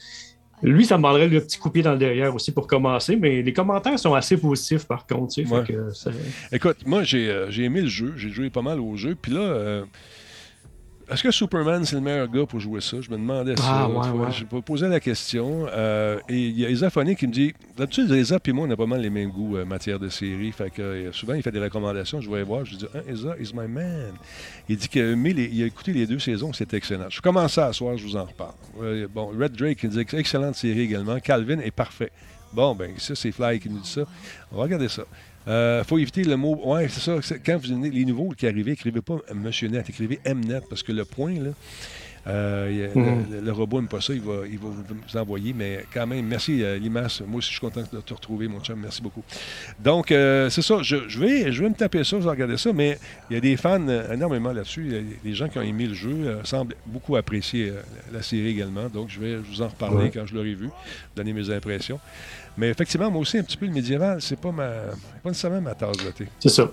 [0.63, 3.15] Lui, ça me demanderait le petit coup de pied dans le derrière aussi pour commencer,
[3.15, 5.31] mais les commentaires sont assez positifs par contre.
[5.35, 5.63] tu sais, Ouais.
[5.63, 6.09] fait que ça-
[6.51, 8.13] Écoute, moi, j'ai euh, j'ai aimé le jeu.
[8.17, 9.15] J'ai joué pas mal au jeu.
[9.21, 9.83] Puis là, euh,
[11.09, 12.97] est-ce que Superman, c'est le meilleur gars pour jouer ça?
[12.99, 13.63] Je me demandais ça.
[13.65, 14.45] Ah, tu ouais, ouais.
[14.49, 15.65] Pas posé la question.
[15.69, 18.71] euh, et il y a Isa Foné qui me dit D'habitude, Isa et moi, on
[18.71, 20.51] a pas mal les mêmes goûts en matière de série.
[20.51, 22.19] Fait que euh, souvent, il fait des recommandations.
[22.19, 22.65] Je vais voir.
[22.65, 24.13] Je lui dis ah, Isa is my man.
[24.67, 26.51] Il dit qu'il a, écouté les deux saisons.
[26.51, 27.09] C'est excellent.
[27.09, 27.97] Je commence ça à soir.
[27.97, 29.07] Je vous en reparle.
[29.13, 31.19] Bon, Red Drake il dit excellente série également.
[31.19, 32.11] Calvin est parfait.
[32.51, 34.01] Bon, ben, ça, c'est Fly qui nous dit ça.
[34.51, 35.03] On va regarder ça.
[35.47, 36.59] Il faut éviter le mot.
[36.65, 37.37] Ouais, c'est ça.
[37.45, 40.91] Quand vous venez, les nouveaux qui arrivent, écrivez pas Monsieur Net, écrivez Mnet, parce que
[40.91, 41.51] le point, là,
[42.27, 43.25] euh, Mhm.
[43.31, 45.53] le, le robot n'aime pas ça, il va, il va vous envoyer.
[45.53, 47.21] Mais quand même, merci euh, Limas.
[47.25, 48.79] Moi aussi, je suis content de te retrouver, mon chum.
[48.81, 49.23] Merci beaucoup.
[49.79, 50.81] Donc, euh, c'est ça.
[50.81, 52.73] Je, je vais, je vais me taper ça, je vais regarder ça.
[52.73, 52.97] Mais
[53.29, 55.05] il y a des fans euh, énormément là-dessus.
[55.23, 57.67] Les gens qui ont aimé le jeu semblent beaucoup apprécier
[58.11, 58.87] la, la série également.
[58.89, 60.11] Donc, je vais vous en reparler Ouais.
[60.13, 60.69] quand je l'aurai vu,
[61.15, 61.99] donner mes impressions.
[62.57, 64.67] Mais effectivement, moi aussi, un petit peu le médiéval, c'est pas ma,
[65.23, 66.27] pas nécessairement ma tasse de thé.
[66.39, 66.69] c'est ça.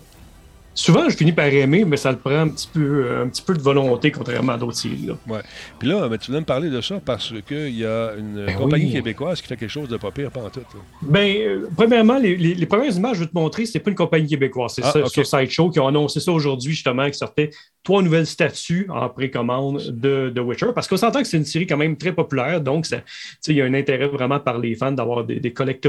[0.74, 3.54] Souvent, je finis par aimer, mais ça le prend un petit peu, un petit peu
[3.54, 5.06] de volonté, contrairement à d'autres séries.
[5.06, 5.14] Là.
[5.28, 5.40] Ouais.
[5.78, 8.56] Puis là, ben, tu viens me parler de ça parce qu'il y a une Ben
[8.56, 8.92] compagnie oui.
[8.92, 10.60] québécoise qui fait quelque chose de pas pire pendant tout.
[10.60, 10.80] là.
[11.02, 13.90] Ben, euh, premièrement, les, les- les premières images que je vais te montrer, c'est pas
[13.90, 14.72] une compagnie québécoise.
[14.74, 15.08] C'est Ah, ça, ok.
[15.08, 17.50] sur Sideshow qui ont annoncé ça aujourd'hui, justement, qui sortait
[17.82, 20.68] trois nouvelles statues en précommande de, de Witcher.
[20.74, 23.04] Parce qu'on s'entend que c'est une série quand même très populaire, donc ça- tu
[23.40, 25.84] sais, il y a un intérêt vraiment par les fans d'avoir des, des collectibles,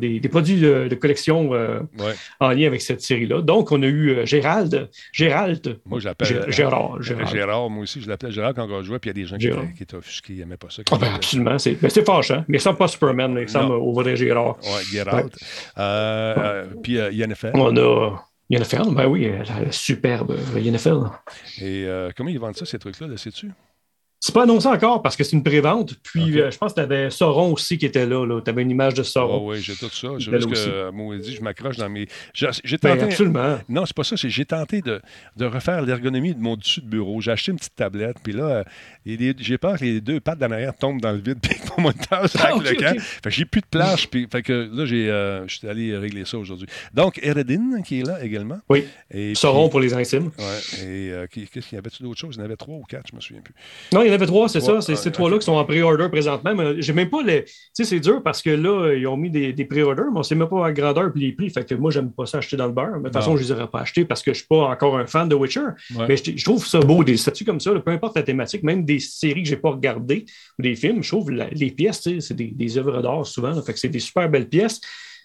[0.00, 2.14] des, des produits de, de collection euh, Ouais.
[2.40, 3.42] en lien avec cette série-là.
[3.42, 6.36] Donc, on a eu euh, Gérald, Gérald, Moi, je l'appelle.
[6.36, 7.26] Euh, Gérard, Gérard.
[7.26, 7.70] Gérard.
[7.70, 9.46] moi aussi, je l'appelais Gérard quand on jouait, puis il y a des gens qui,
[9.48, 10.82] étaient- qui étaient offusqués, qui n'aimaient pas ça.
[10.90, 13.80] Ah ben, absolument, c'est ben, c'est fâchant, mais ressemble pas Superman, là, ressemble Non.
[13.82, 14.56] au vrai Gérard.
[14.62, 15.36] Ouais, Geralt.
[15.78, 17.10] Euh, euh, puis euh.
[17.54, 20.94] On a Yennefer, ben oui, la, la superbe euh, Yennefer.
[21.60, 23.50] Et euh, comment ils vendent ça, ces trucs-là, le sais-tu?
[24.26, 25.96] C'est pas annoncé encore parce que c'est une prévente.
[26.02, 28.24] Puis euh, je pense que tu avais Sauron aussi qui était là.
[28.24, 28.40] là.
[28.40, 29.50] Tu avais une image de Sauron.
[29.50, 30.08] oui, j'ai tout ça.
[30.08, 32.06] Belle juste que, euh, je m'accroche dans mes.
[32.32, 32.46] J'ai
[32.80, 33.02] Ben, tenté.
[33.04, 33.58] absolument.
[33.68, 34.16] Non, c'est pas ça.
[34.16, 35.02] J'ai tenté de,
[35.36, 37.20] de refaire l'ergonomie de mon dessus de bureau.
[37.20, 38.64] J'ai acheté une petite tablette, puis là,
[39.04, 41.68] euh, j'ai peur que les deux pattes d'en arrière tombent dans le vide, puis que
[41.76, 42.98] mon moniteur Ah, le camp.
[42.98, 46.24] Fait j'ai plus de place, puis fait que là, j'ai, euh, je suis allé régler
[46.24, 46.66] ça aujourd'hui.
[46.94, 48.58] Donc, Eredin, qui est là également.
[48.70, 48.84] Oui.
[49.10, 50.30] Et Sauron puis- pour les intimes.
[50.38, 52.36] Ouais, et euh, qu'est-ce qu'il y avait-tu d'autres choses?
[52.36, 53.52] Il y en avait trois ou quatre, je me souviens plus.
[53.92, 54.80] Non, il y en avait trois, c'est ça.
[54.80, 56.54] C'est ces trois-là qui sont en pré-order présentement.
[56.54, 57.44] Mais j'ai même pas les.
[57.44, 60.22] Tu sais, c'est dur parce que là, ils ont mis des, des pré-orders, mais on
[60.22, 61.50] sait même pas la grandeur et les prix.
[61.50, 62.92] Fait que moi, j'aime pas ça acheter dans le beurre.
[62.94, 64.96] Mais de toute façon, je les aurais pas achetés parce que je suis pas encore
[64.98, 65.60] un fan de Witcher.
[65.96, 66.06] Ouais.
[66.08, 68.62] Mais je, je trouve ça beau, des statues comme ça, là, peu importe la thématique,
[68.62, 70.24] même des séries que j'ai pas regardées
[70.58, 73.50] ou des films, je trouve la- les pièces, c'est des, des œuvres d'art souvent.
[73.50, 73.62] là.
[73.62, 74.80] fait que c'est des super belles pièces.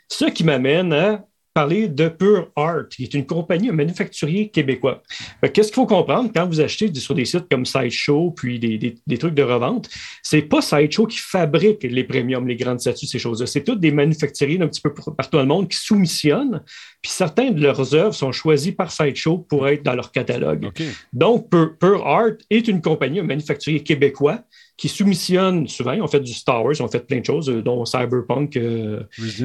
[0.08, 1.24] Ce qui m'amène à
[1.54, 5.02] parler de Pure Art, qui est une compagnie, un manufacturier québécois.
[5.42, 8.78] Que Qu'est-ce qu'il faut comprendre quand vous achetez sur des sites comme Sideshow, puis des,
[8.78, 9.90] des- des trucs de revente?
[10.24, 13.48] C'est pas Sideshow qui fabrique les premiums, les grandes statues, ces choses-là.
[13.48, 16.62] C'est tous des manufacturiers d'un petit peu partout dans le monde qui soumissionnent,
[17.02, 20.70] puis certains de leurs œuvres sont choisis par Sideshow pour être dans leur catalogue.
[21.14, 24.40] Donc, Pure, Pure Art est une compagnie, un manufacturier québécois
[24.80, 25.92] qui soumissionne souvent.
[25.92, 28.56] Ils ont fait du Star Wars, ils ont fait plein de choses, euh, dont Cyberpunk.
[28.56, 29.02] euh,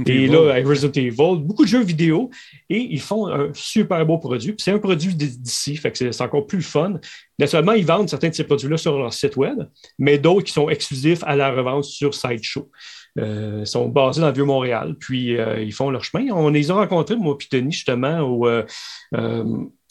[0.06, 0.28] et Evil.
[0.28, 2.30] là, Resident Evil, beaucoup de jeux vidéo.
[2.70, 4.54] Et ils font un super beau produit.
[4.58, 7.00] C'est un produit d'ici, fait que c'est encore plus fun.
[7.40, 9.58] Naturellement, ils vendent certains de ces produits-là sur leur site web,
[9.98, 12.70] mais d'autres qui sont exclusifs à la revente sur Sideshow.
[13.18, 16.26] Euh, ils sont basés dans le Vieux-Montréal, puis euh, ils font leur chemin.
[16.32, 18.48] On les a rencontrés, moi et Denis, justement, au.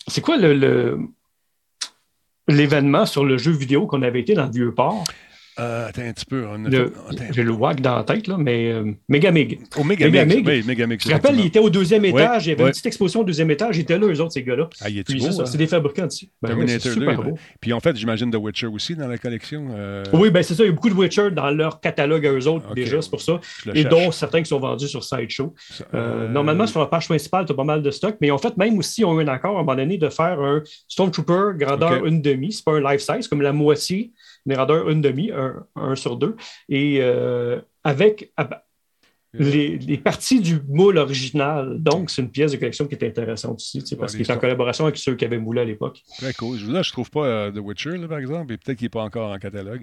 [0.07, 0.99] c'est quoi le- le,
[2.47, 5.03] l'événement sur le jeu vidéo qu'on avait été dans le Vieux-Port?
[5.59, 6.45] Euh, attends un petit peu.
[7.31, 9.59] J'ai le WAC dans la tête, là, mais euh, Megamig.
[9.83, 10.65] Megamix.
[10.65, 10.99] Megamig.
[10.99, 11.07] Oui.
[11.07, 12.69] Je rappelle, il était au deuxième Ouais, étage, il y avait ouais.
[12.69, 14.69] une petite exposition au deuxième étage, ils étaient là, eux autres, ces gars-là.
[14.81, 15.45] Ah, hein?
[15.45, 16.31] c'est des fabricants ici.
[16.41, 16.93] Ben ouais, c'est 2.
[16.93, 17.37] super beau.
[17.61, 19.67] Puis en fait, j'imagine The Witcher aussi dans la collection.
[19.75, 22.31] euh, Oui, ben c'est ça, il y a beaucoup de Witcher dans leur catalogue à
[22.31, 23.39] eux autres déjà, c'est pour ça.
[23.73, 25.53] Et dont certains qui sont vendus sur Sideshow.
[25.93, 28.55] Euh, Normalement, sur la page principale, tu as pas mal de stock, mais ont fait
[28.57, 31.57] même aussi, ils ont eu un accord à un moment donné de faire un Stormtrooper
[31.57, 32.07] grandeur Ok.
[32.07, 32.51] une demi.
[32.51, 34.11] C'est pas un life size, comme la moitié,
[34.45, 36.35] une grandeur une demi, un, un sur deux.
[36.69, 38.31] Et euh, avec
[39.35, 41.77] les, les parties du moule original.
[41.79, 44.31] Donc, c'est une pièce de collection qui est intéressante aussi, tu sais, parce qu'il est
[44.31, 46.03] en collaboration avec ceux qui avaient moulé à l'époque.
[46.19, 46.59] Très cool.
[46.71, 49.01] Là, je trouve pas euh, The Witcher, là, par exemple, et peut-être qu'il n'est pas
[49.01, 49.81] encore en catalogue.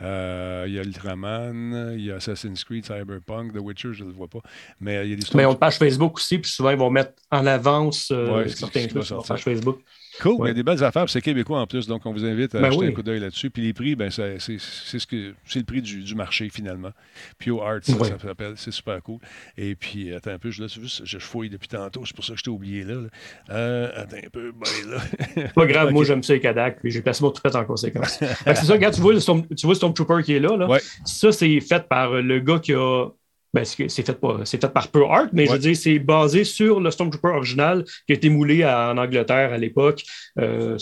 [0.00, 4.08] Euh, Il y a Ultraman, il y a Assassin's Creed, Cyberpunk, The Witcher, je ne
[4.08, 4.40] le vois pas.
[4.80, 7.12] Mais il y a des Mais une page Facebook aussi, puis souvent, ils vont mettre
[7.30, 9.78] en avance euh, Ouais, certains trucs sur page Facebook.
[10.20, 10.46] Cool, mais Ouais.
[10.46, 12.60] il y a des belles affaires, c'est québécois en plus, donc on vous invite à
[12.60, 12.88] Ben jeter oui.
[12.88, 13.50] un coup d'œil là-dessus.
[13.50, 16.90] Puis les prix, ben, c'est ce que c'est le prix du, du marché finalement.
[17.38, 18.08] Pure Art, ça, Ouais.
[18.08, 19.18] ça s'appelle, c'est super cool.
[19.56, 22.32] Et puis, attends un peu, je, là, vois, je fouille depuis tantôt, c'est pour ça
[22.32, 22.94] que je t'ai oublié là.
[22.94, 23.08] là.
[23.50, 24.90] Euh, attends un peu, ben
[25.36, 25.48] là.
[25.54, 28.18] Pas grave, moi j'aime ça les Kodak, puis j'ai placé mon toupette en conséquence.
[28.18, 30.66] C'est ça, regarde, tu vois le, Storm- tu vois le Stormtrooper qui est là, là.
[30.68, 30.80] Ouais.
[31.04, 33.06] Ça, c'est fait par le gars qui a.
[33.54, 36.44] Ben, c'est fait, par- c'est fait par Pure Art, mais je veux dire, c'est basé
[36.44, 40.02] sur le Stormtrooper original qui a été moulé à- en Angleterre à l'époque
[40.38, 40.76] euh,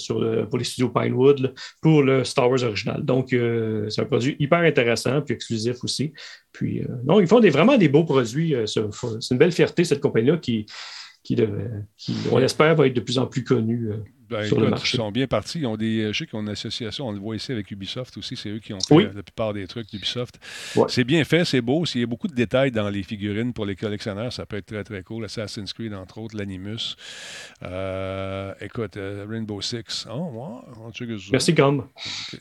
[0.51, 1.49] pour les studios Pinewood là,
[1.81, 3.05] pour le Star Wars original.
[3.05, 6.13] Donc, euh, c'est un produit hyper intéressant puis exclusif aussi.
[6.51, 8.55] Puis, euh, non, ils font des, vraiment des beaux produits.
[8.67, 8.81] c'est
[9.31, 10.67] une belle fierté, cette compagnie-là, qui,
[11.23, 11.37] qui,
[12.33, 13.91] on l'espère, va être de plus en plus connue.
[14.33, 14.97] Euh, Ben, sur le écoute, marché.
[14.97, 15.59] Ils sont bien partis.
[15.61, 18.17] Ils ont des, je sais qu'ils ont une association, on le voit ici avec Ubisoft
[18.19, 19.09] aussi, c'est eux qui ont fait Oui.
[19.15, 20.39] la, plupart des trucs d'Ubisoft.
[20.77, 20.85] Ouais.
[20.89, 21.85] C'est bien fait, c'est beau.
[21.95, 24.67] Il y a beaucoup de détails dans les figurines pour les collectionneurs, ça peut être
[24.67, 25.25] très très cool.
[25.25, 26.97] Assassin's Creed, entre autres, l'Animus.
[27.63, 30.07] Euh, écoute, euh, Rainbow Six.
[30.13, 30.61] Oh,
[30.93, 31.05] ça.
[31.33, 31.85] Merci, Gomme.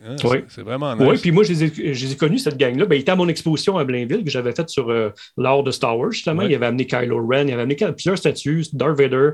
[0.06, 0.38] Hein, Oui.
[0.48, 1.08] c'est- vraiment nice.
[1.08, 2.86] Oui, puis moi, je les ai, je les ai connus, cette gang-là.
[2.86, 5.72] Ben, il était à mon exposition à Blainville que j'avais faite sur euh, l'art de
[5.72, 6.42] Star Wars, justement.
[6.44, 6.50] Ouais.
[6.50, 9.32] Il avait amené Kylo Ren, il avait amené plusieurs statues, Darth Vader,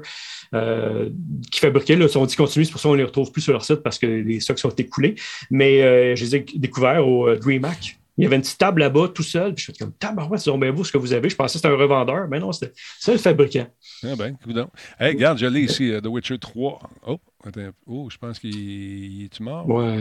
[0.53, 1.09] euh,
[1.51, 3.77] qui fabriquaient, là, sont c'est pour ça qu'on ne les retrouve plus sur leur site
[3.77, 5.15] parce que les stocks sont écoulés.
[5.49, 7.97] Mais euh, je les ai découverts au euh, DreamHack.
[8.17, 9.55] Il y avait une petite table là-bas tout seul.
[9.55, 11.29] Puis je suis comme, tabarouette, c'est vous ce que vous avez.
[11.29, 12.27] Je pensais que c'était un revendeur.
[12.27, 13.67] Mais non, c'était c'est le fabricant.
[14.03, 14.69] Ah ben, coudonc.
[14.99, 16.79] Hey, regarde, je l'ai ici, euh, The Witcher 3.
[17.07, 17.69] Oh, attends.
[17.87, 19.67] Oh, je pense qu'il il est-tu mort?
[19.67, 19.97] Ouais.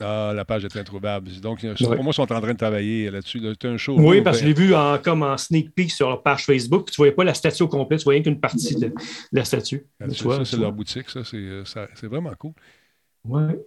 [0.00, 1.30] Ah, la page est introuvable.
[1.40, 1.74] Donc, Ouais.
[1.74, 3.38] pour moi, ils sont en train de travailler là-dessus.
[3.38, 3.52] là.
[3.60, 3.96] C'est un show.
[3.98, 6.86] Oui, parce que je l'ai vu en, comme en sneak peek sur leur page Facebook.
[6.86, 8.94] Puis tu ne voyais pas la statue au complet, tu voyais qu'une partie de, de
[9.32, 9.86] la statue.
[10.12, 11.10] Tu vois, ça, c'est leur boutique.
[11.10, 12.52] Ça, c'est, euh, ça- c'est vraiment cool.
[13.24, 13.58] Ouais.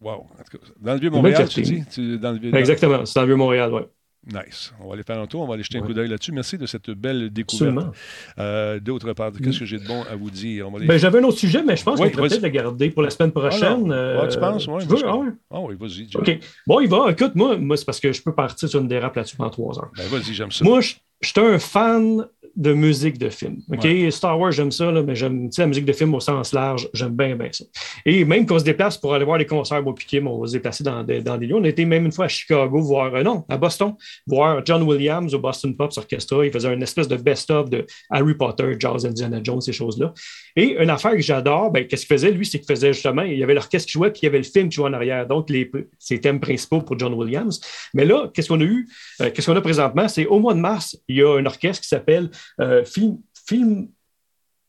[0.00, 0.12] Wow.
[0.12, 1.84] En tout cas, dans le Vieux-Montréal, tu dis?
[1.90, 3.82] Tu- dans le Vieux- dans- Exactement, c'est dans le Vieux-Montréal, oui.
[4.26, 4.74] Nice.
[4.80, 5.86] On va aller faire un tour, on va aller jeter un Ouais.
[5.86, 6.32] coup d'œil là-dessus.
[6.32, 7.70] Merci de cette belle découverte.
[7.70, 7.92] Absolument.
[8.38, 10.68] Euh, D'autre part, qu'est-ce que j'ai de bon à vous dire?
[10.68, 12.40] On va aller- Ben, J'avais un autre sujet, mais je pense Oui, qu'on pourrait vas-y.
[12.40, 13.90] peut-être le garder pour la semaine prochaine.
[13.90, 14.66] Ah, Euh, tu penses?
[14.66, 14.98] Ouais, tu veux?
[15.06, 15.28] Ah ouais.
[15.50, 16.08] Ah oui, vas-y.
[16.14, 16.38] OK.
[16.66, 17.10] Bon, il va.
[17.10, 19.78] Écoute, moi, moi c'est parce que je peux partir sur une dérape là-dessus pendant trois
[19.78, 19.90] heures.
[19.96, 20.64] Ben, vas-y, j'aime ça.
[20.64, 22.26] Moi, je je suis un fan
[22.58, 23.58] de musique de film.
[23.72, 23.84] OK?
[23.84, 24.10] Ouais.
[24.10, 26.88] Star Wars, j'aime ça, là, mais j'aime la musique de film au sens large.
[26.92, 27.64] J'aime bien, bien ça.
[28.04, 30.52] Et même qu'on se déplace pour aller voir les concerts, moi, Kim, on va se
[30.54, 31.54] déplacer dans des, dans des lieux.
[31.54, 33.94] On a été même une fois à Chicago voir, euh, non, à Boston,
[34.26, 36.44] voir John Williams au Boston Pops Orchestra.
[36.44, 40.12] Il faisait une espèce de best-of de Harry Potter, Jazz, Indiana Jones, ces choses-là.
[40.56, 43.38] Et une affaire que j'adore, ben, qu'est-ce qu'il faisait, lui, c'est qu'il faisait justement, il
[43.38, 45.28] y avait l'orchestre qui jouait, puis il y avait le film qui jouait en arrière.
[45.28, 45.70] Donc, les,
[46.00, 47.60] ses thèmes principaux pour John Williams.
[47.94, 48.88] Mais là, qu'est-ce qu'on a eu?
[49.20, 50.08] Euh, qu'est-ce qu'on a présentement?
[50.08, 52.30] C'est au mois de mars, il y a un orchestre qui s'appelle
[52.60, 53.18] euh, Film.
[53.46, 53.88] film...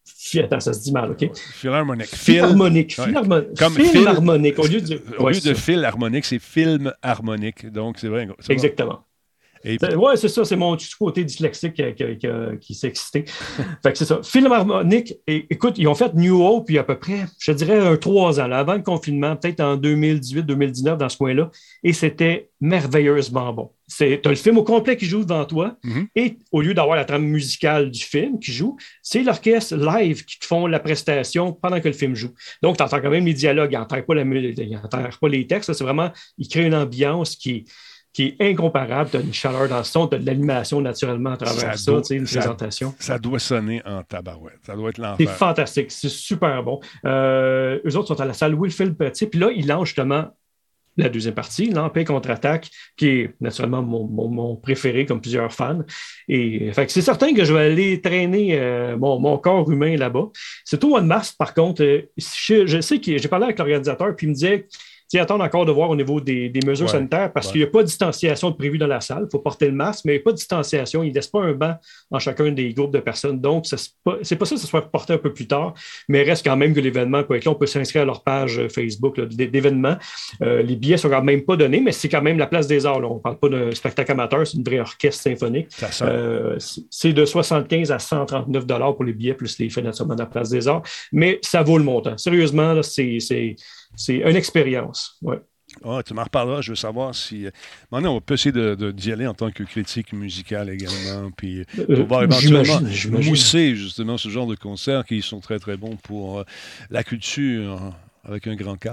[0.05, 1.29] Fi- Attends, ça se dit mal, OK?
[1.53, 2.09] Philharmonique.
[2.97, 3.05] Ouais.
[3.05, 3.57] Philharmonique.
[3.57, 4.57] Comme film Phil- harmonique.
[4.59, 5.53] Au lieu de, Au lieu de ça.
[5.53, 7.69] fil harmonique, c'est film harmonique.
[7.71, 8.27] Donc, c'est vrai.
[8.49, 9.05] Exactement.
[9.64, 12.27] Et C'est- Ouais, c'est ça, c'est mon petit côté dyslexique qui, qui- qui-
[12.61, 13.26] qui s'est excité.
[13.84, 14.22] fait que c'est ça.
[14.23, 17.26] Film harmonique, et, écoute, ils ont fait New Hope il y a à peu près,
[17.40, 21.52] je dirais, un trois ans, là, avant le confinement, peut-être en 2018-2019, dans ce coin-là,
[21.84, 23.72] et c'était merveilleusement bon.
[23.98, 26.07] Tu as le film au complet qui joue devant toi, Mhm.
[26.15, 30.38] et au lieu d'avoir la trame musicale du film qui joue, c'est l'orchestre live qui
[30.40, 32.30] te font la prestation pendant que le film joue.
[32.61, 34.23] Donc, tu entends quand même les dialogues, ils n'entendent pas, la
[35.30, 37.65] les textes, là, c'est vraiment, ils créent une ambiance qui est
[38.14, 39.10] qui est incomparable.
[39.11, 41.73] Tu as une chaleur dans le son, tu as de l'animation naturellement à travers Ça
[41.77, 42.94] ça, doit- une ça- présentation.
[42.99, 44.60] Ça doit sonner en tabarouette.
[44.65, 45.30] Ça doit être C'est l'enfer.
[45.38, 46.80] fantastique, c'est super bon.
[47.06, 50.26] Euh, eux autres sont à la salle Wilfrid Petit, puis là, ils lancent justement
[50.98, 55.80] la deuxième partie, l'Empire contre-attaque, qui est naturellement mon, mon- mon préféré, comme plusieurs fans.
[56.27, 60.26] Et c'est certain que je vais aller traîner euh, mon, mon corps humain là-bas.
[60.65, 61.84] C'est au mois de mars, par contre.
[61.84, 64.68] euh, je, je sais que j'ai parlé avec l'organisateur, puis il me disait.
[65.18, 67.53] Attendre encore de voir au niveau des, des mesures Ouais, sanitaires parce ouais.
[67.53, 69.23] qu'il n'y a pas de distanciation de prévu dans la salle.
[69.27, 71.02] Il faut porter le masque, mais il n'y a pas de distanciation.
[71.03, 71.76] Il ne laisse pas un banc
[72.11, 73.40] en chacun des groupes de personnes.
[73.41, 75.73] Donc, ce n'est pas, c'est pas ça que ça soit reporté un peu plus tard,
[76.07, 77.52] mais reste quand même que l'événement peut être là.
[77.52, 79.98] On peut s'inscrire à leur page euh, Facebook d'événements.
[80.44, 82.86] Euh, les billets sont quand même pas donnés, mais c'est quand même la place des
[82.86, 82.99] arts.
[82.99, 83.07] là.
[83.07, 85.68] On ne parle pas d'un spectacle amateur, c'est une vraie orchestre symphonique.
[86.02, 86.56] Euh,
[86.90, 90.26] c'est- de 75 à 139 dollars pour les billets, plus les frais naturellement de la
[90.27, 90.84] place des arts.
[91.11, 92.18] Mais ça vaut le montant.
[92.18, 93.18] Sérieusement, là, c'est,
[93.95, 95.17] c'est, une expérience.
[95.21, 95.39] Ouais.
[95.83, 96.61] Ah, tu m'en reparleras.
[96.61, 97.45] Je veux savoir si.
[97.45, 97.51] euh,
[97.91, 101.29] Maintenant, on peut essayer de- de- d'y aller en tant que critique musicale également.
[101.37, 103.29] Puis Euh, pouvoir éventuellement j'imagine, j'imagine.
[103.29, 106.43] mousser justement ce genre de concerts qui sont très, très bons pour euh,
[106.89, 107.93] la culture hein,
[108.23, 108.87] avec un grand K.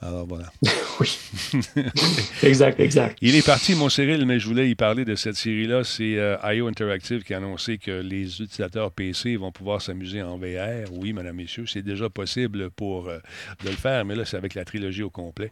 [0.00, 0.50] Alors voilà.
[1.00, 1.16] Oui.
[2.42, 3.16] exact, exact.
[3.22, 5.82] Il est parti, mon Cyril, mais je voulais y parler de cette série-là.
[5.82, 10.36] C'est euh, IO Interactive qui a annoncé que les utilisateurs PC vont pouvoir s'amuser en
[10.36, 10.90] VR.
[10.92, 13.18] Oui, mesdames, messieurs, c'est déjà possible pour euh,
[13.64, 15.50] de le faire, mais là, c'est avec la trilogie au complet.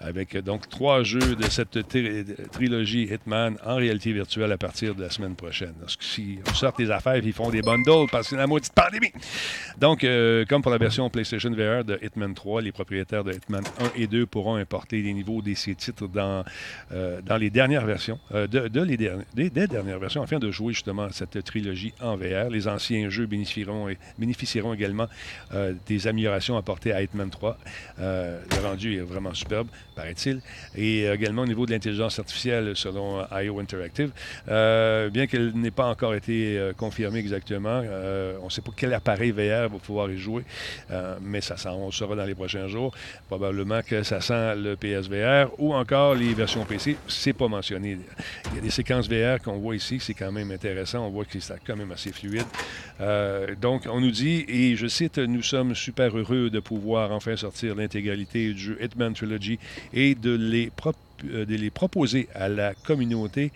[0.00, 4.96] Avec euh, donc trois jeux de cette tri- trilogie Hitman en réalité virtuelle à partir
[4.96, 5.74] de la semaine prochaine.
[5.80, 8.72] Lorsque si on sort des affaires, ils font des bundles parce que c'est la maudite
[8.72, 9.12] pandémie.
[9.78, 13.57] Donc, euh, comme pour la version PlayStation VR de Hitman 3, les propriétaires de Hitman
[13.58, 16.44] 1 et 2 pourront importer les niveaux de ces titres dans,
[16.92, 20.72] euh, dans les dernières versions, euh, de, de les des, dernières versions, afin de jouer
[20.72, 22.50] justement cette trilogie en VR.
[22.50, 25.06] Les anciens jeux bénéficieront, bénéficieront également
[25.54, 27.58] euh, des améliorations apportées à Hitman 3.
[28.00, 29.68] Euh, le rendu est vraiment superbe,
[29.98, 30.40] paraît-il.
[30.76, 34.10] Et également au niveau de l'intelligence artificielle, selon IO Interactive,
[34.48, 38.70] euh, bien qu'elle n'ait pas encore été euh, confirmée exactement, euh, on ne sait pas
[38.76, 40.44] quel appareil VR va pouvoir y jouer,
[40.90, 42.94] euh, mais ça sent, on le saura dans les prochains jours.
[43.28, 46.96] Probablement que ça sent le PSVR ou encore les versions PC.
[47.08, 47.98] C'est pas mentionné.
[48.50, 51.06] Il y a des séquences VR qu'on voit ici, c'est quand même intéressant.
[51.06, 52.46] On voit que c'est quand même assez fluide.
[53.00, 57.36] Euh, donc, on nous dit, et je cite, nous sommes super heureux de pouvoir enfin
[57.36, 59.58] sortir l'intégralité du Hitman Trilogy
[59.92, 63.52] et de les, prop- euh, de les proposer à la communauté.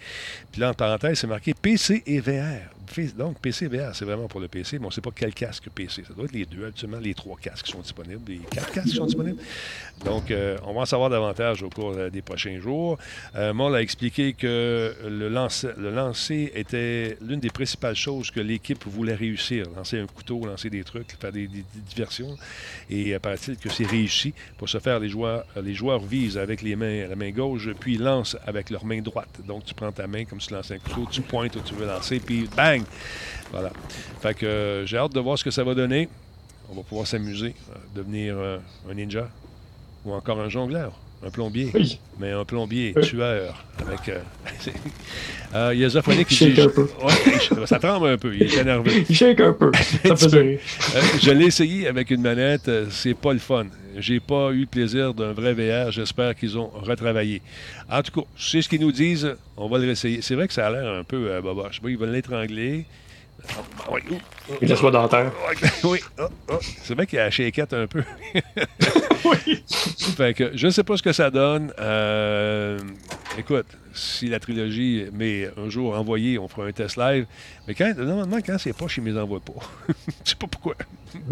[0.50, 2.70] Puis là, en parenthèse, c'est marqué PC et VR.
[3.16, 5.32] Donc, PC et VR, c'est vraiment pour le PC, mais on ne sait pas quel
[5.35, 6.05] casque PC.
[6.06, 8.89] Ça doit être les deux, actuellement, les trois casques qui sont disponibles, les quatre casques
[8.89, 9.40] qui sont disponibles.
[10.05, 12.98] Donc, euh, on va en savoir davantage au cours euh, des prochains jours.
[13.36, 18.40] Euh, Moll a expliqué que le lancer, le lancer était l'une des principales choses que
[18.40, 19.66] l'équipe voulait réussir.
[19.77, 21.48] Lancer un couteau, lancer des trucs, faire des,
[21.89, 22.36] diversions.
[22.90, 24.35] Et euh, paraît-il que c'est réussi.
[24.59, 27.97] Pour ce faire, les joueurs, les joueurs visent avec les mains, la main gauche puis
[27.97, 29.40] lancent avec leur main droite.
[29.47, 31.74] Donc, tu prends ta main comme si tu lançais un couteau, tu pointes où tu
[31.74, 32.81] veux lancer, puis bang!
[33.52, 33.70] Voilà.
[34.20, 36.09] Fait que euh, j'ai hâte de voir ce que ça va donner.
[36.70, 38.59] On va pouvoir s'amuser, euh, devenir euh,
[38.90, 39.28] un ninja
[40.04, 40.92] ou encore un jongleur.
[41.24, 41.70] Un plombier.
[41.74, 42.00] Oui.
[42.18, 43.02] Mais un plombier Oui.
[43.02, 43.64] tueur.
[43.86, 44.09] Avec.
[44.09, 45.80] Euh, il
[46.20, 46.60] y qui dit.
[46.60, 46.88] un peu.
[47.04, 48.34] Ouais, ça tremble un peu.
[48.34, 49.04] Il est énervé.
[49.09, 49.70] Il shake un peu.
[50.04, 50.60] Ça fait rire.
[51.20, 53.66] Je l'ai essayé avec une manette, c'est pas le fun.
[53.98, 55.90] J'ai pas eu le plaisir d'un vrai VR.
[55.90, 57.43] J'espère qu'ils ont retravaillé.
[57.90, 59.36] En tout cas, sais ce qu'ils nous disent.
[59.56, 60.23] On va le réessayer.
[60.23, 61.81] C'est vrai que ça a l'air un peu euh, boboche.
[61.82, 62.86] Oui, ils veulent l'étrangler.
[63.48, 63.55] Ah,
[63.93, 64.01] oui,
[64.60, 65.32] Il la soie dentaire.
[65.85, 66.59] oui, oh, oh.
[66.60, 68.02] c'est vrai qu'il a la shakeette un peu.
[69.24, 69.62] Oui.
[70.16, 71.73] Fait que je ne sais pas ce que ça donne.
[71.78, 72.77] Euh,
[73.38, 77.26] écoute, si la trilogie m'est un jour envoyée, on fera un test live.
[77.66, 79.52] Mais quand, normalement, quand c'est pas, je ne les envoie pas.
[80.24, 80.74] je sais pas pourquoi.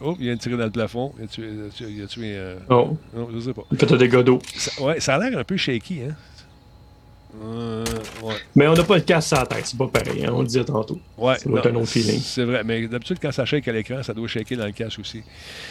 [0.00, 1.12] oh, il vient de tirer dans le plafond.
[1.18, 3.62] Il a tué, il a tué- il a tué, euh, Oh, Non, je sais pas.
[3.70, 4.40] il fait des godots.
[4.54, 6.16] Ça, ouais, ça a l'air un peu shaky, hein?
[7.42, 7.82] Euh,
[8.22, 8.34] ouais.
[8.54, 10.46] Mais on n'a pas le casque sur la tête, c'est pas pareil, hein, on le
[10.46, 11.00] disait tantôt.
[11.16, 12.20] Ouais, non, un autre feeling.
[12.20, 14.98] C'est vrai, mais d'habitude, quand ça shake à l'écran, ça doit shaker dans le casque
[15.00, 15.22] aussi.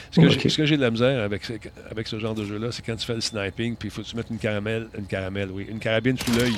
[0.10, 0.20] Ce
[0.56, 1.44] que j'ai- de la misère avec
[1.92, 4.08] avec ce genre de jeu-là, c'est quand tu fais le sniping, puis il faut que
[4.08, 6.56] tu mettes une caramel, une caramel, oui, une carabine sous l'œil,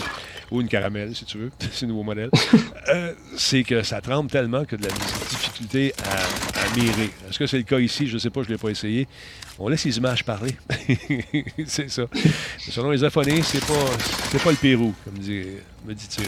[0.52, 2.30] ou une caramel, si tu veux, c'est nouveau modèle.
[2.94, 4.90] Euh, c'est que ça tremble tellement que de la
[5.30, 6.18] difficulté à,
[6.60, 7.10] à mirer.
[7.30, 8.08] Est-ce que c'est le cas ici?
[8.08, 9.08] Je ne sais pas, je ne l'ai pas essayé.
[9.60, 10.56] On laisse les images parler.
[11.68, 12.04] c'est ça.
[12.58, 13.86] Selon les aphonés, c'est pas,
[14.32, 15.46] c'est pas le Pérou, comme dit,
[15.86, 16.28] me dit-il.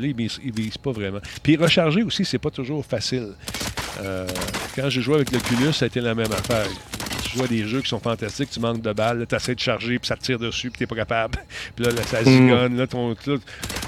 [0.00, 1.18] Là, il vise, il vise pas vraiment.
[1.42, 3.34] Puis recharger aussi, c'est pas toujours facile.
[4.00, 4.28] Euh,
[4.76, 6.68] quand j'ai joué avec l'Oculus, ça a été la même affaire.
[7.42, 10.06] À des jeux qui sont fantastiques, tu manques de balles, tu essaies de charger, puis
[10.08, 11.38] ça te tire dessus, puis t'es pas capable.
[11.76, 12.76] Puis là, là, ça zigonne.
[12.76, 13.36] Là, ton, là, à un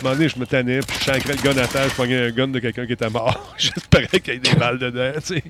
[0.03, 2.31] moment donné, je me tannais, puis je chancrais le gun à terre, je pognais un
[2.31, 3.55] gun de quelqu'un qui était mort.
[3.59, 5.43] J'espérais qu'il y ait des balles dedans, tu sais.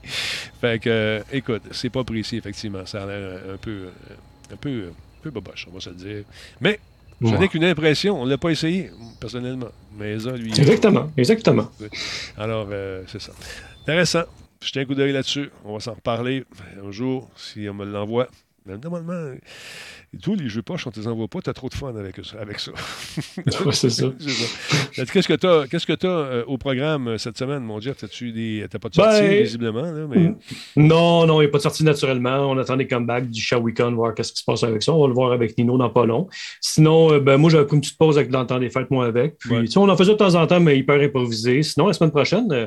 [0.60, 2.86] Fait que, euh, écoute, c'est pas précis, effectivement.
[2.86, 5.96] Ça a l'air un peu, euh, un peu, un peu boboche, on va se le
[5.96, 6.24] dire.
[6.60, 6.78] Mais,
[7.20, 7.36] Ouais.
[7.38, 8.18] n'est qu'une impression.
[8.22, 8.90] On ne l'a pas essayé,
[9.20, 9.68] personnellement.
[9.98, 10.48] Mais ça, lui.
[10.50, 11.70] Exactement, exactement.
[12.38, 13.32] Alors, euh, c'est ça.
[13.82, 14.22] Intéressant.
[14.62, 15.50] Jetez un coup d'œil là-dessus.
[15.64, 16.44] On va s'en reparler
[16.84, 18.28] un jour, si on me l'envoie.
[18.66, 18.76] Mais
[20.12, 21.40] normalement, tous les jeux poches, on ne te les envoie pas.
[21.40, 22.38] Tu as trop de fun avec ça.
[22.40, 22.72] Avec ça.
[23.64, 24.06] Ouais, c'est ça.
[24.94, 27.96] Qu'est-ce que tu as, que as au programme euh, cette semaine, mon Jeff?
[27.98, 28.66] T'as-tu des.
[28.80, 30.34] Pas de sortie, Ben, visiblement, là, mais.
[30.76, 32.50] Non, non, il n'y a pas de sortie naturellement.
[32.50, 34.92] On attend des comebacks du Shawicon, voir qu'est-ce qui se passe avec ça.
[34.92, 36.28] On va le voir avec Nino dans pas long.
[36.60, 38.90] Sinon, euh, ben, moi, j'avais pris une petite pause avec, dans le temps des fêtes,
[38.90, 39.38] moi, avec.
[39.38, 39.64] Puis, Ouais.
[39.76, 41.62] on en faisait de temps en temps, mais hyper improvisé.
[41.62, 42.66] Sinon, la semaine prochaine, euh,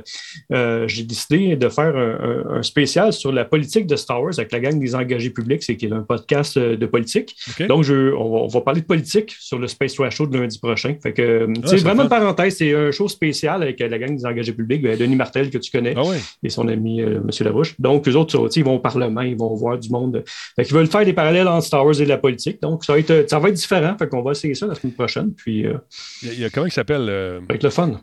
[0.53, 2.19] euh, j'ai décidé de faire un,
[2.51, 5.63] un- un spécial sur la politique de Star Wars avec la gang des engagés publics.
[5.63, 7.32] C'est qui est un podcast euh, de politique.
[7.67, 10.37] Donc, je, on, va, on va parler de politique sur le Space Trash Show de
[10.37, 10.95] lundi prochain.
[11.01, 14.25] Fait que, sais, c'est vraiment une parenthèse, c'est un show spécial avec la gang des
[14.25, 16.01] engagés publics, ben, Denis Martel, que tu connais Ah
[16.43, 17.29] et son ami euh, M.
[17.41, 17.75] Labouche.
[17.79, 20.23] Donc, eux autres, ils vont au Parlement, ils vont voir du monde.
[20.55, 22.61] Fait qu'ils veulent faire des parallèles entre Star Wars et la politique.
[22.61, 23.95] Donc, ça va être, ça va être différent.
[23.97, 25.31] Fait qu'on va essayer ça la semaine prochaine.
[25.35, 25.73] Puis, euh,
[26.21, 27.05] Il y a, il y a- comment il s'appelle?
[27.09, 28.01] euh, être le fun.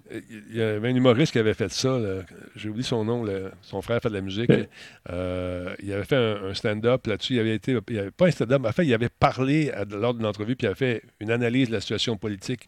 [0.51, 1.99] Il y avait un humoriste qui avait fait ça.
[1.99, 2.23] là.
[2.61, 3.25] J'ai oublié son nom.
[3.63, 4.51] Son frère fait de la musique.
[5.11, 7.35] Euh, il avait fait un, un stand-up là-dessus.
[7.35, 7.77] Il avait été.
[7.89, 8.63] Il avait pas un stand-up.
[8.65, 11.69] En fait, il avait parlé à- lors d'une entrevue, puis il avait fait une analyse
[11.69, 12.67] de la situation politique.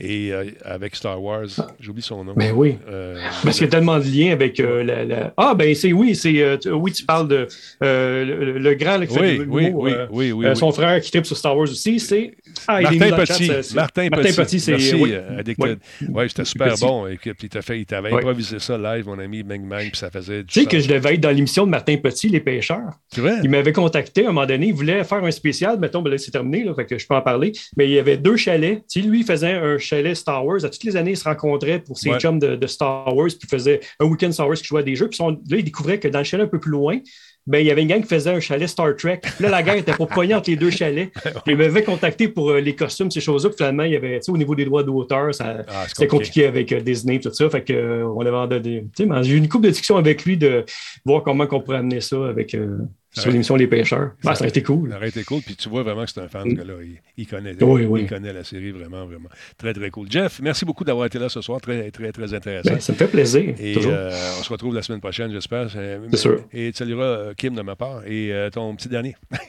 [0.00, 1.46] Et euh, avec Star Wars,
[1.80, 2.32] j'oublie son nom.
[2.36, 2.76] Ben oui.
[2.88, 5.92] Euh, Parce qu'il y a tellement de liens avec euh, la, la- Ah, ben c'est
[5.92, 7.48] oui, c'est tu- oui, tu parles de
[7.80, 11.36] le, le grand là, qui fait oui, oui, oui, oui, son frère qui tripe sur
[11.36, 12.32] Star Wars aussi, c'est
[12.68, 13.46] Ah, il est Martin Petit.
[13.46, 15.14] ça, c'est- Martin, Martin Petit, c'est oui.
[15.38, 15.78] Addicted.
[16.02, 16.08] Oui.
[16.08, 16.84] Ouais, c'était super Petit.
[16.84, 17.06] bon.
[17.08, 20.10] Et puis, il fait, il t'avait improvisé ça live, mon ami Bang Bang, puis ça
[20.10, 22.92] faisait Tu sais que je devais être dans l'émission de Martin Petit, Les Pêcheurs.
[23.08, 23.34] C'est vrai?
[23.42, 26.18] Il m'avait contacté à un moment donné, il voulait faire un spécial, mettons, ben là,
[26.18, 28.82] c'est terminé, là, fait que je peux en parler, mais il y avait deux chalets.
[28.88, 30.64] Tu sais, lui, il faisait un chalet Star Wars.
[30.64, 32.18] À toutes les années, il se rencontrait pour ses Ouais.
[32.18, 34.84] chums de, de Star Wars, puis il faisait un week-end Star Wars qui jouait à
[34.84, 35.08] des jeux.
[35.08, 36.98] Puis là, il découvrait que dans le chalet un peu plus loin,
[37.46, 39.20] ben, il y avait une gang qui faisait un chalet Star Trek.
[39.22, 41.10] Puis là, la gang était pour pogner entre les deux chalets.
[41.22, 43.48] Puis il m'avait contacté pour euh, les costumes, ces choses-là.
[43.48, 46.70] Puis finalement, il y avait, au niveau des droits d'auteur, ça, Ah, c'était compliqué avec
[46.72, 47.48] euh, Disney, tout ça.
[47.48, 48.82] Fait que, euh, on avait
[49.22, 50.64] j'ai eu une couple de discussions avec lui de
[51.06, 52.76] voir comment on pourrait amener ça avec, euh,
[53.20, 54.12] sur l'émission Les Pêcheurs.
[54.22, 54.90] Ça- ça a été cool.
[54.90, 55.40] Ça aurait été cool.
[55.42, 56.74] Puis tu vois vraiment que c'est un fan, ce gars-là.
[56.82, 58.00] Il, il connaît, Oui, oui.
[58.02, 59.28] il connaît la série vraiment, vraiment.
[59.56, 60.06] Très, très cool.
[60.10, 61.60] Jeff, merci beaucoup d'avoir été là ce soir.
[61.60, 62.70] Très, très, très intéressant.
[62.70, 63.54] Ben, ça me fait plaisir.
[63.58, 63.92] Et toujours.
[63.94, 65.68] euh, on se retrouve la semaine prochaine, j'espère.
[65.76, 66.44] Euh, C'est sûr.
[66.52, 69.16] Et tu salueras euh, Kim de ma part et euh, ton petit dernier.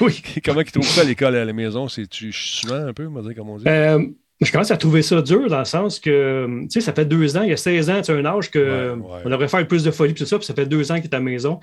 [0.00, 0.22] oui.
[0.44, 1.88] Comment il trouve ça à l'école à la maison?
[1.88, 3.64] C'est-tu souvent un peu, comme on dit?
[3.68, 4.04] Euh,
[4.40, 7.36] je commence à trouver ça dur dans le sens que, tu sais, ça fait deux
[7.38, 8.58] ans, il y a 16 ans, tu as un âge que
[8.94, 9.22] Ouais, ouais.
[9.24, 11.04] on devrait faire plus de folie, puis tout ça, puis ça fait deux ans qu'il
[11.04, 11.58] est à la maison.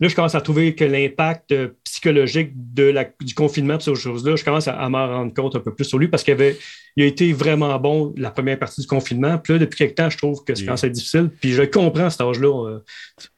[0.00, 4.36] Là, je commence à trouver que l'impact euh, psychologique de la, du confinement, ces choses-là,
[4.36, 6.34] je commence à, à m'en rendre compte un peu plus sur lui parce qu'il y
[6.34, 6.56] avait,
[6.96, 9.38] il a été vraiment bon la première partie du confinement.
[9.38, 11.30] Puis là, depuis quelques temps, je trouve que c'est quand c'est difficile.
[11.40, 12.68] Puis je comprends cet âge-là.
[12.68, 12.78] euh,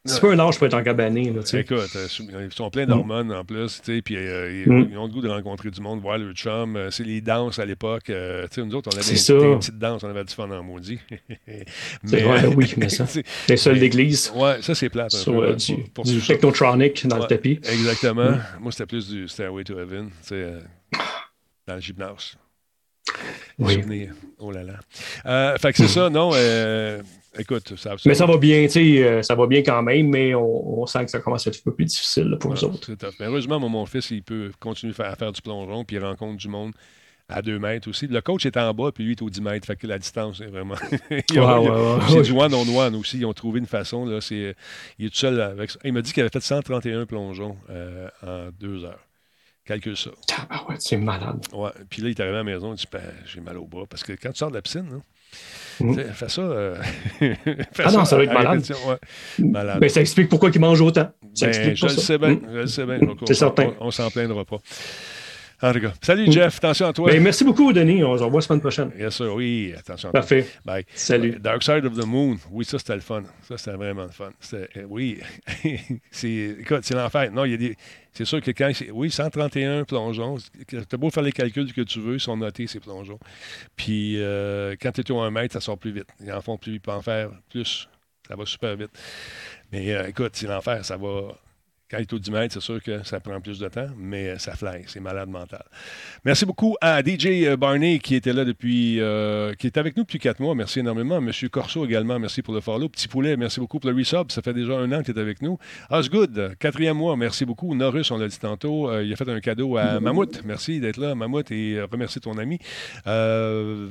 [0.04, 1.30] c'est pas un âge pour être en cabané.
[1.32, 1.40] Là.
[1.58, 2.08] Écoute, euh,
[2.44, 4.88] ils sont pleins d'hormones en plus, puis euh, ils, Mm.
[4.92, 6.76] ils ont le goût de rencontrer du monde, voir le chum.
[6.76, 8.10] euh, c'est les danses à l'époque.
[8.10, 10.98] euh, nous autres, on avait des, petites danses, on avait du fun en maudit.
[12.04, 13.04] C'est vrai, oui, mais ça.
[13.48, 14.32] Les seuls d'église.
[14.34, 15.14] Ouais, ça, c'est plate.
[15.14, 17.60] un Sur peu, euh, hein, du, pour- pour du technotronic dans Ouais, le tapis.
[17.64, 18.30] Exactement.
[18.30, 18.40] Mm.
[18.60, 20.60] Moi, c'était plus du Stairway to Heaven, euh,
[21.66, 22.36] dans le gymnase.
[23.58, 23.74] Oui.
[23.74, 24.12] Souvenir.
[24.38, 24.74] Oh là là.
[25.26, 26.30] Euh, fait que c'est ça, non.
[26.34, 27.02] euh,
[27.38, 30.34] écoute, ça, Mais ça va bien, tu sais, euh, ça va bien quand même, mais
[30.34, 32.56] on, on sent que ça commence à être un peu plus difficile là, pour nous
[32.58, 32.92] Ouais, autres.
[33.20, 35.96] Mais heureusement, moi, mon fils, il peut continuer à faire, à faire du plongeon, puis
[35.96, 36.72] il rencontre du monde
[37.28, 38.06] à 2 mètres aussi.
[38.08, 39.66] Le coach est en bas, puis lui est au 10 mètres.
[39.66, 40.74] Fait que la distance est vraiment.
[41.10, 42.22] Ouais.
[42.22, 43.18] du one-on-one aussi.
[43.18, 44.04] Ils ont trouvé une façon.
[44.04, 44.54] Là, c'est,
[44.98, 45.78] il est tout seul avec ça.
[45.84, 48.98] Il m'a dit qu'il avait fait 131 plongeons euh, en deux heures.
[49.64, 50.10] Calcule ça.
[50.50, 51.44] Ah ouais, c'est malade.
[51.52, 51.70] Ouais.
[51.88, 53.84] Puis là, il est arrivé à la maison, il dit Ben, J'ai mal au bras.
[53.88, 54.88] Parce que quand tu sors de la piscine,
[55.94, 56.42] sais, fais ça.
[56.42, 56.82] euh,
[57.20, 58.62] fais Ah non, ça doit être malade.
[58.86, 58.96] ouais.
[59.38, 59.78] Malade.
[59.80, 61.10] Ben, ça explique pourquoi il mange autant.
[61.34, 62.00] Ça Ben, explique je le ça.
[62.00, 62.30] sais bien.
[62.34, 62.40] Mm.
[62.52, 62.98] Je le sais bien.
[63.26, 63.72] C'est certain.
[63.80, 64.58] On, on s'en plaindra pas.
[65.62, 66.30] En tout cas, salut.
[66.32, 67.10] Jeff, attention à toi.
[67.10, 68.02] Ben, merci beaucoup, Denis.
[68.02, 68.90] On se revoit la semaine prochaine.
[68.98, 70.20] Yes, sir, oui, attention à toi.
[70.20, 70.46] Parfait.
[70.64, 70.84] Bye.
[70.94, 71.38] Salut.
[71.38, 73.22] Dark Side of the Moon, oui, ça c'était le fun.
[73.48, 74.30] Ça c'était vraiment le fun.
[74.54, 75.20] Euh, oui,
[76.10, 77.30] c'est, écoute, c'est l'enfer.
[77.30, 77.76] Non, il y a des.
[78.12, 78.72] C'est sûr que quand.
[78.74, 80.36] c'est- Oui, 131 plongeons.
[80.68, 83.18] Tu as beau faire les calculs que tu veux, ils sont notés, ces plongeons.
[83.76, 86.08] Puis euh, quand tu es au 1 mètre, ça sort plus vite.
[86.20, 87.88] Ils en font plus, ils peuvent en faire plus.
[88.26, 88.90] Ça va super vite.
[89.70, 90.84] Mais euh, écoute, c'est l'enfer.
[90.84, 91.36] Ça va.
[91.92, 94.30] Quand il est au 10 mètres, c'est sûr que ça prend plus de temps, mais
[94.30, 94.84] euh, ça fly.
[94.86, 95.62] C'est malade mental.
[96.24, 100.18] Merci beaucoup à DJ Barney qui était là depuis, euh, qui est avec nous depuis
[100.18, 100.54] quatre mois.
[100.54, 101.20] Merci énormément.
[101.20, 102.88] Monsieur Corso également, merci pour le follow.
[102.88, 104.30] Petit Poulet, merci beaucoup pour le resub.
[104.30, 105.58] Ça fait déjà un an que tu es avec nous.
[105.90, 107.74] Osgood, quatrième mois, merci beaucoup.
[107.74, 110.42] Norus, on l'a dit tantôt, euh, il a fait un cadeau à Mammouth.
[110.44, 112.58] Merci d'être là, Mammouth, et euh, remercie ton ami.
[113.06, 113.88] Euh.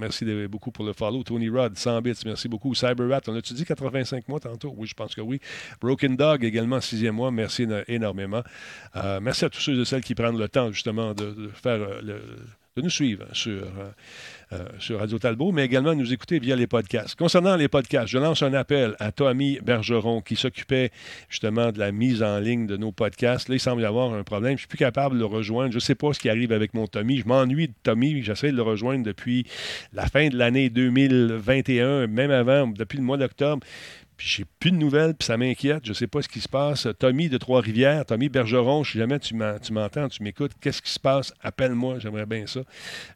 [0.00, 1.22] Merci beaucoup pour le follow.
[1.22, 2.74] Tony Rod, 100 bits, merci beaucoup.
[2.74, 4.74] CyberRat, on a-tu dit 85 mois tantôt?
[4.76, 5.40] Oui, je pense que oui.
[5.80, 8.42] Broken Dog, également, sixième mois, merci éno- énormément.
[8.96, 11.80] Euh, merci à tous ceux et celles qui prennent le temps, justement, de, de faire
[11.80, 12.22] euh, le-
[12.76, 13.90] de nous suivre sur, euh,
[14.52, 17.16] euh, sur Radio Talbot, mais également nous écouter via les podcasts.
[17.16, 20.92] Concernant les podcasts, je lance un appel à Tommy Bergeron qui s'occupait
[21.28, 23.48] justement de la mise en ligne de nos podcasts.
[23.48, 24.50] Là, il semble y avoir un problème.
[24.50, 25.72] Je ne suis plus capable de le rejoindre.
[25.72, 27.18] Je ne sais pas ce qui arrive avec mon Tommy.
[27.18, 28.22] Je m'ennuie de Tommy.
[28.22, 29.46] J'essaie de le rejoindre depuis
[29.92, 33.66] la fin de l'année 2021, même avant, depuis le mois d'octobre.
[34.20, 35.80] Puis j'ai plus de nouvelles, puis ça m'inquiète.
[35.84, 36.86] Je ne sais pas ce qui se passe.
[36.98, 40.90] Tommy de Trois-Rivières, Tommy Bergeron, si jamais tu m'en- tu m'entends, tu m'écoutes, qu'est-ce qui
[40.90, 41.32] se passe?
[41.40, 42.60] Appelle-moi, j'aimerais bien ça.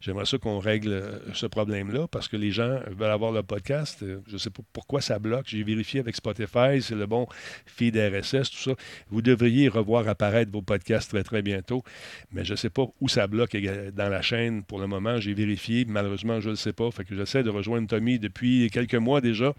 [0.01, 3.99] J'aimerais ça qu'on règle euh, ce problème-là parce que les gens veulent avoir le podcast.
[4.03, 5.45] Euh, Je ne sais pas pourquoi ça bloque.
[5.47, 7.27] J'ai vérifié avec Spotify, c'est le bon
[7.67, 8.73] feed RSS, tout ça.
[9.11, 11.83] Vous devriez revoir apparaître vos podcasts très, très bientôt.
[12.33, 13.55] Mais je ne sais pas où ça bloque
[13.95, 15.21] dans la chaîne pour le moment.
[15.21, 15.85] J'ai vérifié.
[15.87, 16.91] Malheureusement, je ne le sais pas.
[16.93, 19.53] Fait que j'essaie de rejoindre Tommy depuis quelques mois déjà.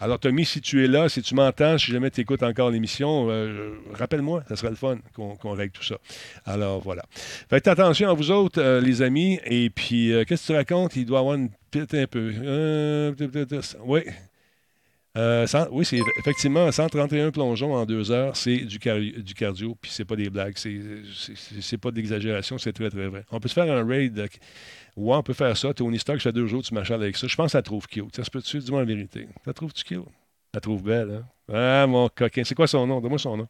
[0.00, 3.28] Alors, Tommy, si tu es là, si tu m'entends, si jamais tu écoutes encore l'émission,
[3.30, 5.96] euh, rappelle-moi, ça serait le fun qu'on règle tout ça.
[6.44, 7.04] Alors, voilà.
[7.48, 9.38] Faites attention à vous autres, euh, les amis.
[9.44, 10.96] Et puis, euh, qu'est-ce que tu racontes?
[10.96, 12.32] Il doit avoir une pite un peu.
[13.84, 14.00] Oui.
[15.72, 20.30] Oui, c'est effectivement 131 plongeons en deux heures, c'est du, cardio, puis c'est pas des
[20.30, 23.24] blagues, c'est pas de l'exagération, c'est très très vrai.
[23.32, 25.74] On peut se faire un raid, ouais, on peut faire ça.
[25.74, 27.26] Tony Stark, ça fait deux jours, tu m'achales avec ça.
[27.26, 28.14] Je pense que ça trouve cute.
[28.14, 29.26] Ça se peut-tu, dis-moi la vérité.
[29.44, 30.04] Ça trouve-tu cute?
[30.54, 31.24] Ça trouve belle, hein?
[31.50, 32.42] Ah, mon coquin.
[32.44, 33.00] C'est quoi son nom?
[33.00, 33.48] Donne-moi son nom.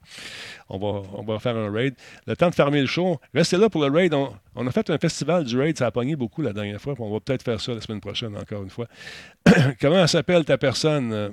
[0.69, 1.95] On va, on va faire un raid.
[2.27, 3.19] Le temps de fermer le show.
[3.35, 4.15] Restez là pour le raid.
[4.15, 5.77] On, a fait un festival du raid.
[5.77, 6.95] Ça a pogné beaucoup la dernière fois.
[6.99, 8.87] On va peut-être faire ça la semaine prochaine, encore une fois.
[9.81, 11.13] Comment elle s'appelle ta personne?
[11.13, 11.31] euh,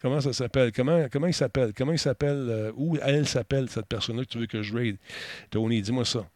[0.00, 0.72] Comment ça s'appelle?
[0.72, 1.72] Comment, comment il s'appelle?
[1.76, 2.46] Comment il s'appelle?
[2.48, 4.96] euh, où elle s'appelle, cette personne-là que tu veux que je raid?
[5.50, 6.26] Tony, dis-moi ça.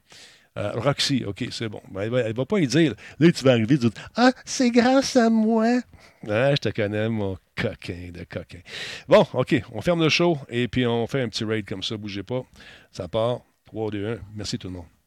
[0.59, 1.81] Euh, Roxy, OK, c'est bon.
[1.90, 2.94] Ben, elle, elle va pas y dire.
[3.19, 5.81] Là, tu vas arriver et dire Ah, c'est grâce à moi.
[6.28, 8.60] Ah, je te connais, mon coquin de coquin.
[9.08, 11.96] Bon, OK, on ferme le show et puis on fait un petit raid comme ça.
[11.96, 12.42] Bougez pas.
[12.90, 13.40] Ça part.
[13.66, 14.18] 3, 2, 1.
[14.34, 14.99] Merci tout le monde.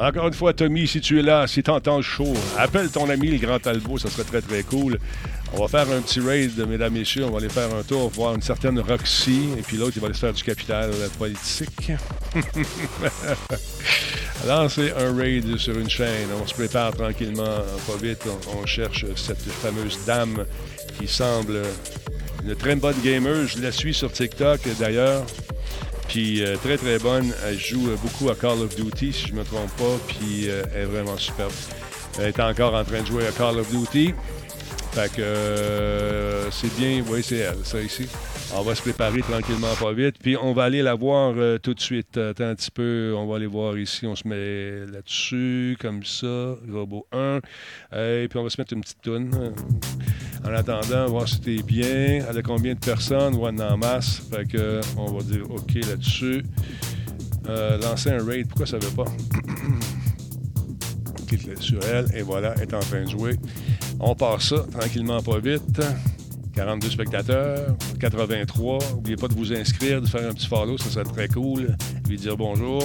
[0.00, 3.10] Encore une fois, Tommy, si tu es là, si tu entends le show, appelle ton
[3.10, 4.98] ami le Grand Talbot, ça serait très très cool.
[5.52, 7.24] On va faire un petit raid, mesdames, messieurs.
[7.24, 9.48] On va aller faire un tour, voir une certaine Roxy.
[9.58, 11.92] Et puis l'autre, il va aller se faire du capital politique.
[14.68, 16.28] C'est un raid sur une chaîne.
[16.40, 18.24] On se prépare tranquillement, pas vite.
[18.56, 20.44] On cherche cette fameuse dame
[20.98, 21.62] qui semble
[22.44, 23.46] une très bonne gamer.
[23.46, 25.24] Je la suis sur TikTok d'ailleurs.
[26.08, 27.32] Puis euh, très très bonne.
[27.46, 29.96] Elle joue euh, beaucoup à Call of Duty, si je ne me trompe pas.
[30.08, 31.52] Puis euh, elle est vraiment superbe.
[32.18, 34.14] Elle est encore en train de jouer à Call of Duty.
[34.92, 37.04] Fait que c'est bien.
[37.08, 38.08] Oui, c'est elle, ça ici.
[38.54, 40.16] On va se préparer tranquillement, pas vite.
[40.20, 42.16] Puis on va aller la voir tout de suite.
[42.16, 43.14] Attends un petit peu.
[43.14, 44.06] On va aller voir ici.
[44.06, 46.56] On se met là-dessus, comme ça.
[46.72, 47.40] Robot 1.
[47.92, 49.30] Et puis on va se mettre une petite toune.
[50.44, 52.24] En attendant, voir si t'es bien.
[52.28, 53.34] Elle a combien de personnes?
[53.36, 54.22] Ouais, en masse.
[54.30, 56.44] Fait que on va dire OK là-dessus.
[57.48, 59.04] Euh, lancer un raid, pourquoi ça veut pas?
[61.26, 63.36] Clique sur elle et voilà, elle est en train de jouer.
[64.00, 65.80] On part ça tranquillement, pas vite.
[66.58, 68.78] 42 spectateurs, 83.
[68.94, 71.76] N'oubliez pas de vous inscrire, de faire un petit follow, ça serait très cool.
[72.08, 72.82] Lui dire bonjour.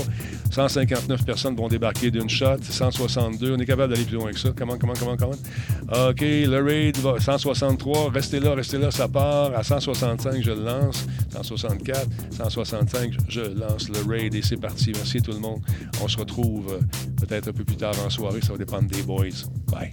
[0.52, 2.58] 159 personnes vont débarquer d'une shot.
[2.62, 3.56] 162.
[3.56, 4.50] On est capable d'aller plus loin que ça.
[4.56, 6.10] Comment, comment, comment, comment?
[6.10, 8.12] OK, le raid va 163.
[8.12, 9.56] Restez là, restez là, ça part.
[9.56, 11.08] À 165, je le lance.
[11.32, 14.92] 164, 165, je lance le raid et c'est parti.
[14.94, 15.62] Merci tout le monde.
[16.00, 18.42] On se retrouve euh, peut-être un peu plus tard en soirée.
[18.42, 19.30] Ça va dépendre des boys.
[19.72, 19.90] Bye.